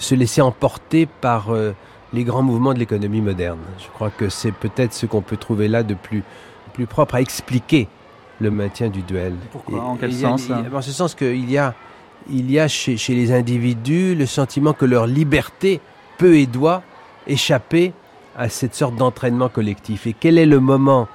se 0.00 0.14
laisser 0.14 0.40
emporter 0.40 1.06
par 1.06 1.50
euh, 1.50 1.72
les 2.12 2.24
grands 2.24 2.42
mouvements 2.42 2.74
de 2.74 2.78
l'économie 2.78 3.20
moderne. 3.20 3.58
Je 3.78 3.86
crois 3.88 4.10
que 4.10 4.28
c'est 4.28 4.52
peut-être 4.52 4.94
ce 4.94 5.06
qu'on 5.06 5.20
peut 5.20 5.36
trouver 5.36 5.68
là 5.68 5.82
de 5.82 5.94
plus, 5.94 6.24
plus 6.72 6.86
propre 6.86 7.14
à 7.14 7.20
expliquer 7.20 7.86
le 8.40 8.50
maintien 8.50 8.88
du 8.88 9.02
duel. 9.02 9.34
Pourquoi? 9.52 9.82
En 9.82 9.96
quel 9.96 10.12
sens 10.12 10.48
En 10.74 10.82
ce 10.82 10.90
sens 10.90 11.14
qu'il 11.14 11.50
y 11.50 11.58
a, 11.58 11.74
il 12.30 12.50
y 12.50 12.58
a 12.58 12.66
chez, 12.66 12.96
chez 12.96 13.14
les 13.14 13.32
individus 13.32 14.14
le 14.14 14.26
sentiment 14.26 14.72
que 14.72 14.86
leur 14.86 15.06
liberté 15.06 15.80
peut 16.16 16.36
et 16.36 16.46
doit 16.46 16.82
échapper 17.26 17.92
à 18.36 18.48
cette 18.48 18.74
sorte 18.74 18.96
d'entraînement 18.96 19.50
collectif. 19.50 20.06
Et 20.06 20.14
quel 20.18 20.38
est 20.38 20.46
le 20.46 20.60
moment 20.60 21.08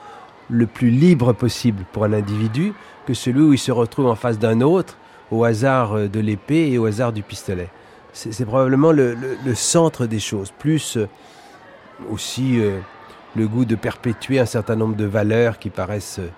le 0.49 0.67
plus 0.67 0.91
libre 0.91 1.33
possible 1.33 1.83
pour 1.91 2.03
un 2.03 2.13
individu 2.13 2.73
que 3.07 3.15
celui 3.15 3.41
où 3.41 3.53
il 3.53 3.59
se 3.59 3.71
retrouve 3.71 4.05
en 4.05 4.15
face 4.15 4.37
d'un 4.37 4.61
autre 4.61 4.97
au 5.31 5.43
hasard 5.43 5.93
euh, 5.93 6.07
de 6.07 6.19
l'épée 6.19 6.69
et 6.71 6.77
au 6.77 6.85
hasard 6.85 7.11
du 7.13 7.23
pistolet? 7.23 7.69
C'est 8.15 8.45
probablement 8.45 8.91
le, 8.91 9.15
centre 9.53 10.05
des 10.05 10.19
choses, 10.19 10.51
plus 10.57 10.97
euh, 10.97 11.07
aussi 12.09 12.59
euh, 12.59 12.79
le 13.35 13.47
goût 13.47 13.65
de 13.65 13.75
perpétuer 13.75 14.39
un 14.39 14.45
certain 14.45 14.75
nombre 14.75 14.95
de 14.95 15.05
valeurs 15.05 15.59
qui 15.59 15.69
paraissent 15.69 16.19
euh, 16.19 16.29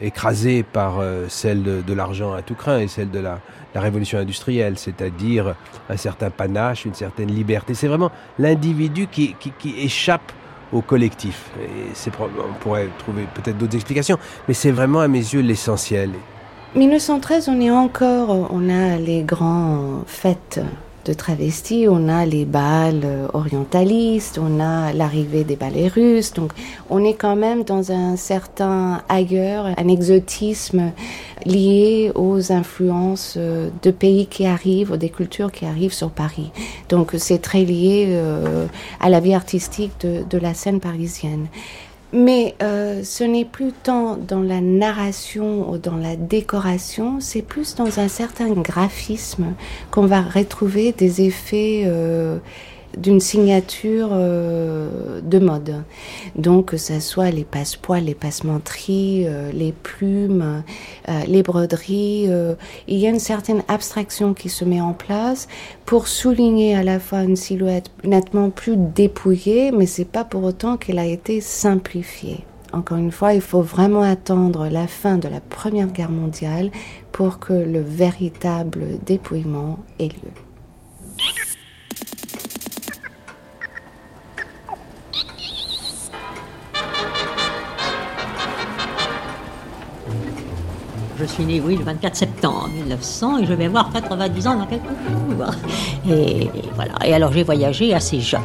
écrasées 0.00 0.62
par 0.62 0.98
euh, 0.98 1.26
celle 1.28 1.62
de, 1.62 1.94
l'argent 1.94 2.34
à 2.34 2.42
tout 2.42 2.54
craint 2.54 2.78
et 2.78 2.88
celle 2.88 3.10
de 3.10 3.20
la, 3.20 3.40
révolution 3.74 4.18
industrielle, 4.18 4.78
c'est-à-dire 4.78 5.54
un 5.90 5.96
certain 5.98 6.30
panache, 6.30 6.86
une 6.86 6.94
certaine 6.94 7.30
liberté. 7.30 7.74
C'est 7.74 7.88
vraiment 7.88 8.10
l'individu 8.38 9.06
qui, 9.06 9.36
échappe 9.76 10.32
au 10.72 10.80
collectif. 10.80 11.50
On 12.18 12.54
pourrait 12.60 12.88
trouver 12.98 13.26
peut-être 13.34 13.58
d'autres 13.58 13.74
explications, 13.74 14.16
mais 14.48 14.54
c'est 14.54 14.70
vraiment 14.70 15.00
à 15.00 15.08
mes 15.08 15.18
yeux 15.18 15.42
l'essentiel. 15.42 16.12
1913, 16.74 17.50
on 17.50 17.60
est 17.60 17.70
encore, 17.70 18.48
on 18.50 18.70
a 18.70 18.96
les 18.96 19.24
grands 19.24 20.04
fêtes 20.06 20.60
de 21.06 21.12
travestis, 21.12 21.86
on 21.88 22.08
a 22.08 22.26
les 22.26 22.44
bals 22.44 23.06
orientalistes, 23.32 24.38
on 24.38 24.60
a 24.60 24.92
l'arrivée 24.92 25.44
des 25.44 25.56
ballets 25.56 25.88
russes, 25.88 26.32
donc 26.32 26.52
on 26.90 27.04
est 27.04 27.14
quand 27.14 27.36
même 27.36 27.62
dans 27.62 27.92
un 27.92 28.16
certain 28.16 29.02
ailleurs, 29.08 29.66
un 29.66 29.88
exotisme 29.88 30.92
lié 31.44 32.10
aux 32.14 32.52
influences 32.52 33.38
de 33.38 33.90
pays 33.90 34.26
qui 34.26 34.46
arrivent, 34.46 34.96
des 34.96 35.10
cultures 35.10 35.52
qui 35.52 35.64
arrivent 35.64 35.92
sur 35.92 36.10
Paris. 36.10 36.50
Donc 36.88 37.12
c'est 37.18 37.40
très 37.40 37.64
lié 37.64 38.06
euh, 38.08 38.66
à 39.00 39.08
la 39.08 39.20
vie 39.20 39.34
artistique 39.34 39.92
de 40.00 40.38
la 40.38 40.54
scène 40.54 40.80
parisienne. 40.80 41.46
Mais 42.12 42.54
euh, 42.62 43.02
ce 43.02 43.24
n'est 43.24 43.44
plus 43.44 43.72
tant 43.72 44.16
dans 44.16 44.40
la 44.40 44.60
narration 44.60 45.70
ou 45.70 45.76
dans 45.78 45.96
la 45.96 46.14
décoration, 46.16 47.18
c'est 47.20 47.42
plus 47.42 47.74
dans 47.74 47.98
un 47.98 48.08
certain 48.08 48.50
graphisme 48.50 49.54
qu'on 49.90 50.06
va 50.06 50.22
retrouver 50.22 50.92
des 50.92 51.22
effets 51.22 51.82
euh, 51.86 52.38
d'une 52.96 53.20
signature 53.20 54.08
euh, 54.12 55.20
de 55.20 55.38
mode. 55.38 55.84
Donc 56.34 56.66
que 56.66 56.76
ce 56.76 57.00
soit 57.00 57.30
les 57.30 57.44
passepoils, 57.44 58.04
les 58.04 58.14
passementeries, 58.14 59.24
euh, 59.26 59.50
les 59.52 59.72
plumes, 59.72 60.62
euh, 61.08 61.20
les 61.26 61.42
broderies, 61.42 62.28
il 62.88 62.98
y 62.98 63.06
a 63.06 63.10
une 63.10 63.18
certaine 63.18 63.62
abstraction 63.68 64.34
qui 64.34 64.48
se 64.48 64.64
met 64.64 64.80
en 64.80 64.92
place 64.92 65.48
pour 65.84 66.08
souligner 66.08 66.74
à 66.74 66.82
la 66.82 66.98
fois 66.98 67.22
une 67.22 67.36
silhouette 67.36 67.90
nettement 68.04 68.50
plus 68.50 68.76
dépouillée, 68.76 69.70
mais 69.72 69.86
c'est 69.86 70.04
pas 70.04 70.24
pour 70.24 70.44
autant 70.44 70.76
qu'elle 70.76 70.98
a 70.98 71.06
été 71.06 71.40
simplifiée. 71.40 72.44
Encore 72.72 72.98
une 72.98 73.12
fois, 73.12 73.32
il 73.32 73.40
faut 73.40 73.62
vraiment 73.62 74.02
attendre 74.02 74.68
la 74.68 74.86
fin 74.86 75.18
de 75.18 75.28
la 75.28 75.40
Première 75.40 75.86
Guerre 75.86 76.10
mondiale 76.10 76.70
pour 77.12 77.38
que 77.38 77.52
le 77.52 77.80
véritable 77.80 78.98
dépouillement 79.06 79.78
ait 79.98 80.08
lieu. 80.08 80.32
Je 91.18 91.24
suis 91.24 91.44
né, 91.44 91.62
oui, 91.64 91.76
le 91.76 91.84
24 91.84 92.14
septembre 92.14 92.68
1900 92.74 93.38
et 93.38 93.46
je 93.46 93.54
vais 93.54 93.66
avoir 93.66 93.90
90 93.90 94.46
ans 94.48 94.56
dans 94.58 94.66
quelques 94.66 94.82
jours. 94.82 95.46
Et, 96.10 96.42
et 96.42 96.50
voilà. 96.74 96.92
Et 97.06 97.14
alors 97.14 97.32
j'ai 97.32 97.42
voyagé 97.42 97.94
assez 97.94 98.20
jeune. 98.20 98.42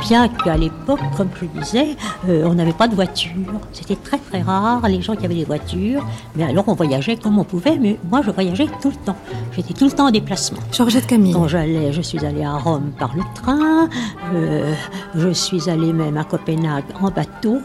Bien 0.00 0.28
qu'à 0.28 0.56
l'époque, 0.56 1.00
comme 1.16 1.28
je 1.36 1.44
le 1.44 1.60
disais, 1.60 1.96
euh, 2.28 2.44
on 2.46 2.54
n'avait 2.54 2.72
pas 2.72 2.88
de 2.88 2.94
voiture. 2.96 3.30
C'était 3.72 3.96
très 3.96 4.18
très 4.18 4.42
rare 4.42 4.86
les 4.88 5.00
gens 5.00 5.14
qui 5.14 5.24
avaient 5.24 5.34
des 5.34 5.44
voitures. 5.44 6.04
Mais 6.34 6.44
alors 6.44 6.64
on 6.66 6.74
voyageait 6.74 7.16
comme 7.16 7.38
on 7.38 7.44
pouvait. 7.44 7.78
Mais 7.78 7.98
moi 8.10 8.20
je 8.24 8.30
voyageais 8.30 8.66
tout 8.82 8.90
le 8.90 9.04
temps. 9.04 9.16
J'étais 9.54 9.74
tout 9.74 9.84
le 9.84 9.92
temps 9.92 10.08
en 10.08 10.10
déplacement. 10.10 10.58
Georgette 10.72 11.06
Camille. 11.06 11.32
Quand 11.32 11.46
j'allais, 11.46 11.92
je 11.92 12.02
suis 12.02 12.24
allée 12.24 12.44
à 12.44 12.56
Rome 12.56 12.90
par 12.98 13.14
le 13.14 13.22
train. 13.34 13.88
Euh, 14.34 14.74
je 15.14 15.28
suis 15.28 15.70
allée 15.70 15.92
même 15.92 16.16
à 16.16 16.24
Copenhague 16.24 16.84
en 17.00 17.10
bateau. 17.10 17.58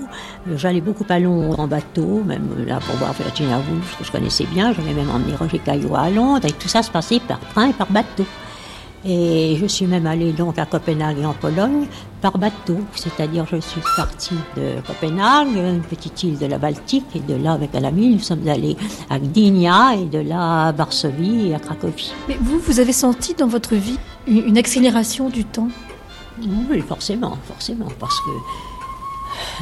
Euh, 0.48 0.58
J'allais 0.58 0.82
beaucoup 0.82 1.06
à 1.10 1.20
Londres 1.20 1.60
en 1.60 1.68
bateau, 1.68 2.24
même 2.26 2.48
là 2.68 2.80
pour 2.80 2.96
voir 2.96 3.14
Virginia 3.14 3.58
Woolf 3.58 3.98
que 3.98 4.04
je 4.04 4.12
connaissais 4.12 4.46
bien. 4.46 4.74
J'avais 4.74 4.94
même 4.94 5.10
emmené 5.10 5.36
Roger 5.36 5.60
Caillot 5.60 5.96
à 5.96 6.10
Londres 6.10 6.46
et 6.46 6.52
tout 6.52 6.68
ça 6.68 6.84
se 6.84 6.92
passait 6.92 7.20
par 7.20 7.40
train 7.40 7.70
et 7.70 7.74
par 7.74 7.92
bateau. 7.92 8.26
Et 9.06 9.58
je 9.60 9.66
suis 9.66 9.86
même 9.86 10.08
allée 10.08 10.32
donc 10.32 10.58
à 10.58 10.66
Copenhague 10.66 11.20
et 11.20 11.26
en 11.26 11.34
Pologne 11.34 11.88
par 12.22 12.38
bateau, 12.38 12.78
c'est-à-dire 12.96 13.46
je 13.52 13.58
suis 13.58 13.82
partie 13.98 14.38
de 14.56 14.80
Copenhague, 14.88 15.50
une 15.58 15.82
petite 15.82 16.24
île 16.24 16.38
de 16.38 16.46
la 16.46 16.58
Baltique, 16.58 17.08
et 17.14 17.20
de 17.20 17.36
là 17.36 17.52
avec 17.52 17.76
un 17.76 17.84
ami 17.84 18.14
nous 18.14 18.20
sommes 18.20 18.48
allés 18.48 18.78
à 19.10 19.20
Gdynia 19.20 19.96
et 19.96 20.06
de 20.06 20.20
là 20.20 20.68
à 20.68 20.72
Varsovie 20.72 21.50
et 21.50 21.56
à 21.56 21.60
Cracovie. 21.60 22.14
Mais 22.30 22.38
vous, 22.40 22.60
vous 22.60 22.80
avez 22.80 22.94
senti 22.94 23.34
dans 23.34 23.48
votre 23.48 23.76
vie 23.76 24.00
une 24.26 24.48
une 24.48 24.58
accélération 24.58 25.28
du 25.28 25.44
temps? 25.44 25.68
Oui, 26.70 26.80
forcément, 26.80 27.38
forcément, 27.46 27.90
parce 28.00 28.20
que 28.22 28.32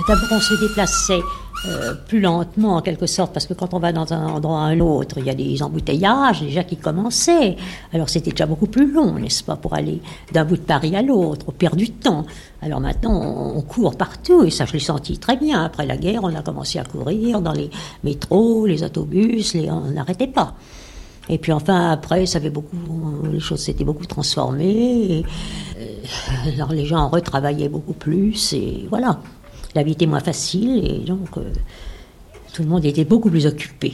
d'abord 0.08 0.30
on 0.32 0.40
se 0.40 0.54
déplaçait 0.56 1.22
euh, 1.68 1.94
plus 1.94 2.20
lentement 2.20 2.78
en 2.78 2.82
quelque 2.82 3.06
sorte, 3.06 3.34
parce 3.34 3.46
que 3.46 3.54
quand 3.54 3.76
on 3.76 3.80
va 3.80 3.92
dans 3.92 4.12
un 4.14 4.26
endroit 4.30 4.62
à 4.62 4.64
un 4.64 4.80
autre, 4.80 5.20
il 5.20 5.26
y 5.26 5.30
a 5.30 5.36
des 5.36 5.62
embouteillages 5.62 6.42
déjà 6.42 6.64
qui 6.64 6.76
commençaient. 6.76 7.56
Alors 7.94 8.10
c'était 8.10 8.32
déjà 8.32 8.48
beaucoup 8.48 8.66
plus 8.66 8.92
long, 8.92 9.14
n'est-ce 9.20 9.44
pas, 9.44 9.56
pour 9.56 9.76
aller 9.76 10.02
d'un 10.32 10.44
bout 10.44 10.58
de 10.58 10.62
Paris 10.62 10.96
à 10.96 11.04
l'autre, 11.04 11.46
on 11.48 11.52
perd 11.52 11.76
du 11.76 11.92
temps. 11.92 12.26
Alors 12.64 12.80
maintenant, 12.80 13.14
on, 13.56 13.62
court 13.62 13.96
partout, 13.96 14.44
et 14.44 14.50
ça 14.50 14.66
je 14.66 14.74
l'ai 14.74 14.80
senti 14.80 15.20
très 15.20 15.38
bien. 15.38 15.64
Après 15.64 15.86
la 15.86 15.98
guerre, 15.98 16.22
on 16.24 16.34
a 16.34 16.42
commencé 16.42 16.80
à 16.80 16.84
courir 16.84 17.42
dans 17.42 17.54
les 17.54 17.70
métros, 18.04 18.66
les 18.66 18.82
autobus, 18.82 19.56
on 19.56 19.92
n'arrêtait 19.92 20.28
pas. 20.28 20.56
Et 21.30 21.38
puis 21.38 21.52
enfin, 21.52 21.92
après, 21.92 22.26
ça 22.26 22.40
avait 22.40 22.50
beaucoup, 22.50 22.76
les 23.32 23.40
choses 23.40 23.60
s'étaient 23.60 23.84
beaucoup 23.84 24.08
transformées. 24.08 25.24
Euh, 25.78 26.54
alors 26.56 26.72
les 26.72 26.86
gens 26.86 27.08
retravaillaient 27.08 27.70
beaucoup 27.70 27.94
plus, 27.94 28.54
et 28.54 28.88
voilà. 28.90 29.20
La 29.76 29.84
vie 29.84 29.94
était 29.94 30.06
moins 30.06 30.20
facile, 30.20 30.86
et 30.86 31.00
donc 31.00 31.38
euh, 31.38 31.52
tout 32.54 32.64
le 32.64 32.70
monde 32.70 32.86
était 32.86 33.06
beaucoup 33.06 33.30
plus 33.30 33.46
occupé. 33.46 33.94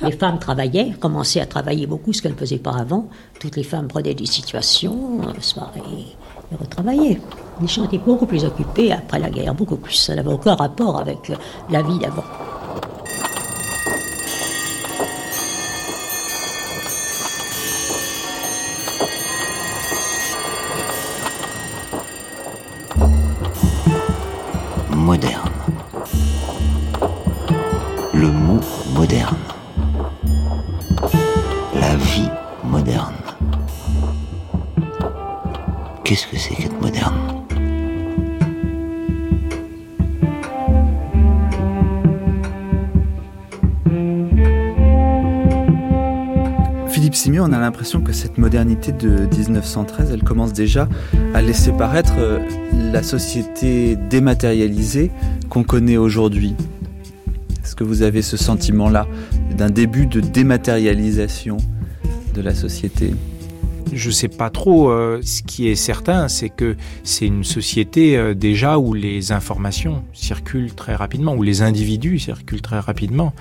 Les 0.00 0.12
femmes 0.12 0.38
travaillaient, 0.38 0.92
commençaient 0.98 1.40
à 1.40 1.46
travailler 1.46 1.86
beaucoup, 1.86 2.12
ce 2.12 2.22
qu'elles 2.22 2.32
ne 2.32 2.36
faisaient 2.36 2.58
pas 2.58 2.72
avant. 2.72 3.08
Toutes 3.38 3.56
les 3.56 3.62
femmes 3.62 3.86
prenaient 3.86 4.14
des 4.14 4.26
situations, 4.26 5.20
euh, 5.22 5.32
se 5.40 5.60
mariaient 5.60 6.16
et 6.50 6.56
retravaillaient. 6.56 7.20
Les 7.60 7.68
gens 7.68 7.84
étaient 7.84 7.98
beaucoup 7.98 8.26
plus 8.26 8.44
occupés 8.44 8.92
après 8.92 9.18
la 9.18 9.30
guerre, 9.30 9.54
beaucoup 9.54 9.76
plus. 9.76 9.94
Ça 9.94 10.14
n'avait 10.14 10.32
aucun 10.32 10.54
rapport 10.54 10.98
avec 10.98 11.30
euh, 11.30 11.36
la 11.70 11.82
vie 11.82 11.98
d'avant. 11.98 12.24
Moderne. 25.02 25.50
Le 28.14 28.28
mot 28.28 28.60
moderne. 28.94 29.36
La 31.74 31.96
vie 31.96 32.28
moderne. 32.64 33.16
Qu'est-ce 36.04 36.28
que 36.28 36.38
c'est 36.38 36.54
qu'être 36.54 36.80
moderne? 36.80 37.42
Philippe 46.88 47.16
Simieux, 47.16 47.42
on 47.42 47.52
a 47.52 47.58
l'impression 47.58 48.02
que 48.02 48.12
cette 48.12 48.38
modernité 48.38 48.92
de 48.92 49.26
1913, 49.36 50.12
elle 50.12 50.22
commence 50.22 50.52
déjà 50.52 50.88
à 51.34 51.42
laisser 51.42 51.72
paraître 51.72 52.14
euh, 52.18 52.38
la 52.92 53.02
société 53.02 53.96
dématérialisée 53.96 55.10
qu'on 55.48 55.64
connaît 55.64 55.96
aujourd'hui. 55.96 56.54
Est-ce 57.64 57.74
que 57.74 57.84
vous 57.84 58.02
avez 58.02 58.20
ce 58.20 58.36
sentiment-là 58.36 59.08
d'un 59.56 59.70
début 59.70 60.06
de 60.06 60.20
dématérialisation 60.20 61.56
de 62.34 62.42
la 62.42 62.54
société? 62.54 63.14
Je 63.94 64.10
sais 64.10 64.28
pas 64.28 64.50
trop. 64.50 64.90
euh, 64.90 65.20
ce 65.22 65.42
qui 65.42 65.68
est 65.68 65.74
certain, 65.74 66.28
c'est 66.28 66.50
que 66.50 66.76
c'est 67.02 67.26
une 67.26 67.44
société 67.44 68.16
euh, 68.16 68.34
déjà 68.34 68.78
où 68.78 68.92
les 68.92 69.32
informations 69.32 70.02
circulent 70.12 70.74
très 70.74 70.94
rapidement, 70.94 71.34
où 71.34 71.42
les 71.42 71.62
individus 71.62 72.18
circulent 72.18 72.62
très 72.62 72.78
rapidement. 72.78 73.32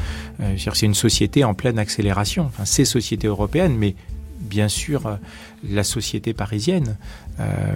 Euh, 0.41 0.56
c'est 0.58 0.86
une 0.86 0.93
société 0.93 1.43
en 1.43 1.54
pleine 1.54 1.78
accélération. 1.78 2.45
Enfin, 2.45 2.64
ces 2.64 2.86
sociétés 2.86 3.28
européennes, 3.28 3.76
mais 3.78 3.95
bien 4.42 4.68
sûr 4.68 5.06
euh, 5.06 5.16
la 5.68 5.84
société 5.84 6.34
parisienne. 6.34 6.98
Euh, 7.39 7.76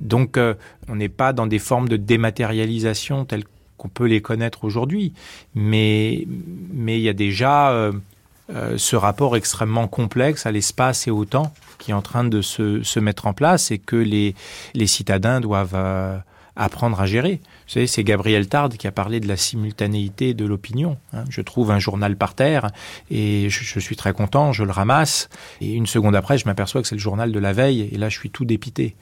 donc, 0.00 0.36
euh, 0.36 0.54
on 0.88 0.96
n'est 0.96 1.08
pas 1.08 1.32
dans 1.32 1.46
des 1.46 1.58
formes 1.58 1.88
de 1.88 1.96
dématérialisation 1.96 3.24
telles 3.24 3.44
qu'on 3.76 3.88
peut 3.88 4.06
les 4.06 4.20
connaître 4.20 4.64
aujourd'hui, 4.64 5.12
mais 5.54 6.26
mais 6.72 6.98
il 6.98 7.02
y 7.02 7.08
a 7.08 7.14
déjà 7.14 7.90
ce 8.76 8.96
rapport 8.96 9.34
extrêmement 9.34 9.88
complexe 9.88 10.46
à 10.46 10.52
l'espace 10.52 11.08
et 11.08 11.10
au 11.10 11.24
temps 11.24 11.52
qui 11.78 11.90
est 11.90 11.94
en 11.94 12.02
train 12.02 12.22
de 12.22 12.42
se, 12.42 12.82
se 12.84 13.00
mettre 13.00 13.26
en 13.26 13.32
place 13.32 13.72
et 13.72 13.78
que 13.78 13.96
les, 13.96 14.36
les 14.74 14.86
citadins 14.86 15.40
doivent 15.40 15.74
apprendre 16.56 17.00
à 17.00 17.06
gérer. 17.06 17.40
Vous 17.66 17.72
savez, 17.72 17.86
c'est 17.86 18.04
Gabriel 18.04 18.48
Tarde 18.48 18.76
qui 18.76 18.86
a 18.86 18.92
parlé 18.92 19.20
de 19.20 19.28
la 19.28 19.36
simultanéité 19.36 20.34
de 20.34 20.44
l'opinion. 20.44 20.98
hein. 21.12 21.24
Je 21.30 21.40
trouve 21.40 21.70
un 21.70 21.78
journal 21.78 22.16
par 22.16 22.34
terre 22.34 22.70
et 23.10 23.48
je, 23.48 23.80
suis 23.80 23.96
très 23.96 24.12
content, 24.12 24.52
je 24.52 24.64
le 24.64 24.70
ramasse 24.70 25.28
et 25.60 25.72
une 25.72 25.86
seconde 25.86 26.14
après, 26.14 26.38
je 26.38 26.46
m'aperçois 26.46 26.82
que 26.82 26.88
c'est 26.88 26.94
le 26.94 27.00
journal 27.00 27.32
de 27.32 27.38
la 27.38 27.52
veille 27.52 27.88
et 27.90 27.96
là, 27.96 28.08
je 28.08 28.18
suis 28.18 28.30
tout 28.30 28.44
dépité. 28.44 28.94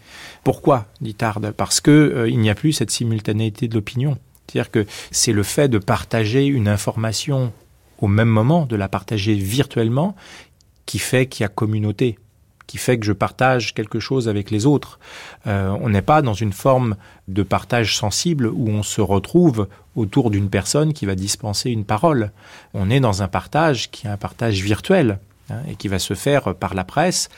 Pourquoi 0.45 0.87
dit 1.01 1.15
Tarde? 1.15 1.53
Parce 1.57 1.81
que 1.81 1.91
euh, 1.91 2.29
il 2.29 2.39
n'y 2.39 2.51
a 2.51 2.55
plus 2.55 2.73
cette 2.73 2.91
simultanéité 2.91 3.69
de 3.69 3.75
l'opinion. 3.75 4.19
C'est-à-dire 4.47 4.71
que 4.71 4.87
c'est 5.11 5.33
le 5.33 5.43
fait 5.43 5.69
de 5.69 5.79
partager 5.79 6.47
une 6.47 6.69
information 6.69 7.53
au 7.99 8.09
même 8.09 8.29
moment, 8.29 8.67
de 8.67 8.77
la 8.77 8.89
partager 8.89 9.35
virtuellement, 9.35 10.17
qui 10.87 10.99
fait 10.99 11.27
qu'il 11.27 11.45
y 11.45 11.47
a 11.47 11.49
communauté, 11.49 12.19
qui 12.71 12.79
fait 12.79 13.01
que 13.01 13.05
je 13.05 13.13
partage 13.13 13.75
quelque 13.75 13.99
chose 13.99 14.29
avec 14.29 14.53
les 14.53 14.65
autres. 14.65 15.01
Euh, 15.49 15.77
on 15.81 15.89
n'est 15.89 16.03
pas 16.03 16.23
dans 16.23 16.35
une 16.35 16.53
forme 16.53 16.95
de 17.27 17.43
partage 17.43 17.97
sensible 17.97 18.47
où 18.47 18.69
on 18.69 18.85
se 18.85 19.01
retrouve 19.01 19.67
autour 19.97 20.31
d'une 20.31 20.49
personne 20.49 20.93
qui 20.93 21.05
va 21.05 21.17
dispenser 21.17 21.71
une 21.71 21.85
parole. 21.85 22.31
On 22.73 22.89
est 22.89 23.01
dans 23.01 23.25
un 23.25 23.27
partage 23.27 23.91
qui 23.91 24.07
est 24.07 24.11
un 24.11 24.17
partage 24.17 24.63
virtuel 24.63 25.19
hein, 25.51 25.63
et 25.69 25.75
qui 25.75 25.89
va 25.89 25.99
se 25.99 26.15
faire 26.15 26.55
par 26.55 26.75
la 26.75 26.85
presse, 26.85 27.29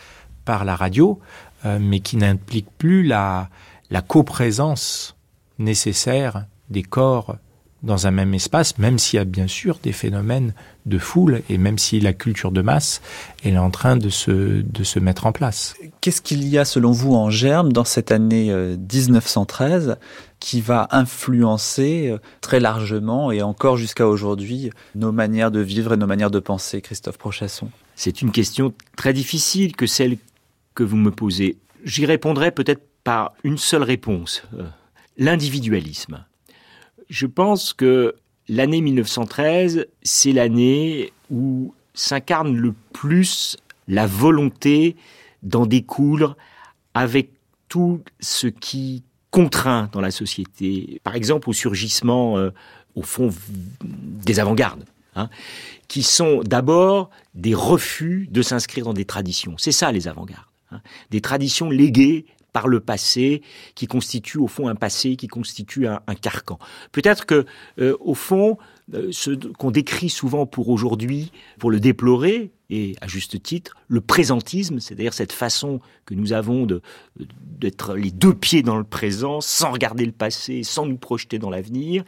par 0.44 0.66
la 0.66 0.76
radio, 0.76 1.18
euh, 1.64 1.78
mais 1.80 2.00
qui 2.00 2.18
n'implique 2.18 2.68
plus 2.76 3.02
la, 3.02 3.48
la 3.88 4.02
coprésence 4.02 5.16
nécessaire 5.58 6.44
des 6.68 6.82
corps 6.82 7.36
dans 7.82 8.06
un 8.06 8.10
même 8.10 8.34
espace, 8.34 8.78
même 8.78 8.98
s'il 8.98 9.16
y 9.16 9.20
a 9.20 9.24
bien 9.24 9.48
sûr 9.48 9.78
des 9.82 9.92
phénomènes 9.92 10.54
de 10.86 10.98
foule 10.98 11.42
et 11.48 11.58
même 11.58 11.78
si 11.78 12.00
la 12.00 12.12
culture 12.12 12.52
de 12.52 12.62
masse 12.62 13.00
elle 13.44 13.54
est 13.54 13.58
en 13.58 13.70
train 13.70 13.96
de 13.96 14.08
se, 14.08 14.62
de 14.62 14.84
se 14.84 14.98
mettre 14.98 15.26
en 15.26 15.32
place. 15.32 15.74
Qu'est-ce 16.00 16.22
qu'il 16.22 16.46
y 16.48 16.58
a 16.58 16.64
selon 16.64 16.92
vous 16.92 17.14
en 17.14 17.30
germe 17.30 17.72
dans 17.72 17.84
cette 17.84 18.12
année 18.12 18.50
euh, 18.50 18.76
1913 18.76 19.96
qui 20.40 20.60
va 20.60 20.88
influencer 20.90 22.08
euh, 22.10 22.18
très 22.40 22.60
largement 22.60 23.30
et 23.30 23.42
encore 23.42 23.76
jusqu'à 23.76 24.06
aujourd'hui 24.06 24.70
nos 24.94 25.12
manières 25.12 25.50
de 25.50 25.60
vivre 25.60 25.94
et 25.94 25.96
nos 25.96 26.06
manières 26.06 26.30
de 26.30 26.40
penser, 26.40 26.80
Christophe 26.80 27.18
Prochasson? 27.18 27.70
C'est 27.94 28.22
une 28.22 28.32
question 28.32 28.72
très 28.96 29.12
difficile 29.12 29.76
que 29.76 29.86
celle 29.86 30.16
que 30.74 30.82
vous 30.82 30.96
me 30.96 31.10
posez. 31.10 31.58
J'y 31.84 32.06
répondrai 32.06 32.50
peut-être 32.50 32.82
par 33.04 33.32
une 33.44 33.58
seule 33.58 33.82
réponse, 33.82 34.44
euh, 34.54 34.64
l'individualisme. 35.18 36.24
Je 37.12 37.26
pense 37.26 37.74
que 37.74 38.14
l'année 38.48 38.80
1913, 38.80 39.86
c'est 40.02 40.32
l'année 40.32 41.12
où 41.30 41.74
s'incarne 41.92 42.56
le 42.56 42.72
plus 42.94 43.58
la 43.86 44.06
volonté 44.06 44.96
d'en 45.42 45.66
découdre 45.66 46.38
avec 46.94 47.28
tout 47.68 48.00
ce 48.20 48.46
qui 48.46 49.02
contraint 49.30 49.90
dans 49.92 50.00
la 50.00 50.10
société. 50.10 51.02
Par 51.04 51.14
exemple, 51.14 51.50
au 51.50 51.52
surgissement, 51.52 52.38
euh, 52.38 52.48
au 52.94 53.02
fond, 53.02 53.28
des 53.82 54.40
avant-gardes, 54.40 54.86
hein, 55.14 55.28
qui 55.88 56.02
sont 56.02 56.40
d'abord 56.42 57.10
des 57.34 57.54
refus 57.54 58.26
de 58.30 58.40
s'inscrire 58.40 58.86
dans 58.86 58.94
des 58.94 59.04
traditions. 59.04 59.54
C'est 59.58 59.70
ça, 59.70 59.92
les 59.92 60.08
avant-gardes. 60.08 60.46
hein. 60.70 60.80
Des 61.10 61.20
traditions 61.20 61.68
léguées 61.68 62.24
par 62.52 62.68
le 62.68 62.80
passé, 62.80 63.42
qui 63.74 63.86
constituent 63.86 64.38
au 64.38 64.46
fond 64.46 64.68
un 64.68 64.74
passé, 64.74 65.16
qui 65.16 65.26
constitue 65.26 65.86
un, 65.86 66.00
carcan. 66.20 66.58
Peut-être 66.92 67.24
que, 67.26 67.46
euh, 67.78 67.96
au 68.00 68.14
fond, 68.14 68.58
euh, 68.94 69.08
ce 69.10 69.30
qu'on 69.30 69.70
décrit 69.70 70.10
souvent 70.10 70.46
pour 70.46 70.68
aujourd'hui, 70.68 71.32
pour 71.58 71.70
le 71.70 71.80
déplorer, 71.80 72.52
et 72.68 72.96
à 73.00 73.06
juste 73.06 73.42
titre, 73.42 73.76
le 73.88 74.00
présentisme, 74.00 74.80
c'est-à-dire 74.80 75.12
cette 75.12 75.32
façon 75.32 75.80
que 76.06 76.14
nous 76.14 76.32
avons 76.32 76.66
d'être 77.58 77.94
les 77.94 78.10
deux 78.10 78.34
pieds 78.34 78.62
dans 78.62 78.76
le 78.76 78.84
présent, 78.84 79.40
sans 79.40 79.70
regarder 79.70 80.06
le 80.06 80.12
passé, 80.12 80.62
sans 80.62 80.86
nous 80.86 80.96
projeter 80.96 81.38
dans 81.38 81.50
l'avenir, 81.50 82.02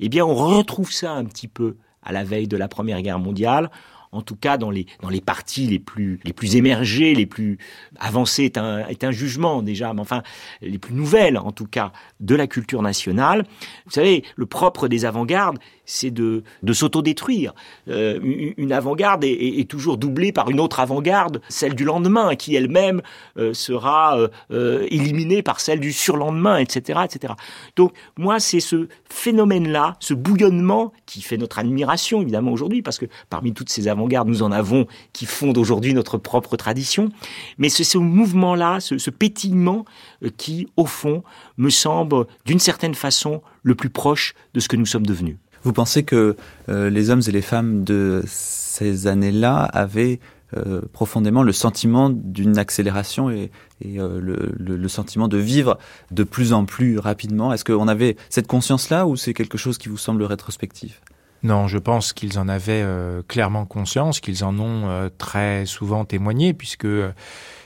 eh 0.00 0.08
bien, 0.08 0.24
on 0.24 0.34
retrouve 0.34 0.92
ça 0.92 1.12
un 1.12 1.24
petit 1.24 1.48
peu 1.48 1.76
à 2.02 2.12
la 2.12 2.22
veille 2.22 2.48
de 2.48 2.56
la 2.56 2.68
Première 2.68 3.02
Guerre 3.02 3.18
mondiale. 3.18 3.70
En 4.14 4.22
tout 4.22 4.36
cas, 4.36 4.56
dans 4.56 4.70
les, 4.70 4.86
dans 5.02 5.08
les 5.08 5.20
parties 5.20 5.66
les 5.66 5.78
plus, 5.78 6.20
les 6.24 6.32
plus 6.32 6.56
émergées, 6.56 7.14
les 7.14 7.26
plus 7.26 7.58
avancées, 7.98 8.44
est 8.44 8.58
un, 8.58 8.86
est 8.86 9.04
un 9.04 9.10
jugement 9.10 9.62
déjà, 9.62 9.92
mais 9.92 10.00
enfin, 10.00 10.22
les 10.62 10.78
plus 10.78 10.94
nouvelles, 10.94 11.38
en 11.38 11.52
tout 11.52 11.66
cas, 11.66 11.92
de 12.20 12.34
la 12.34 12.46
culture 12.46 12.82
nationale. 12.82 13.44
Vous 13.86 13.92
savez, 13.92 14.24
le 14.36 14.46
propre 14.46 14.88
des 14.88 15.04
avant-gardes, 15.04 15.58
c'est 15.86 16.10
de, 16.10 16.42
de 16.62 16.72
s'autodétruire. 16.72 17.54
Euh, 17.88 18.18
une 18.56 18.72
avant-garde 18.72 19.24
est, 19.24 19.68
toujours 19.68 19.98
doublée 19.98 20.32
par 20.32 20.50
une 20.50 20.60
autre 20.60 20.80
avant-garde, 20.80 21.40
celle 21.48 21.74
du 21.74 21.84
lendemain, 21.84 22.36
qui 22.36 22.54
elle-même 22.54 23.02
euh, 23.38 23.54
sera 23.54 24.18
euh, 24.50 24.86
éliminée 24.90 25.42
par 25.42 25.60
celle 25.60 25.80
du 25.80 25.92
surlendemain, 25.92 26.58
etc., 26.58 27.00
etc. 27.04 27.34
Donc, 27.76 27.92
moi, 28.18 28.40
c'est 28.40 28.60
ce 28.60 28.88
phénomène-là, 29.10 29.96
ce 30.00 30.14
bouillonnement 30.14 30.92
qui 31.06 31.22
fait 31.22 31.36
notre 31.36 31.58
admiration, 31.58 32.20
évidemment, 32.22 32.52
aujourd'hui, 32.52 32.82
parce 32.82 32.98
que 32.98 33.06
parmi 33.30 33.52
toutes 33.52 33.70
ces 33.70 33.88
avant-gardes, 34.04 34.28
nous 34.28 34.42
en 34.42 34.52
avons 34.52 34.86
qui 35.12 35.26
fondent 35.26 35.58
aujourd'hui 35.58 35.94
notre 35.94 36.18
propre 36.18 36.56
tradition. 36.56 37.10
Mais 37.58 37.68
c'est 37.68 37.84
ce 37.84 37.98
mouvement-là, 37.98 38.80
ce, 38.80 38.98
ce 38.98 39.10
pétillement 39.10 39.84
euh, 40.22 40.30
qui, 40.36 40.68
au 40.76 40.86
fond, 40.86 41.22
me 41.56 41.70
semble, 41.70 42.26
d'une 42.44 42.58
certaine 42.58 42.94
façon, 42.94 43.42
le 43.62 43.74
plus 43.74 43.90
proche 43.90 44.34
de 44.52 44.60
ce 44.60 44.68
que 44.68 44.76
nous 44.76 44.86
sommes 44.86 45.06
devenus. 45.06 45.36
Vous 45.62 45.72
pensez 45.72 46.02
que 46.02 46.36
euh, 46.68 46.90
les 46.90 47.08
hommes 47.08 47.22
et 47.26 47.30
les 47.30 47.42
femmes 47.42 47.84
de 47.84 48.22
ces 48.26 49.06
années-là 49.06 49.62
avaient 49.64 50.20
euh, 50.54 50.82
profondément 50.92 51.42
le 51.42 51.52
sentiment 51.52 52.10
d'une 52.10 52.58
accélération 52.58 53.30
et, 53.30 53.50
le 53.80 54.88
sentiment 54.88 55.28
de 55.28 55.36
vivre 55.36 55.78
de 56.10 56.24
plus 56.24 56.52
en 56.52 56.64
plus 56.64 56.98
rapidement? 56.98 57.52
Est-ce 57.52 57.64
qu'on 57.64 57.88
avait 57.88 58.16
cette 58.30 58.46
conscience-là 58.46 59.06
ou 59.06 59.16
c'est 59.16 59.34
quelque 59.34 59.58
chose 59.58 59.78
qui 59.78 59.88
vous 59.88 59.98
semble 59.98 60.22
rétrospectif? 60.22 61.00
Non, 61.44 61.68
je 61.68 61.76
pense 61.76 62.14
qu'ils 62.14 62.38
en 62.38 62.48
avaient 62.48 62.82
euh, 62.82 63.20
clairement 63.28 63.66
conscience, 63.66 64.18
qu'ils 64.18 64.44
en 64.44 64.58
ont 64.58 64.88
euh, 64.88 65.10
très 65.18 65.66
souvent 65.66 66.06
témoigné, 66.06 66.54
puisque 66.54 66.86
euh, 66.86 67.12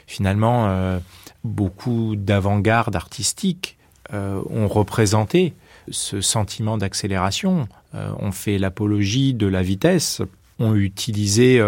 finalement, 0.09 0.99
beaucoup 1.45 2.16
d'avant-garde 2.16 2.97
artistiques 2.97 3.76
ont 4.11 4.66
représenté 4.66 5.53
ce 5.91 6.22
sentiment 6.22 6.79
d'accélération, 6.79 7.68
ont 7.93 8.33
fait 8.33 8.57
l'apologie 8.57 9.35
de 9.35 9.47
la 9.47 9.62
vitesse, 9.62 10.22
ont 10.59 10.74
utilisé 10.74 11.62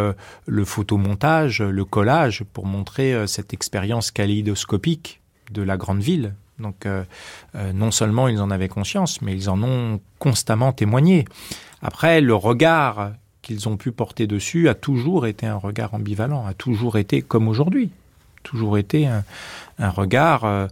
le 0.46 0.64
photomontage, 0.64 1.60
le 1.60 1.84
collage 1.84 2.44
pour 2.54 2.64
montrer 2.64 3.26
cette 3.26 3.52
expérience 3.52 4.10
kaléidoscopique 4.10 5.20
de 5.50 5.60
la 5.60 5.76
grande 5.76 6.00
ville. 6.00 6.32
Donc 6.58 6.86
non 7.74 7.90
seulement 7.90 8.26
ils 8.28 8.40
en 8.40 8.50
avaient 8.50 8.68
conscience, 8.68 9.20
mais 9.20 9.34
ils 9.34 9.50
en 9.50 9.62
ont 9.62 10.00
constamment 10.18 10.72
témoigné. 10.72 11.26
Après, 11.82 12.20
le 12.20 12.34
regard 12.34 13.12
qu'ils 13.42 13.68
ont 13.68 13.76
pu 13.76 13.92
porter 13.92 14.26
dessus 14.26 14.68
a 14.68 14.74
toujours 14.74 15.26
été 15.26 15.46
un 15.46 15.56
regard 15.56 15.94
ambivalent, 15.94 16.46
a 16.46 16.54
toujours 16.54 16.98
été 16.98 17.22
comme 17.22 17.48
aujourd'hui, 17.48 17.90
toujours 18.42 18.78
été 18.78 19.06
un, 19.06 19.22
regard 19.88 20.44
euh, 20.44 20.66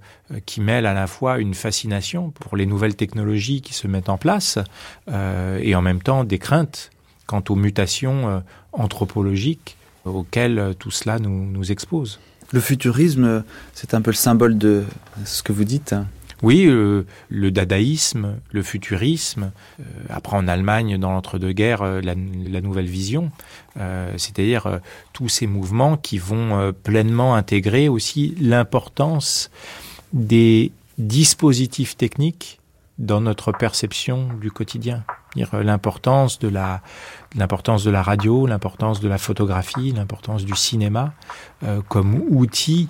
qui 0.44 0.60
mêle 0.60 0.84
à 0.84 0.92
la 0.92 1.06
fois 1.06 1.38
une 1.38 1.54
fascination 1.54 2.30
pour 2.30 2.56
les 2.56 2.66
nouvelles 2.66 2.94
technologies 2.94 3.62
qui 3.62 3.72
se 3.72 3.86
mettent 3.86 4.10
en 4.10 4.18
place 4.18 4.58
euh, 5.10 5.58
et 5.62 5.74
en 5.74 5.82
même 5.82 6.02
temps 6.02 6.24
des 6.24 6.38
craintes 6.38 6.90
quant 7.26 7.42
aux 7.48 7.56
mutations 7.56 8.28
euh, 8.28 8.40
anthropologiques 8.72 9.76
auxquelles 10.04 10.74
tout 10.78 10.90
cela 10.90 11.18
nous, 11.18 11.46
nous 11.46 11.70
expose. 11.72 12.20
Le 12.52 12.60
futurisme, 12.60 13.44
c'est 13.74 13.92
un 13.92 14.00
peu 14.00 14.10
le 14.10 14.16
symbole 14.16 14.56
de 14.56 14.84
ce 15.24 15.42
que 15.42 15.52
vous 15.52 15.64
dites. 15.64 15.94
Oui, 16.42 16.66
euh, 16.66 17.04
le 17.28 17.50
dadaïsme, 17.50 18.36
le 18.52 18.62
futurisme, 18.62 19.50
euh, 19.80 19.84
après 20.08 20.36
en 20.36 20.46
Allemagne, 20.46 20.98
dans 20.98 21.12
l'entre-deux-guerres, 21.12 21.82
euh, 21.82 22.00
la, 22.00 22.14
la 22.14 22.60
nouvelle 22.60 22.86
vision, 22.86 23.30
euh, 23.78 24.12
c'est-à-dire 24.16 24.80
tous 25.12 25.28
ces 25.28 25.46
mouvements 25.46 25.96
qui 25.96 26.18
vont 26.18 26.72
pleinement 26.84 27.34
intégrer 27.34 27.88
aussi 27.88 28.34
l'importance 28.40 29.50
des 30.12 30.72
dispositifs 30.98 31.96
techniques 31.96 32.60
dans 32.98 33.20
notre 33.20 33.52
perception 33.52 34.28
du 34.40 34.50
quotidien. 34.50 35.04
L'importance 35.52 36.38
de 36.38 36.48
la, 36.48 36.82
l'importance 37.36 37.84
de 37.84 37.90
la 37.90 38.02
radio, 38.02 38.46
l'importance 38.46 39.00
de 39.00 39.08
la 39.08 39.18
photographie, 39.18 39.92
l'importance 39.92 40.44
du 40.44 40.56
cinéma 40.56 41.12
euh, 41.62 41.80
comme 41.88 42.22
outil 42.28 42.88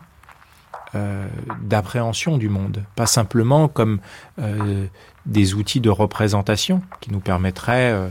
euh, 0.95 1.27
d'appréhension 1.63 2.39
du 2.39 2.49
monde, 2.49 2.83
pas 2.97 3.05
simplement 3.05 3.69
comme 3.69 3.99
euh, 4.41 4.87
des 5.27 5.53
outils 5.53 5.81
de 5.81 5.91
représentation 5.91 6.81
qui 7.03 7.13
nous 7.13 7.21
permettraient, 7.21 7.93
euh, 7.93 8.09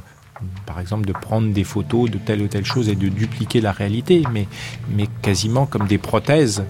par 0.67 0.79
exemple, 0.79 1.07
de 1.07 1.13
prendre 1.13 1.51
des 1.51 1.63
photos 1.63 2.11
de 2.11 2.19
telle 2.19 2.39
ou 2.43 2.47
telle 2.47 2.65
chose 2.65 2.87
et 2.87 2.95
de 2.95 3.09
dupliquer 3.09 3.61
la 3.61 3.71
réalité, 3.71 4.21
mais, 4.31 4.47
mais 4.91 5.07
quasiment 5.23 5.65
comme 5.65 5.87
des 5.87 5.97
prothèses 5.97 6.65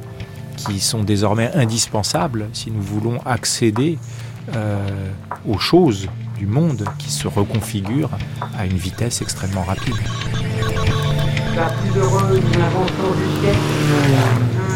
qui 0.56 0.80
sont 0.80 1.04
désormais 1.04 1.52
indispensables 1.54 2.48
si 2.54 2.72
nous 2.72 2.82
voulons 2.82 3.20
accéder 3.26 4.00
aux 5.46 5.58
choses 5.58 6.08
du 6.38 6.48
monde 6.48 6.86
qui 6.98 7.12
se 7.12 7.28
reconfigurent 7.28 8.18
à 8.58 8.66
une 8.66 8.78
vitesse 8.78 9.22
extrêmement 9.22 9.64
rapide. 9.64 9.98
La 11.54 11.66
plus 11.66 12.00
heureuse. 12.00 12.42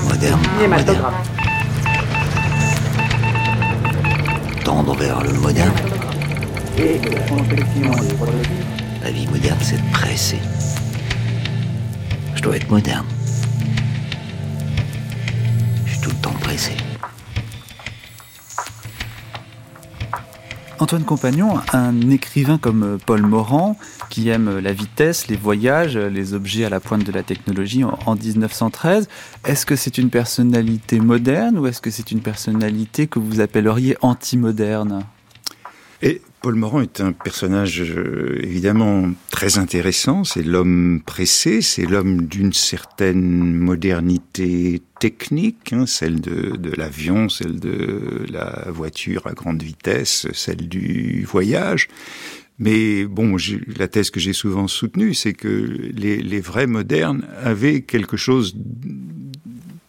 Moderne. 0.07 0.41
Dans 4.65 4.83
tendre 4.83 4.95
vers 4.95 5.21
le 5.21 5.33
moderne. 5.33 5.73
La 9.03 9.11
vie 9.11 9.27
moderne, 9.27 9.57
c'est 9.61 9.77
de 9.77 9.91
presser. 9.91 10.39
Je 12.35 12.41
dois 12.41 12.55
être 12.55 12.69
moderne. 12.69 13.05
Je 15.85 15.91
suis 15.91 16.01
tout 16.01 16.09
le 16.09 16.15
temps 16.15 16.35
pressé. 16.41 16.73
Antoine 20.81 21.03
Compagnon, 21.03 21.59
un 21.73 22.09
écrivain 22.09 22.57
comme 22.57 22.97
Paul 23.05 23.21
Morand, 23.21 23.77
qui 24.09 24.29
aime 24.29 24.57
la 24.57 24.73
vitesse, 24.73 25.27
les 25.27 25.35
voyages, 25.35 25.95
les 25.95 26.33
objets 26.33 26.65
à 26.65 26.69
la 26.69 26.79
pointe 26.79 27.03
de 27.03 27.11
la 27.11 27.21
technologie 27.21 27.83
en, 27.83 27.99
en 28.07 28.15
1913, 28.15 29.07
est-ce 29.45 29.67
que 29.67 29.75
c'est 29.75 29.99
une 29.99 30.09
personnalité 30.09 30.99
moderne 30.99 31.59
ou 31.59 31.67
est-ce 31.67 31.81
que 31.81 31.91
c'est 31.91 32.11
une 32.11 32.21
personnalité 32.21 33.05
que 33.05 33.19
vous 33.19 33.41
appelleriez 33.41 33.95
anti-moderne? 34.01 35.03
Paul 36.41 36.55
Morand 36.55 36.81
est 36.81 37.01
un 37.01 37.11
personnage 37.11 37.83
euh, 37.83 38.39
évidemment 38.41 39.11
très 39.29 39.59
intéressant. 39.59 40.23
C'est 40.23 40.41
l'homme 40.41 41.01
pressé, 41.05 41.61
c'est 41.61 41.85
l'homme 41.85 42.25
d'une 42.25 42.51
certaine 42.51 43.53
modernité 43.53 44.81
technique, 44.99 45.71
hein, 45.71 45.85
celle 45.85 46.19
de, 46.19 46.71
l'avion, 46.75 47.29
celle 47.29 47.59
de 47.59 48.25
la 48.31 48.65
voiture 48.71 49.27
à 49.27 49.33
grande 49.33 49.61
vitesse, 49.61 50.27
celle 50.33 50.67
du 50.67 51.23
voyage. 51.29 51.89
Mais 52.57 53.05
bon, 53.05 53.37
la 53.77 53.87
thèse 53.87 54.09
que 54.09 54.19
j'ai 54.19 54.33
souvent 54.33 54.67
soutenue, 54.67 55.13
c'est 55.13 55.33
que 55.33 55.91
les, 55.93 56.23
les 56.23 56.39
vrais 56.39 56.67
modernes 56.67 57.23
avaient 57.43 57.81
quelque 57.81 58.17
chose 58.17 58.55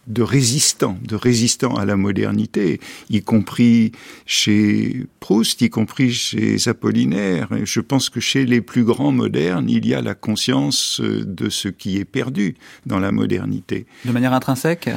de 0.07 0.21
résistant, 0.21 0.97
de 1.07 1.15
résistant 1.15 1.75
à 1.75 1.85
la 1.85 1.95
modernité, 1.95 2.79
y 3.09 3.21
compris 3.21 3.91
chez 4.25 5.05
Proust, 5.19 5.61
y 5.61 5.69
compris 5.69 6.11
chez 6.11 6.57
Apollinaire. 6.67 7.51
Et 7.53 7.65
je 7.65 7.79
pense 7.79 8.09
que 8.09 8.19
chez 8.19 8.45
les 8.45 8.61
plus 8.61 8.83
grands 8.83 9.11
modernes, 9.11 9.69
il 9.69 9.85
y 9.85 9.93
a 9.93 10.01
la 10.01 10.15
conscience 10.15 10.99
euh, 11.01 11.23
de 11.25 11.49
ce 11.49 11.69
qui 11.69 11.97
est 11.97 12.05
perdu 12.05 12.55
dans 12.85 12.99
la 12.99 13.11
modernité. 13.11 13.85
De 14.05 14.11
manière 14.11 14.33
intrinsèque? 14.33 14.89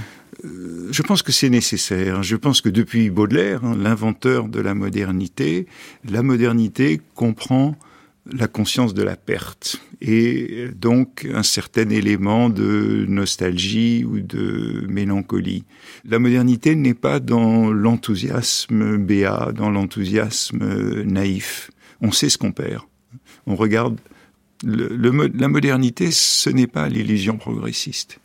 Euh, 0.44 0.88
Je 0.90 1.02
pense 1.02 1.22
que 1.22 1.32
c'est 1.32 1.50
nécessaire. 1.50 2.22
Je 2.22 2.36
pense 2.36 2.60
que 2.60 2.68
depuis 2.68 3.08
Baudelaire, 3.10 3.64
hein, 3.64 3.76
l'inventeur 3.80 4.48
de 4.48 4.60
la 4.60 4.74
modernité, 4.74 5.66
la 6.08 6.22
modernité 6.22 7.00
comprend 7.14 7.76
la 8.32 8.48
conscience 8.48 8.92
de 8.94 9.02
la 9.02 9.16
perte 9.16 9.80
et 10.00 10.68
donc 10.74 11.26
un 11.32 11.42
certain 11.42 11.88
élément 11.90 12.48
de 12.50 13.04
nostalgie 13.08 14.04
ou 14.04 14.20
de 14.20 14.84
mélancolie. 14.88 15.64
La 16.04 16.18
modernité 16.18 16.74
n'est 16.74 16.94
pas 16.94 17.20
dans 17.20 17.70
l'enthousiasme 17.70 18.96
béat, 18.98 19.52
dans 19.54 19.70
l'enthousiasme 19.70 21.02
naïf. 21.04 21.70
On 22.00 22.10
sait 22.12 22.28
ce 22.28 22.38
qu'on 22.38 22.52
perd. 22.52 22.82
On 23.46 23.54
regarde 23.56 23.98
le- 24.64 24.88
le 24.88 25.12
mo- 25.12 25.28
la 25.32 25.48
modernité, 25.48 26.10
ce 26.10 26.50
n'est 26.50 26.66
pas 26.66 26.88
l'illusion 26.88 27.36
progressiste. 27.36 28.18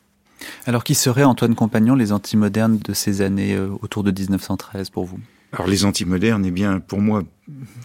Alors 0.66 0.84
qui 0.84 0.96
seraient 0.96 1.24
Antoine 1.24 1.54
Compagnon 1.56 1.94
les 1.96 2.12
antimodernes 2.12 2.80
de 2.80 2.94
ces 2.94 3.22
années 3.22 3.54
euh, 3.56 3.70
autour 3.82 4.04
de 4.04 4.12
1913 4.12 4.90
pour 4.90 5.06
vous? 5.06 5.20
Alors 5.54 5.68
les 5.68 5.86
antimodernes, 5.86 6.46
eh 6.46 6.52
bien, 6.52 6.80
pour 6.80 7.02
moi, 7.02 7.24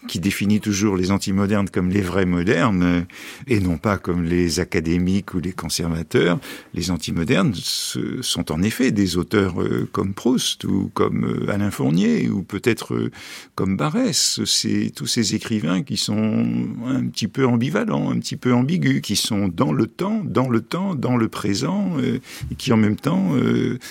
qui 0.07 0.21
définit 0.21 0.61
toujours 0.61 0.97
les 0.97 1.11
antimodernes 1.11 1.69
comme 1.69 1.91
les 1.91 2.01
vrais 2.01 2.27
modernes, 2.27 2.83
euh, 2.83 3.01
et 3.47 3.59
non 3.61 3.79
pas 3.79 3.99
comme 3.99 4.25
les 4.25 4.61
académiques 4.61 5.35
ou 5.35 5.41
les 5.41 5.53
conservateurs, 5.53 6.39
les 6.75 6.91
antimodernes 6.91 7.55
sont 7.55 8.53
en 8.53 8.63
effet 8.63 8.93
des 8.93 9.17
auteurs 9.17 9.61
euh, 9.61 9.89
comme 9.91 10.15
Proust 10.15 10.65
ou 10.65 10.91
comme 10.95 11.25
euh, 11.25 11.51
Alain 11.51 11.71
Fournier 11.71 12.29
ou 12.29 12.43
peut-être 12.43 13.11
comme 13.55 13.77
Barès. 13.77 14.41
C'est 14.45 14.93
tous 14.95 15.07
ces 15.07 15.35
écrivains 15.35 15.83
qui 15.83 15.97
sont 15.97 16.47
un 16.87 17.07
petit 17.07 17.29
peu 17.29 17.47
ambivalents, 17.47 18.11
un 18.11 18.19
petit 18.19 18.37
peu 18.37 18.53
ambigus, 18.53 19.01
qui 19.01 19.17
sont 19.17 19.49
dans 19.49 19.73
le 19.73 19.87
temps, 19.87 20.23
dans 20.25 20.49
le 20.49 20.61
temps, 20.61 20.95
dans 20.95 21.17
le 21.17 21.29
présent, 21.29 21.97
et 22.51 22.55
qui 22.55 22.73
en 22.73 22.77
même 22.77 22.97
temps 22.97 23.33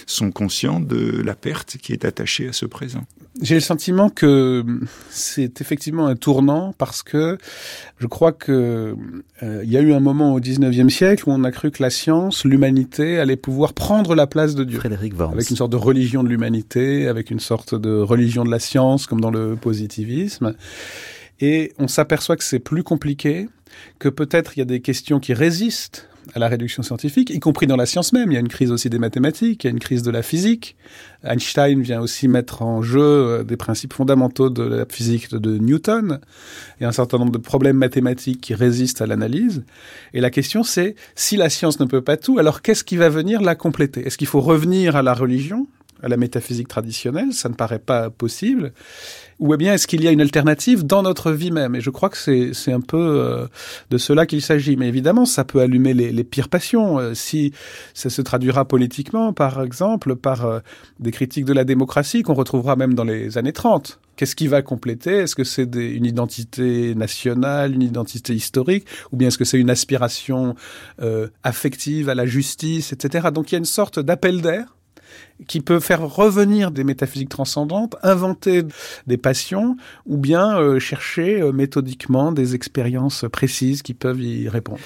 sont 0.06 0.32
conscients 0.32 0.80
de 0.80 1.22
la 1.22 1.36
perte 1.36 1.78
qui 1.78 1.94
est 1.94 2.06
attachée 2.06 2.48
à 2.48 2.54
ce 2.54 2.66
présent. 2.66 3.06
J'ai 3.42 3.56
le 3.56 3.62
sentiment 3.62 4.10
que 4.10 4.64
c'est 5.10 5.55
effectivement 5.62 6.08
un 6.08 6.16
tournant 6.16 6.74
parce 6.78 7.04
que 7.04 7.38
je 8.00 8.08
crois 8.08 8.32
que 8.32 8.96
euh, 9.44 9.62
il 9.64 9.72
y 9.72 9.78
a 9.78 9.82
eu 9.82 9.94
un 9.94 10.00
moment 10.00 10.34
au 10.34 10.40
19e 10.40 10.90
siècle 10.90 11.24
où 11.28 11.32
on 11.32 11.44
a 11.44 11.52
cru 11.52 11.72
que 11.72 11.82
la 11.82 11.90
science, 11.90 12.46
l'humanité 12.46 13.20
allait 13.20 13.36
pouvoir 13.36 13.74
prendre 13.74 14.16
la 14.16 14.28
place 14.28 14.56
de 14.56 14.64
Dieu. 14.64 14.80
Frédéric. 14.80 15.14
Avec 15.20 15.50
une 15.50 15.56
sorte 15.56 15.72
de 15.72 15.78
religion 15.78 16.24
de 16.24 16.30
l'humanité, 16.30 17.08
avec 17.08 17.32
une 17.32 17.40
sorte 17.40 17.76
de 17.76 17.98
religion 18.00 18.44
de 18.44 18.52
la 18.52 18.60
science 18.60 19.08
comme 19.08 19.22
dans 19.22 19.32
le 19.32 19.56
positivisme. 19.56 20.56
Et 21.40 21.74
on 21.80 21.88
s'aperçoit 21.88 22.38
que 22.38 22.44
c'est 22.44 22.60
plus 22.60 22.84
compliqué, 22.84 23.50
que 24.00 24.10
peut-être 24.10 24.54
il 24.56 24.60
y 24.60 24.62
a 24.62 24.66
des 24.66 24.82
questions 24.82 25.20
qui 25.20 25.34
résistent 25.34 26.08
à 26.34 26.40
la 26.40 26.48
réduction 26.48 26.84
scientifique, 26.84 27.30
y 27.30 27.40
compris 27.40 27.68
dans 27.68 27.76
la 27.76 27.86
science 27.86 28.14
même. 28.14 28.32
Il 28.32 28.36
y 28.36 28.38
a 28.38 28.40
une 28.40 28.48
crise 28.48 28.72
aussi 28.72 28.90
des 28.90 29.00
mathématiques, 29.00 29.64
il 29.64 29.68
y 29.68 29.70
a 29.70 29.72
une 29.72 29.80
crise 29.80 30.02
de 30.02 30.12
la 30.12 30.22
physique. 30.22 30.76
Einstein 31.24 31.82
vient 31.82 32.02
aussi 32.02 32.28
mettre 32.28 32.62
en 32.62 32.82
jeu 32.82 33.02
euh, 33.02 33.44
des 33.44 33.58
principes 33.58 33.94
fondamentaux 33.94 34.50
de 34.50 34.64
la 34.64 34.86
physique 34.86 35.30
de, 35.32 35.38
de 35.38 35.58
Newton. 35.58 36.20
Il 36.80 36.84
y 36.84 36.86
a 36.86 36.90
un 36.90 36.94
certain 36.94 37.18
nombre 37.18 37.32
de 37.32 37.38
problèmes 37.38 37.78
mathématiques 37.78 38.42
qui 38.42 38.54
résistent 38.54 39.02
à 39.02 39.08
l'analyse. 39.08 39.64
Et 40.14 40.22
la 40.22 40.30
question 40.30 40.64
c'est, 40.64 40.96
si 41.16 41.38
la 41.38 41.50
science 41.50 41.80
ne 41.80 41.86
peut 41.86 42.02
pas 42.02 42.18
tout, 42.18 42.40
alors 42.40 42.62
qu'est-ce 42.62 42.84
qui 42.84 42.98
va 42.98 43.10
venir 43.10 43.42
la 43.42 43.56
compléter? 43.56 44.06
Est-ce 44.06 44.18
qu'il 44.18 44.28
faut 44.28 44.42
revenir 44.42 44.96
à 44.96 45.04
la 45.04 45.14
religion? 45.14 45.68
À 46.02 46.08
la 46.08 46.18
métaphysique 46.18 46.68
traditionnelle, 46.68 47.34
ça 47.34 47.50
ne 47.50 47.54
paraît 47.54 47.80
pas 47.80 48.10
possible. 48.10 48.74
Ou 49.40 49.56
bien 49.58 49.74
est-ce 49.74 49.88
qu'il 49.88 50.04
y 50.04 50.08
a 50.08 50.12
une 50.12 50.22
alternative 50.22 50.86
dans 50.86 51.04
notre 51.04 51.32
vie 51.32 51.52
même? 51.52 51.76
Et 51.76 51.82
je 51.82 51.90
crois 51.90 52.10
que 52.10 52.18
c'est 52.54 52.72
un 52.72 52.80
peu 52.80 52.98
euh, 52.98 53.48
de 53.90 53.98
cela 53.98 54.26
qu'il 54.26 54.42
s'agit. 54.42 54.78
Mais 54.78 54.88
évidemment, 54.88 55.26
ça 55.26 55.44
peut 55.44 55.60
allumer 55.60 55.94
les, 55.94 56.12
les 56.12 56.24
pires 56.24 56.48
passions. 56.48 57.00
Euh, 57.00 57.14
si 57.14 57.52
ça 57.94 58.10
se 58.10 58.22
traduira 58.22 58.66
politiquement, 58.66 59.34
par 59.34 59.62
exemple, 59.62 60.16
par 60.16 60.46
euh, 60.46 60.60
des 61.00 61.12
critiques 61.12 61.46
de 61.46 61.54
la 61.54 61.66
démocratie 61.66 62.24
qu'on 62.24 62.34
retrouvera 62.34 62.76
même 62.76 62.94
dans 62.94 63.04
les 63.04 63.38
années 63.38 63.54
30. 63.54 64.00
Qu'est-ce 64.16 64.36
qui 64.36 64.48
va 64.48 64.62
compléter? 64.62 65.12
Est-ce 65.18 65.36
que 65.36 65.44
c'est 65.44 65.76
une 65.76 66.06
identité 66.06 66.96
nationale, 66.96 67.74
une 67.74 67.82
identité 67.82 68.34
historique, 68.34 68.86
ou 69.12 69.18
bien 69.18 69.28
est-ce 69.28 69.38
que 69.38 69.44
c'est 69.44 69.60
une 69.60 69.70
aspiration 69.70 70.56
euh, 71.02 71.28
affective 71.44 72.08
à 72.08 72.16
la 72.16 72.26
justice, 72.26 72.94
etc. 72.94 73.28
Donc 73.34 73.52
il 73.52 73.56
y 73.56 73.58
a 73.58 73.60
une 73.60 73.66
sorte 73.66 74.00
d'appel 74.00 74.42
d'air 74.42 74.75
qui 75.48 75.62
peut 75.62 75.80
faire 75.80 76.02
revenir 76.02 76.72
des 76.72 76.84
métaphysiques 76.84 77.30
transcendantes, 77.30 77.96
inventer 78.04 78.64
des 79.08 79.18
passions, 79.18 79.78
ou 80.06 80.18
bien 80.18 80.58
euh, 80.58 80.80
chercher 80.80 81.42
euh, 81.42 81.52
méthodiquement 81.52 82.32
des 82.32 82.56
expériences 82.56 83.26
précises 83.32 83.82
qui 83.82 83.94
peuvent 83.94 84.22
y 84.22 84.50
répondre. 84.50 84.80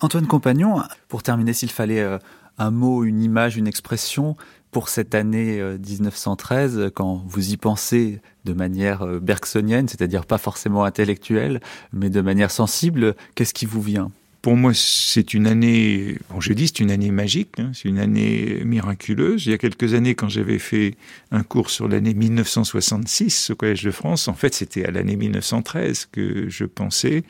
Antoine 0.00 0.28
Compagnon, 0.28 0.82
pour 1.08 1.24
terminer, 1.24 1.52
s'il 1.52 1.70
fallait 1.70 2.00
euh, 2.00 2.18
un 2.56 2.70
mot, 2.70 3.04
une 3.04 3.20
image, 3.20 3.56
une 3.56 3.66
expression 3.66 4.36
pour 4.70 4.88
cette 4.88 5.14
année 5.14 5.60
euh, 5.60 5.76
1913, 5.76 6.78
euh, 6.78 6.90
quand 6.90 7.24
vous 7.26 7.50
y 7.50 7.56
pensez 7.56 8.20
de 8.44 8.52
manière 8.52 9.04
bergsonienne, 9.20 9.88
c'est-à-dire 9.88 10.24
pas 10.24 10.38
forcément 10.38 10.84
intellectuelle, 10.84 11.60
mais 11.92 12.10
de 12.10 12.20
manière 12.20 12.50
sensible, 12.50 13.16
qu'est-ce 13.34 13.52
qui 13.52 13.66
vous 13.66 13.82
vient? 13.82 14.10
Pour 14.40 14.56
moi, 14.56 14.72
c'est 14.72 15.34
une 15.34 15.48
année, 15.48 16.16
bon, 16.30 16.40
je 16.40 16.52
dis 16.52 16.68
c'est 16.68 16.78
une 16.78 16.92
année 16.92 17.10
magique, 17.10 17.58
hein, 17.58 17.72
c'est 17.74 17.88
une 17.88 17.98
année 17.98 18.62
miraculeuse. 18.64 19.46
Il 19.46 19.50
y 19.50 19.52
a 19.52 19.58
quelques 19.58 19.94
années, 19.94 20.14
quand 20.14 20.28
j'avais 20.28 20.60
fait 20.60 20.94
un 21.32 21.42
cours 21.42 21.70
sur 21.70 21.88
l'année 21.88 22.14
1966 22.14 23.50
au 23.50 23.56
Collège 23.56 23.82
de 23.82 23.90
France, 23.90 24.28
en 24.28 24.34
fait, 24.34 24.54
c'était 24.54 24.84
à 24.84 24.92
l'année 24.92 25.16
1913 25.16 26.08
que 26.12 26.48
je 26.48 26.64
pensais. 26.64 27.24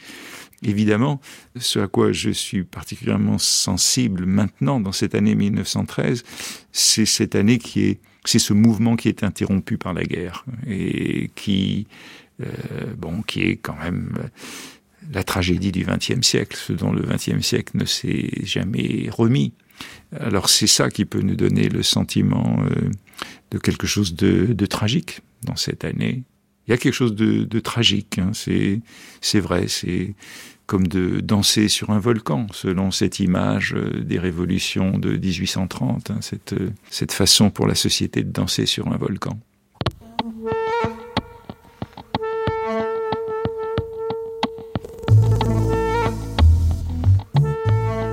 Évidemment, 0.63 1.21
ce 1.57 1.79
à 1.79 1.87
quoi 1.87 2.13
je 2.13 2.31
suis 2.31 2.65
particulièrement 2.65 3.39
sensible 3.39 4.27
maintenant, 4.27 4.79
dans 4.79 4.93
cette 4.93 5.15
année 5.15 5.35
1913, 5.35 6.25
c'est 6.73 7.07
cette 7.07 7.37
année 7.37 7.59
qui 7.59 7.87
est, 7.87 8.01
c'est 8.25 8.41
ce 8.41 8.53
mouvement 8.53 8.97
qui 8.97 9.09
est 9.09 9.23
interrompu 9.23 9.79
par 9.79 9.95
la 9.95 10.05
guerre 10.05 10.45
et 10.67 11.31
qui, 11.37 11.87
euh, 12.43 12.47
bon, 12.99 13.23
qui 13.23 13.43
est 13.43 13.57
quand 13.57 13.77
même 13.77 14.13
la 15.13 15.25
tragédie 15.25 15.73
du 15.73 15.85
XXe 15.85 16.27
siècle, 16.27 16.57
ce 16.57 16.73
dont 16.73 16.93
le 16.93 17.03
XXe 17.03 17.45
siècle 17.45 17.77
ne 17.77 17.85
s'est 17.85 18.31
jamais 18.45 19.09
remis. 19.11 19.53
Alors 20.19 20.49
c'est 20.49 20.67
ça 20.67 20.91
qui 20.91 21.05
peut 21.05 21.21
nous 21.21 21.37
donner 21.37 21.69
le 21.69 21.83
sentiment 21.83 22.59
euh, 22.65 22.91
de 23.51 23.59
quelque 23.59 23.87
chose 23.87 24.15
de, 24.15 24.47
de 24.47 24.67
tragique 24.67 25.21
dans 25.45 25.57
cette 25.57 25.85
année. 25.85 26.23
Il 26.67 26.73
y 26.73 26.75
a 26.75 26.77
quelque 26.77 26.95
chose 26.95 27.15
de, 27.15 27.45
de 27.45 27.61
tragique, 27.61 28.19
hein, 28.19 28.33
c'est 28.35 29.41
vrai, 29.41 29.69
c'est 29.69 30.15
comme 30.67 30.87
de 30.87 31.21
danser 31.21 31.69
sur 31.69 31.91
un 31.91 31.99
volcan, 31.99 32.47
selon 32.53 32.91
cette 32.91 33.21
image 33.21 33.73
euh, 33.75 34.03
des 34.03 34.19
révolutions 34.19 34.99
de 34.99 35.17
1830, 35.17 36.11
hein, 36.11 36.19
cette, 36.21 36.53
euh, 36.53 36.71
cette 36.91 37.13
façon 37.13 37.49
pour 37.49 37.67
la 37.67 37.75
société 37.75 38.23
de 38.23 38.31
danser 38.31 38.67
sur 38.67 38.89
un 38.89 38.99
volcan. 38.99 39.41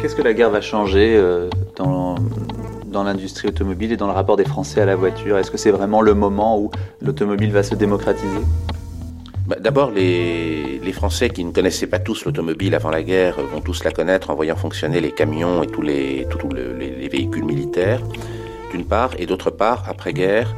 Qu'est-ce 0.06 0.16
que 0.16 0.22
la 0.22 0.36
guerre 0.36 0.51
va 0.51 0.62
changer 0.62 1.16
euh, 1.18 1.49
dans, 1.78 2.14
dans 2.86 3.03
l'industrie 3.03 3.47
automobile 3.47 3.91
et 3.91 3.97
dans 3.97 4.06
le 4.06 4.14
rapport 4.14 4.38
des 4.38 4.45
Français 4.45 4.80
à 4.80 4.86
la 4.86 4.95
voiture? 4.95 5.39
Est-ce 5.39 5.49
que 5.49 5.58
c'est 5.58 5.72
vraiment 5.72 6.03
le 6.03 6.14
moment 6.14 6.60
où 6.60 6.70
l'automobile 7.01 7.51
va 7.51 7.64
se 7.64 7.74
démocratiser? 7.74 8.38
Bah, 9.47 9.56
D'abord, 9.60 9.89
les, 9.89 10.78
les, 10.78 10.93
Français 10.93 11.32
qui 11.32 11.43
ne 11.43 11.51
connaissaient 11.51 11.88
pas 11.88 11.97
tous 11.97 12.24
l'automobile 12.26 12.76
avant 12.76 12.91
la 12.91 13.01
guerre 13.01 13.38
vont 13.51 13.62
tous 13.62 13.84
la 13.84 13.89
connaître 13.89 14.30
en 14.30 14.36
voyant 14.36 14.56
fonctionner 14.56 15.01
les 15.01 15.12
camions 15.12 15.64
et 15.64 15.68
tous 15.68 15.82
les, 15.82 16.28
tous 16.30 16.49
les 16.49 17.08
véhicules 17.08 17.43
militaires, 17.43 18.01
d'une 18.72 18.86
part, 18.86 19.10
et 19.18 19.26
d'autre 19.26 19.49
part, 19.49 19.86
après-guerre, 19.89 20.56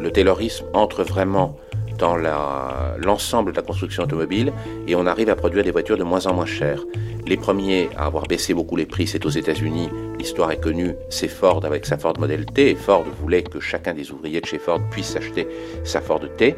le 0.00 0.10
taylorisme 0.10 0.64
entre 0.72 1.04
vraiment 1.04 1.56
dans 1.98 2.16
l'ensemble 2.16 3.52
de 3.52 3.56
la 3.56 3.62
construction 3.62 4.04
automobile 4.04 4.52
et 4.86 4.94
on 4.94 5.06
arrive 5.06 5.28
à 5.28 5.36
produire 5.36 5.64
des 5.64 5.70
voitures 5.70 5.96
de 5.96 6.04
moins 6.04 6.26
en 6.26 6.34
moins 6.34 6.46
chères. 6.46 6.82
Les 7.26 7.36
premiers 7.36 7.88
à 7.96 8.06
avoir 8.06 8.24
baissé 8.24 8.52
beaucoup 8.52 8.76
les 8.76 8.86
prix, 8.86 9.06
c'est 9.06 9.24
aux 9.24 9.30
États-Unis. 9.30 9.88
L'histoire 10.18 10.50
est 10.50 10.60
connue, 10.60 10.94
c'est 11.08 11.28
Ford 11.28 11.64
avec 11.64 11.86
sa 11.86 11.96
Ford 11.96 12.14
Model 12.18 12.44
T. 12.46 12.70
Et 12.70 12.74
Ford 12.74 13.04
voulait 13.20 13.42
que 13.42 13.60
chacun 13.60 13.94
des 13.94 14.10
ouvriers 14.10 14.40
de 14.40 14.46
chez 14.46 14.58
Ford 14.58 14.80
puisse 14.90 15.16
acheter 15.16 15.48
sa 15.84 16.00
Ford 16.00 16.20
T. 16.36 16.56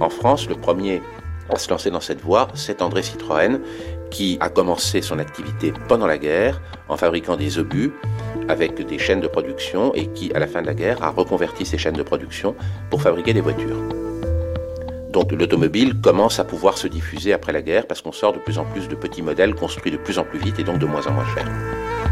En 0.00 0.08
France, 0.08 0.48
le 0.48 0.54
premier 0.54 1.02
à 1.50 1.56
se 1.56 1.70
lancer 1.70 1.90
dans 1.90 2.00
cette 2.00 2.20
voie, 2.20 2.48
c'est 2.54 2.82
André 2.82 3.02
Citroën, 3.02 3.60
qui 4.10 4.38
a 4.40 4.48
commencé 4.48 5.02
son 5.02 5.18
activité 5.18 5.72
pendant 5.88 6.06
la 6.06 6.18
guerre 6.18 6.60
en 6.88 6.96
fabriquant 6.96 7.36
des 7.36 7.58
obus 7.58 7.92
avec 8.48 8.86
des 8.86 8.98
chaînes 8.98 9.20
de 9.20 9.28
production 9.28 9.94
et 9.94 10.06
qui, 10.08 10.32
à 10.32 10.38
la 10.38 10.46
fin 10.46 10.62
de 10.62 10.66
la 10.66 10.74
guerre, 10.74 11.02
a 11.02 11.10
reconverti 11.10 11.66
ces 11.66 11.78
chaînes 11.78 11.96
de 11.96 12.02
production 12.02 12.54
pour 12.90 13.02
fabriquer 13.02 13.34
des 13.34 13.40
voitures. 13.40 13.97
Donc 15.18 15.32
l'automobile 15.32 16.00
commence 16.00 16.38
à 16.38 16.44
pouvoir 16.44 16.78
se 16.78 16.86
diffuser 16.86 17.32
après 17.32 17.50
la 17.50 17.60
guerre 17.60 17.88
parce 17.88 18.00
qu'on 18.00 18.12
sort 18.12 18.32
de 18.34 18.38
plus 18.38 18.56
en 18.56 18.64
plus 18.64 18.86
de 18.86 18.94
petits 18.94 19.20
modèles 19.20 19.52
construits 19.52 19.90
de 19.90 19.96
plus 19.96 20.16
en 20.16 20.22
plus 20.22 20.38
vite 20.38 20.60
et 20.60 20.62
donc 20.62 20.78
de 20.78 20.86
moins 20.86 21.04
en 21.08 21.10
moins 21.10 21.26
chers. 21.34 22.07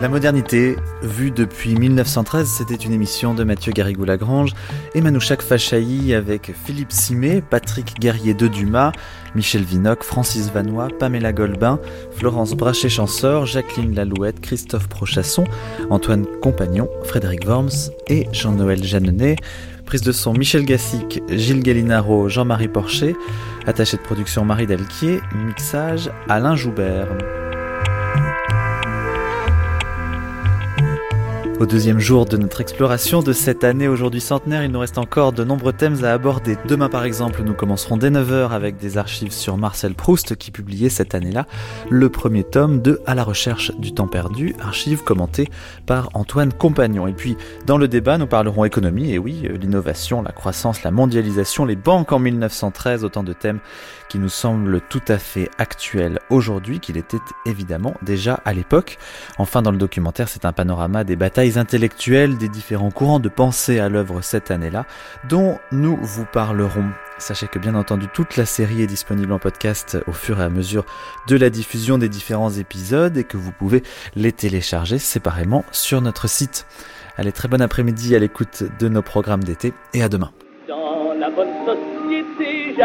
La 0.00 0.08
modernité, 0.08 0.76
vue 1.02 1.32
depuis 1.32 1.74
1913, 1.74 2.46
c'était 2.46 2.76
une 2.76 2.92
émission 2.92 3.34
de 3.34 3.42
Mathieu 3.42 3.72
Garrigou-Lagrange 3.72 4.52
et 4.94 5.00
Manouchak 5.00 5.42
Fachaï 5.42 6.14
avec 6.14 6.52
Philippe 6.64 6.92
Simet, 6.92 7.42
Patrick 7.42 7.98
Guerrier 7.98 8.32
de 8.32 8.46
Dumas, 8.46 8.92
Michel 9.34 9.64
Vinoc, 9.64 10.04
Francis 10.04 10.52
Vanois, 10.52 10.86
Pamela 11.00 11.32
Golbin, 11.32 11.80
Florence 12.12 12.54
Brachet-Chansor, 12.54 13.46
Jacqueline 13.46 13.92
Lalouette, 13.92 14.40
Christophe 14.40 14.88
Prochasson, 14.88 15.42
Antoine 15.90 16.26
Compagnon, 16.40 16.88
Frédéric 17.02 17.44
Worms 17.44 17.90
et 18.06 18.28
Jean-Noël 18.30 18.84
Jeannenet. 18.84 19.34
Prise 19.84 20.02
de 20.02 20.12
son 20.12 20.32
Michel 20.32 20.64
Gassic, 20.64 21.20
Gilles 21.28 21.62
Gallinaro, 21.62 22.28
Jean-Marie 22.28 22.68
Porcher, 22.68 23.16
attaché 23.66 23.96
de 23.96 24.02
production 24.02 24.44
Marie 24.44 24.68
Delquier, 24.68 25.20
mixage 25.34 26.08
Alain 26.28 26.54
Joubert. 26.54 27.08
Au 31.60 31.66
deuxième 31.66 31.98
jour 31.98 32.24
de 32.24 32.36
notre 32.36 32.60
exploration 32.60 33.20
de 33.20 33.32
cette 33.32 33.64
année 33.64 33.88
aujourd'hui 33.88 34.20
centenaire, 34.20 34.62
il 34.62 34.70
nous 34.70 34.78
reste 34.78 34.96
encore 34.96 35.32
de 35.32 35.42
nombreux 35.42 35.72
thèmes 35.72 36.04
à 36.04 36.12
aborder. 36.12 36.56
Demain 36.66 36.88
par 36.88 37.02
exemple, 37.02 37.42
nous 37.42 37.52
commencerons 37.52 37.96
dès 37.96 38.10
9h 38.10 38.50
avec 38.50 38.76
des 38.76 38.96
archives 38.96 39.32
sur 39.32 39.56
Marcel 39.56 39.94
Proust 39.94 40.36
qui 40.36 40.52
publiait 40.52 40.88
cette 40.88 41.16
année-là 41.16 41.46
le 41.90 42.10
premier 42.10 42.44
tome 42.44 42.80
de 42.80 43.00
À 43.06 43.16
la 43.16 43.24
recherche 43.24 43.72
du 43.76 43.92
temps 43.92 44.06
perdu, 44.06 44.54
archives 44.60 45.02
commentées 45.02 45.48
par 45.84 46.10
Antoine 46.14 46.52
Compagnon. 46.52 47.08
Et 47.08 47.12
puis 47.12 47.36
dans 47.66 47.76
le 47.76 47.88
débat, 47.88 48.18
nous 48.18 48.28
parlerons 48.28 48.64
économie, 48.64 49.10
et 49.10 49.18
oui, 49.18 49.48
l'innovation, 49.60 50.22
la 50.22 50.30
croissance, 50.30 50.84
la 50.84 50.92
mondialisation, 50.92 51.64
les 51.64 51.74
banques 51.74 52.12
en 52.12 52.20
1913, 52.20 53.02
autant 53.02 53.24
de 53.24 53.32
thèmes 53.32 53.58
qui 54.08 54.18
nous 54.18 54.28
semblent 54.28 54.80
tout 54.80 55.02
à 55.08 55.18
fait 55.18 55.50
actuels 55.58 56.18
aujourd'hui 56.30 56.80
qu'il 56.80 56.96
était 56.96 57.18
évidemment 57.46 57.94
déjà 58.02 58.40
à 58.44 58.52
l'époque. 58.52 58.98
Enfin 59.38 59.62
dans 59.62 59.70
le 59.70 59.78
documentaire, 59.78 60.28
c'est 60.28 60.44
un 60.44 60.52
panorama 60.52 61.04
des 61.04 61.16
batailles 61.16 61.58
intellectuelles 61.58 62.38
des 62.38 62.48
différents 62.48 62.90
courants 62.90 63.20
de 63.20 63.28
pensée 63.28 63.78
à 63.78 63.88
l'œuvre 63.88 64.22
cette 64.22 64.50
année-là, 64.50 64.86
dont 65.28 65.58
nous 65.72 65.98
vous 66.00 66.24
parlerons. 66.24 66.90
Sachez 67.18 67.48
que 67.48 67.58
bien 67.58 67.74
entendu 67.74 68.06
toute 68.12 68.36
la 68.36 68.46
série 68.46 68.82
est 68.82 68.86
disponible 68.86 69.32
en 69.32 69.38
podcast 69.38 69.98
au 70.06 70.12
fur 70.12 70.40
et 70.40 70.44
à 70.44 70.48
mesure 70.48 70.84
de 71.26 71.36
la 71.36 71.50
diffusion 71.50 71.98
des 71.98 72.08
différents 72.08 72.50
épisodes 72.50 73.16
et 73.16 73.24
que 73.24 73.36
vous 73.36 73.50
pouvez 73.50 73.82
les 74.14 74.32
télécharger 74.32 74.98
séparément 74.98 75.64
sur 75.72 76.00
notre 76.00 76.28
site. 76.28 76.66
Allez, 77.16 77.32
très 77.32 77.48
bon 77.48 77.60
après-midi 77.60 78.14
à 78.14 78.20
l'écoute 78.20 78.62
de 78.78 78.88
nos 78.88 79.02
programmes 79.02 79.42
d'été 79.42 79.72
et 79.92 80.02
à 80.04 80.08
demain. 80.08 80.30
Dans 80.68 81.12
la 81.18 81.28
bonne 81.30 81.48
société 81.66 82.76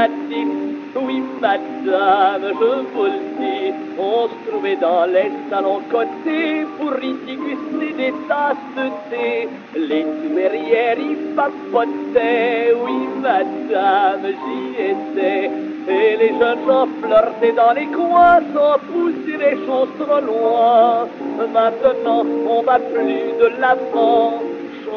oui 0.95 1.23
madame, 1.41 2.43
je 2.59 2.93
vous 2.93 3.03
le 3.03 3.19
dis, 3.39 3.73
on 3.97 4.27
se 4.27 4.49
trouvait 4.49 4.75
dans 4.75 5.05
les 5.05 5.31
salons 5.49 5.81
côtés 5.91 6.65
pour 6.77 6.93
y 7.01 7.13
déguster 7.25 7.93
des 7.97 8.13
tasses 8.27 8.57
de 8.77 8.89
thé. 9.09 9.49
Les 9.75 10.05
tumérières 10.21 10.99
y 10.99 11.15
papotaient, 11.35 12.73
oui 12.85 13.07
madame, 13.21 14.27
j'y 14.41 14.81
étais. 14.81 15.51
Et 15.85 16.15
les 16.17 16.29
jeunes 16.39 16.65
gens 16.65 16.87
flirtaient 17.01 17.51
dans 17.51 17.73
les 17.73 17.87
coins 17.87 18.39
sans 18.53 18.77
pousser 18.87 19.37
les 19.37 19.65
choses 19.65 19.89
trop 19.99 20.21
loin. 20.21 21.07
Maintenant, 21.53 22.25
on 22.47 22.61
va 22.61 22.79
plus 22.79 23.33
de 23.41 23.59
l'avant 23.59 24.52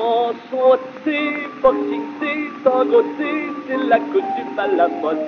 chanson, 0.06 0.78
c'est 1.04 1.48
boxing, 1.62 2.02
c'est 2.18 3.88
la 3.88 3.98
coutume 3.98 4.58
à 4.58 4.66
la 4.68 4.88
mode. 4.88 5.18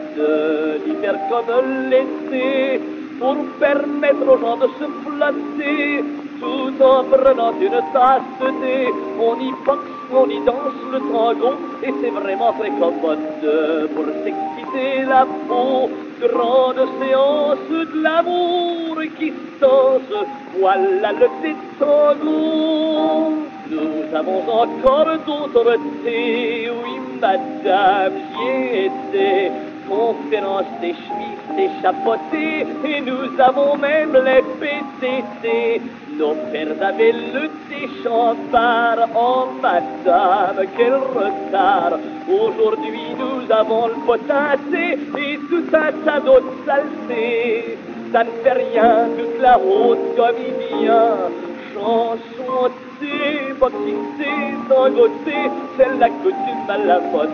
L'hiver 0.86 1.16
comme 1.28 1.90
l'été, 1.90 2.80
pour 3.18 3.36
permettre 3.58 4.28
aux 4.32 4.38
gens 4.38 4.56
de 4.56 4.68
se 4.78 4.86
flatter, 5.04 6.04
tout 6.40 6.82
en 6.82 7.04
prenant 7.04 7.52
une 7.60 7.80
tasse 7.92 8.30
de 8.40 8.48
thé. 8.60 8.78
On 9.20 9.36
y 9.40 9.52
boxe, 9.66 9.94
on 10.12 10.28
y 10.28 10.40
danse 10.46 10.80
le 10.92 11.00
tango, 11.12 11.50
et 11.82 11.92
c'est 12.00 12.10
vraiment 12.10 12.52
très 12.58 12.70
commode 12.70 13.42
pour 13.94 14.06
s'exciter 14.22 15.04
la 15.08 15.26
peau. 15.48 15.90
Grande 16.20 16.84
séance 17.00 17.64
de 17.70 18.02
l'amour 18.02 18.96
qui 19.18 19.32
danse, 19.60 20.14
voilà 20.58 21.12
le 21.12 21.28
thé 21.42 21.54
tango. 21.78 23.57
Nous 23.70 24.16
avons 24.16 24.42
encore 24.48 25.18
d'autres 25.26 25.76
thés, 26.02 26.70
oui 26.70 26.98
madame, 27.20 28.12
j'y 28.32 28.86
étais. 28.86 29.52
Conférence 29.88 30.66
des 30.82 30.92
chemises, 30.92 31.56
des 31.56 31.70
chapeautés, 31.80 32.66
et 32.84 33.00
nous 33.00 33.40
avons 33.40 33.76
même 33.78 34.12
les 34.12 34.42
PCC. 34.60 35.80
Nos 36.18 36.34
pères 36.52 36.76
avaient 36.82 37.12
le 37.12 37.48
thé 37.68 37.88
champard, 38.02 39.08
oh 39.16 39.48
madame, 39.62 40.66
quel 40.76 40.94
retard. 40.94 41.98
Aujourd'hui 42.28 43.16
nous 43.18 43.50
avons 43.50 43.88
le 43.88 43.94
potassé 44.06 44.98
et 45.16 45.38
tout 45.48 45.64
un 45.72 45.92
tas 46.04 46.20
d'autres 46.20 46.52
saletés. 46.66 47.78
Ça 48.12 48.24
ne 48.24 48.30
fait 48.42 48.52
rien, 48.52 49.08
toute 49.18 49.40
la 49.40 49.58
haute 49.58 50.16
comédien. 50.16 51.30
Chanson 51.72 52.70
boxing, 53.58 54.68
tangoté, 54.68 55.50
c'est 55.76 55.98
la 55.98 56.08
coutume 56.08 56.68
à 56.68 56.78
la 56.78 57.00
mode, 57.00 57.30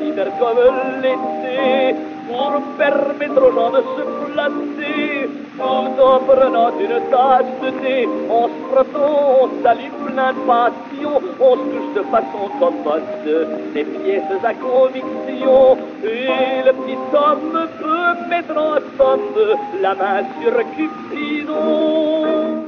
l'hiver 0.00 0.30
comme 0.38 1.02
l'été, 1.02 1.96
pour 2.28 2.52
permettre 2.76 3.42
aux 3.42 3.52
gens 3.52 3.70
de 3.70 3.78
se 3.78 4.32
flatter, 4.32 5.30
tout 5.56 6.02
en 6.02 6.18
prenant 6.20 6.70
une 6.78 7.00
tasse 7.10 7.52
de 7.62 7.70
thé, 7.80 8.08
on 8.30 8.48
se 8.48 8.52
frottant, 8.70 9.42
on 9.42 9.62
salue 9.62 9.92
plein 10.06 10.32
de 10.32 10.40
passion, 10.46 11.22
on 11.40 11.56
se 11.56 11.62
touche 11.70 11.94
de 11.94 12.02
façon 12.10 12.44
commode, 12.58 13.02
des 13.74 13.84
pièces 13.84 14.44
à 14.44 14.54
conviction, 14.54 15.78
et 16.04 16.62
le 16.66 16.72
petit 16.72 16.98
homme 17.14 17.68
peut 17.78 18.28
mettre 18.28 18.56
en 18.56 18.76
somme 18.96 19.20
la 19.80 19.94
main 19.94 20.22
sur 20.40 20.54
Cupidon. 20.76 22.67